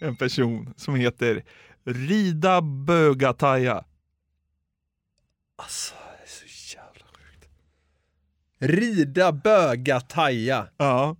en 0.00 0.16
person 0.16 0.74
som 0.76 0.94
heter 0.94 1.42
Rida 1.84 2.60
Bögataja. 2.62 3.84
Alltså, 5.56 5.94
det 6.18 6.22
är 6.22 6.28
så 6.28 6.76
jävla 6.76 7.04
sjukt. 7.06 7.48
Rida, 8.58 9.32
böga, 9.32 10.00
taja. 10.00 10.68
Ja. 10.76 11.16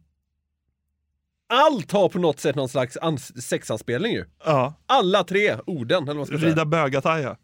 Allt 1.53 1.93
har 1.93 2.09
på 2.09 2.19
något 2.19 2.41
sätt 2.41 2.57
någon 2.57 2.69
slags 2.69 2.97
ans- 2.99 3.41
sexanspelning 3.41 4.13
ju. 4.13 4.25
Ja. 4.45 4.75
Alla 4.87 5.25
tre 5.25 5.59
orden, 5.67 6.09
eller 6.09 6.19
vad 6.19 6.27
ska 6.27 6.37
Rida 6.37 6.53
säga. 6.55 6.65
Bögataja. 6.65 7.37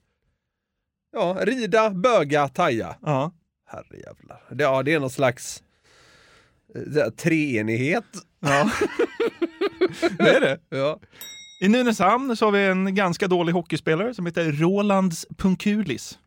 Ja, 1.12 1.36
rida, 1.42 1.90
böga, 1.90 2.48
taja. 2.48 2.96
Ja. 3.02 3.32
Herrejävlar. 3.66 4.42
Det, 4.50 4.64
ja, 4.64 4.82
det 4.82 4.92
är 4.92 5.00
någon 5.00 5.10
slags 5.10 5.62
eh, 6.74 6.80
det 6.80 7.10
treenighet. 7.10 8.04
Ja. 8.40 8.70
det 10.18 10.36
är 10.36 10.40
det. 10.40 10.60
Ja. 10.68 11.00
I 11.60 11.68
Nynäshamn 11.68 12.36
så 12.36 12.44
har 12.44 12.52
vi 12.52 12.66
en 12.66 12.94
ganska 12.94 13.28
dålig 13.28 13.52
hockeyspelare 13.52 14.14
som 14.14 14.26
heter 14.26 14.52
Rolands 14.52 15.26
Punkulis. 15.36 16.18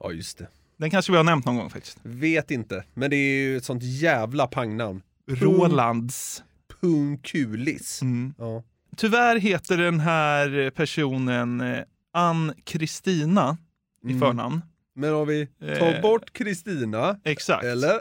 ja, 0.00 0.12
just 0.12 0.38
det. 0.38 0.48
Den 0.78 0.90
kanske 0.90 1.12
vi 1.12 1.16
har 1.16 1.24
nämnt 1.24 1.44
någon 1.46 1.56
gång 1.56 1.70
faktiskt. 1.70 1.98
Vet 2.02 2.50
inte, 2.50 2.84
men 2.94 3.10
det 3.10 3.16
är 3.16 3.38
ju 3.42 3.56
ett 3.56 3.64
sånt 3.64 3.82
jävla 3.82 4.46
pangnamn. 4.46 5.02
Rolands. 5.28 6.42
Punkulis. 6.80 8.02
Mm. 8.02 8.34
Ja. 8.38 8.62
Tyvärr 8.96 9.36
heter 9.38 9.76
den 9.76 10.00
här 10.00 10.70
personen 10.70 11.60
eh, 11.60 11.78
Ann-Kristina 12.12 13.56
i 14.04 14.06
Mm. 14.08 14.20
förnamn. 14.20 14.62
Men 14.94 15.14
om 15.14 15.28
vi 15.28 15.46
tar 15.78 15.94
Eh. 15.94 16.00
bort 16.02 16.32
Kristina, 16.32 17.20
Exakt. 17.24 17.64
eller? 17.64 18.00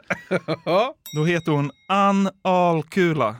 Då 1.15 1.25
heter 1.25 1.51
hon 1.51 1.71
Ann 1.87 2.29
Alkula. 2.41 3.35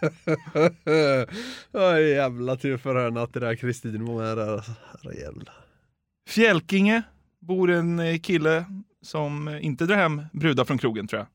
Ja, 1.72 2.00
jävla 2.00 2.56
tur 2.56 2.76
för 2.76 3.04
henne 3.04 3.22
att 3.22 3.32
det 3.32 3.40
där 3.40 3.54
Kristin 3.54 4.04
var 4.04 4.14
med 4.14 4.36
där. 4.36 4.52
alltså. 4.54 4.72
Herrejävlar. 4.92 5.54
Fjälkinge 6.28 7.02
bor 7.40 7.70
en 7.70 7.98
eh, 7.98 8.18
kille 8.18 8.64
som 9.02 9.48
eh, 9.48 9.64
inte 9.64 9.86
drar 9.86 9.96
hem 9.96 10.22
brudar 10.32 10.64
från 10.64 10.78
krogen 10.78 11.06
tror 11.06 11.18
jag. 11.18 11.26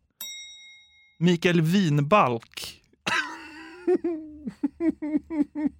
Mikael 1.20 1.62
Winbalk. 1.62 2.82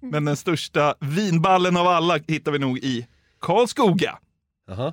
Men 0.00 0.24
den 0.24 0.36
största 0.36 0.94
vinballen 1.00 1.76
av 1.76 1.86
alla 1.86 2.18
hittar 2.26 2.52
vi 2.52 2.58
nog 2.58 2.78
i 2.78 3.06
Karlskoga. 3.40 4.18
Jaha. 4.66 4.92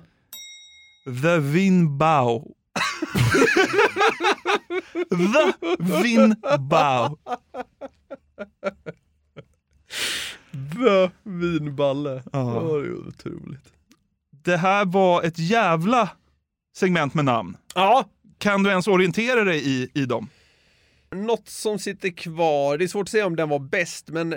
The 1.23 1.37
Winbao. 1.37 2.55
The 5.09 6.03
Winbao. 6.03 7.17
The 10.51 11.09
vinballe. 11.23 12.23
Ja. 12.31 12.39
Det 12.41 12.87
är 12.87 13.07
otroligt. 13.07 13.73
Det 14.43 14.57
här 14.57 14.85
var 14.85 15.23
ett 15.23 15.39
jävla 15.39 16.09
segment 16.77 17.13
med 17.13 17.25
namn. 17.25 17.57
Ja, 17.75 18.05
Kan 18.37 18.63
du 18.63 18.69
ens 18.69 18.87
orientera 18.87 19.43
dig 19.43 19.67
i, 19.69 19.89
i 19.93 20.05
dem? 20.05 20.29
något 21.11 21.49
som 21.49 21.79
sitter 21.79 22.09
kvar. 22.09 22.77
Det 22.77 22.83
är 22.85 22.87
svårt 22.87 23.03
att 23.03 23.09
säga 23.09 23.25
om 23.25 23.35
den 23.35 23.49
var 23.49 23.59
bäst, 23.59 24.07
men 24.09 24.29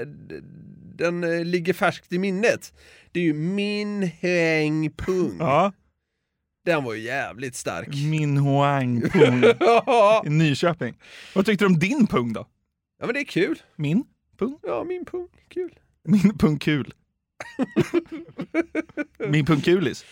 den 0.96 1.24
eh, 1.24 1.44
ligger 1.44 1.72
färskt 1.72 2.12
i 2.12 2.18
minnet. 2.18 2.72
Det 3.12 3.20
är 3.20 3.24
ju 3.24 3.32
Min 3.34 4.02
Häng 4.02 4.90
Pung. 4.90 5.36
Ja. 5.38 5.72
Den 6.64 6.84
var 6.84 6.94
ju 6.94 7.00
jävligt 7.00 7.56
stark. 7.56 7.88
Min 7.88 8.36
Hoang 8.36 9.00
Pung 9.12 9.42
ja, 9.60 10.22
i 10.26 10.30
Nyköping. 10.30 10.94
Vad 11.34 11.46
tyckte 11.46 11.64
du 11.64 11.66
om 11.66 11.78
din 11.78 12.06
pung 12.06 12.32
då? 12.32 12.46
men 13.00 13.14
det 13.14 13.20
är 13.20 13.24
kul. 13.24 13.62
Min 13.76 14.04
pung? 14.38 14.58
Ja, 14.62 14.84
min 14.84 15.04
pung. 15.04 15.28
Kul. 15.48 15.78
Min 16.04 16.38
pung 16.38 16.58
kul. 16.58 16.94
Min 19.28 19.46
pung 19.46 19.60
kulis. 19.60 20.04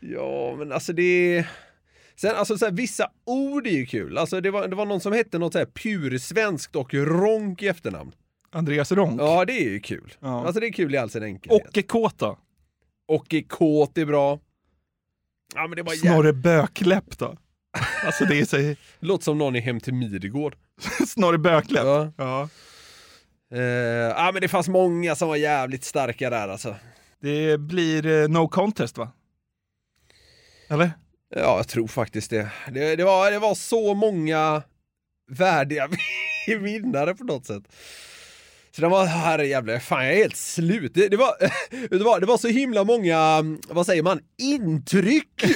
Ja, 0.00 0.56
men 0.58 0.72
alltså 0.72 0.92
det 0.92 1.02
är... 1.36 1.50
Sen 2.16 2.36
alltså 2.36 2.58
så 2.58 2.64
här, 2.64 2.72
vissa 2.72 3.10
ord 3.24 3.66
är 3.66 3.70
ju 3.70 3.86
kul. 3.86 4.18
Alltså 4.18 4.40
det 4.40 4.50
var, 4.50 4.68
det 4.68 4.76
var 4.76 4.86
någon 4.86 5.00
som 5.00 5.12
hette 5.12 5.38
något 5.38 5.52
så 5.52 5.58
här 5.58 5.66
pursvenskt 5.66 6.76
och 6.76 6.94
ronk 6.94 7.62
i 7.62 7.68
efternamn. 7.68 8.12
Andreas 8.50 8.92
Ronk. 8.92 9.20
Ja, 9.20 9.44
det 9.44 9.52
är 9.52 9.70
ju 9.70 9.80
kul. 9.80 10.14
Ja. 10.20 10.46
Alltså 10.46 10.60
det 10.60 10.66
är 10.66 10.72
kul 10.72 10.94
i 10.94 10.98
all 10.98 11.10
sin 11.10 11.22
enkelhet. 11.22 11.68
Åke 11.68 11.82
Kåta. 11.82 12.36
Och 13.06 13.34
i 13.34 13.42
kåt 13.42 13.98
är 13.98 14.04
bra. 14.06 14.38
Ja, 15.54 15.66
men 15.66 15.76
det 15.76 15.82
var. 15.82 15.92
Snorre 15.92 16.32
Bökläpp 16.32 17.18
då? 17.18 17.36
Alltså 18.04 18.24
det 18.24 18.40
är 18.40 18.44
så... 18.44 18.74
Låter 19.00 19.24
som 19.24 19.38
någon 19.38 19.56
i 19.56 19.60
Hem 19.60 19.80
till 19.80 19.94
Midgård. 19.94 20.56
Snorre 21.08 21.38
Bökläpp. 21.38 21.84
Ja. 21.84 22.12
Ja. 22.16 22.48
Eh, 23.54 23.62
ja, 24.16 24.30
men 24.32 24.42
det 24.42 24.48
fanns 24.48 24.68
många 24.68 25.14
som 25.14 25.28
var 25.28 25.36
jävligt 25.36 25.84
starka 25.84 26.30
där 26.30 26.48
alltså. 26.48 26.76
Det 27.20 27.58
blir 27.60 28.06
eh, 28.06 28.28
no 28.28 28.48
contest 28.48 28.98
va? 28.98 29.12
Eller? 30.68 30.90
Ja, 31.34 31.56
jag 31.56 31.68
tror 31.68 31.86
faktiskt 31.86 32.30
det. 32.30 32.50
Det, 32.72 32.96
det, 32.96 33.04
var, 33.04 33.30
det 33.30 33.38
var 33.38 33.54
så 33.54 33.94
många 33.94 34.62
värdiga 35.30 35.88
vinnare 36.60 37.14
på 37.14 37.24
något 37.24 37.46
sätt. 37.46 37.62
Så 38.74 38.80
det 38.80 38.88
var, 38.88 39.06
herrejävlar, 39.06 39.78
fan 39.78 40.04
jag 40.04 40.14
är 40.14 40.16
helt 40.16 40.36
slut. 40.36 40.94
Det, 40.94 41.08
det, 41.08 41.16
var, 41.16 41.34
det, 41.98 42.04
var, 42.04 42.20
det 42.20 42.26
var 42.26 42.38
så 42.38 42.48
himla 42.48 42.84
många, 42.84 43.42
vad 43.68 43.86
säger 43.86 44.02
man, 44.02 44.20
intryck 44.38 45.42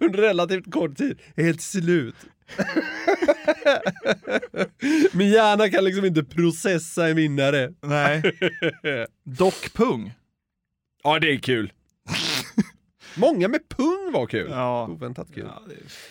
under 0.00 0.18
relativt 0.18 0.72
kort 0.72 0.96
tid. 0.96 1.18
Helt 1.36 1.62
slut. 1.62 2.14
Min 5.12 5.30
hjärna 5.30 5.68
kan 5.68 5.84
liksom 5.84 6.04
inte 6.04 6.24
processa 6.24 7.08
en 7.08 7.16
vinnare. 7.16 7.72
Nej. 7.82 8.22
Dockpung. 9.24 10.12
Ja, 11.02 11.18
det 11.18 11.32
är 11.32 11.38
kul. 11.38 11.72
Många 13.16 13.48
med 13.48 13.68
pung 13.68 14.10
var 14.12 14.26
kul. 14.26 14.50
Ja. 14.50 14.86
Oväntat 14.88 15.28
kul. 15.34 15.48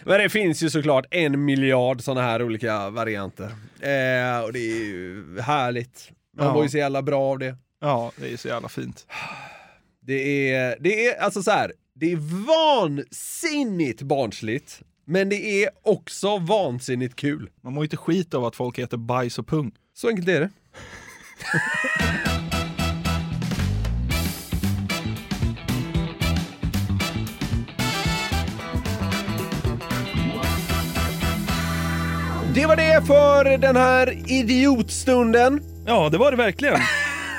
Men 0.04 0.20
det 0.20 0.30
finns 0.30 0.64
ju 0.64 0.70
såklart 0.70 1.06
en 1.12 1.46
miljard 1.46 2.02
sådana 2.02 2.22
här 2.22 2.42
olika 2.44 2.90
varianter. 2.90 3.46
Eh, 3.80 4.40
och 4.44 4.54
det 4.54 4.60
är 4.60 4.84
ju 4.86 5.40
härligt. 5.42 6.12
Man 6.38 6.48
Ja. 6.48 6.54
mår 6.54 6.64
ju 6.64 6.70
så 6.70 6.78
jävla 6.78 7.02
bra 7.02 7.22
av 7.22 7.40
det. 7.40 7.56
Ja, 7.82 8.12
det 8.18 8.34
är 8.34 8.38
så 8.38 8.48
jävla 8.48 8.70
fint. 8.70 9.08
Det 10.08 10.50
är, 10.54 10.78
det 10.80 11.08
är 11.08 11.22
alltså 11.22 11.44
så 11.44 11.52
här. 11.52 11.74
det 11.96 12.12
är 12.12 12.46
vansinnigt 12.48 14.02
barnsligt. 14.02 14.82
Men 15.06 15.30
det 15.30 15.64
är 15.64 15.70
också 15.84 16.38
vansinnigt 16.38 17.16
kul. 17.16 17.50
Man 17.64 17.74
mår 17.74 17.84
ju 17.84 17.86
inte 17.86 17.98
skit 17.98 18.34
av 18.34 18.46
att 18.46 18.56
folk 18.56 18.80
heter 18.80 18.98
bajs 18.98 19.40
och 19.40 19.48
pung. 19.48 19.72
Så 19.94 20.08
enkelt 20.08 20.28
är 20.28 20.40
det. 20.40 20.50
Det 32.56 32.66
var 32.66 32.76
det 32.76 33.08
för 33.08 33.58
den 33.58 33.76
här 33.76 34.32
idiotstunden. 34.32 35.62
Ja, 35.86 36.10
det 36.10 36.18
var 36.18 36.32
det 36.32 36.38
verkligen. 36.38 36.80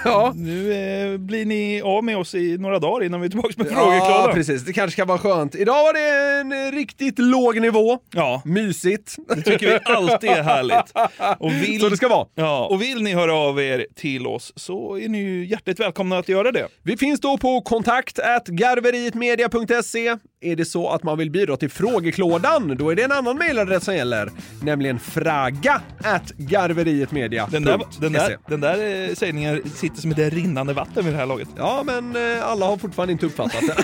Ja. 0.06 0.32
Nu 0.36 0.72
eh, 0.72 1.18
blir 1.18 1.46
ni 1.46 1.82
av 1.82 2.04
med 2.04 2.16
oss 2.18 2.34
i 2.34 2.58
några 2.58 2.78
dagar 2.78 3.04
innan 3.06 3.20
vi 3.20 3.26
är 3.26 3.30
tillbaka 3.30 3.54
med 3.56 3.66
Ja, 3.70 3.74
frågeklådan. 3.74 4.34
precis. 4.34 4.64
Det 4.64 4.72
kanske 4.72 4.96
kan 4.96 5.08
vara 5.08 5.18
skönt. 5.18 5.54
Idag 5.54 5.74
var 5.82 5.92
det 5.92 6.40
en 6.40 6.72
riktigt 6.72 7.18
låg 7.18 7.60
nivå. 7.60 7.98
Ja, 8.14 8.42
Mysigt. 8.44 9.16
det 9.36 9.42
tycker 9.42 9.66
vi 9.66 9.78
alltid 9.84 10.30
är 10.30 10.42
härligt. 10.42 10.92
Och 11.38 11.52
vill, 11.52 11.80
Så 11.80 11.88
det 11.88 11.96
ska 11.96 12.08
vara. 12.08 12.26
Ja, 12.34 12.66
och 12.66 12.82
vill 12.82 13.02
ni 13.02 13.14
höra 13.14 13.34
av 13.34 13.60
er 13.60 13.86
till 13.94 14.26
oss 14.26 14.52
så 14.56 14.98
är 14.98 15.08
ni 15.08 15.18
ju 15.22 15.46
hjärtligt 15.46 15.80
välkomna 15.80 16.18
att 16.18 16.28
göra 16.28 16.52
det. 16.52 16.68
Vi 16.82 16.96
finns 16.96 17.20
då 17.20 17.38
på 17.38 17.60
kontakt 17.60 18.18
garverietmedia.se. 18.46 20.16
Är 20.40 20.56
det 20.56 20.64
så 20.64 20.88
att 20.88 21.02
man 21.02 21.18
vill 21.18 21.30
bidra 21.30 21.56
till 21.56 21.70
frågeklådan, 21.70 22.76
då 22.78 22.90
är 22.90 22.94
det 22.94 23.02
en 23.02 23.12
annan 23.12 23.38
mejladress 23.38 23.84
som 23.84 23.94
gäller, 23.96 24.30
nämligen 24.62 24.98
fraga 24.98 25.82
at 26.04 26.30
garverietmedia. 26.36 27.48
Den 27.50 27.64
där, 27.64 27.80
den 28.00 28.12
där, 28.12 28.36
den 28.48 28.60
där 28.60 29.08
eh, 29.08 29.14
sägningen 29.14 29.62
sitter 29.74 29.95
som 30.00 30.10
ett 30.10 30.18
rinnande 30.18 30.72
vatten 30.72 31.04
vid 31.04 31.14
det 31.14 31.18
här 31.18 31.26
laget. 31.26 31.48
Ja, 31.56 31.82
men 31.86 32.16
eh, 32.16 32.46
alla 32.46 32.66
har 32.66 32.76
fortfarande 32.76 33.12
inte 33.12 33.26
uppfattat 33.26 33.60
det. 33.60 33.74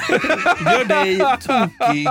Gör 0.73 0.85
dig 0.85 1.19
tokig. 1.19 2.09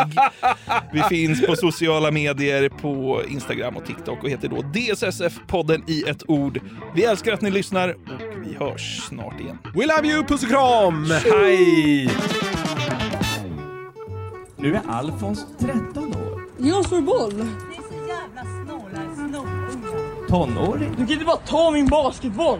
Vi 0.94 1.02
finns 1.02 1.46
på 1.46 1.56
sociala 1.56 2.12
medier 2.12 2.70
på 2.70 3.22
Instagram 3.30 3.78
och 3.78 3.86
TikTok 3.86 4.24
och 4.24 4.30
heter 4.30 4.48
då 4.48 4.56
DSSF-podden 4.56 5.84
i 5.88 6.04
ett 6.10 6.30
ord. 6.30 6.60
Vi 6.96 7.04
älskar 7.04 7.34
att 7.34 7.42
ni 7.42 7.52
lyssnar 7.52 7.90
och 7.90 8.22
vi 8.46 8.56
hörs 8.56 9.02
snart 9.10 9.40
igen. 9.40 9.58
We 9.76 9.86
love 9.86 10.08
you, 10.08 10.24
puss 10.24 10.44
och 10.44 10.50
kram! 10.50 11.06
Hej! 11.06 12.10
Nu 14.58 14.76
är 14.76 14.82
Alfons 14.88 15.46
13 15.60 16.08
år. 16.08 16.42
Jag 16.58 16.86
slår 16.86 17.02
boll. 17.02 17.46
Tonåring. 20.30 20.90
Du 20.90 20.96
kan 20.96 21.12
inte 21.12 21.26
bara 21.26 21.38
ta 21.38 21.72
min 21.72 21.88
basketboll. 21.88 22.60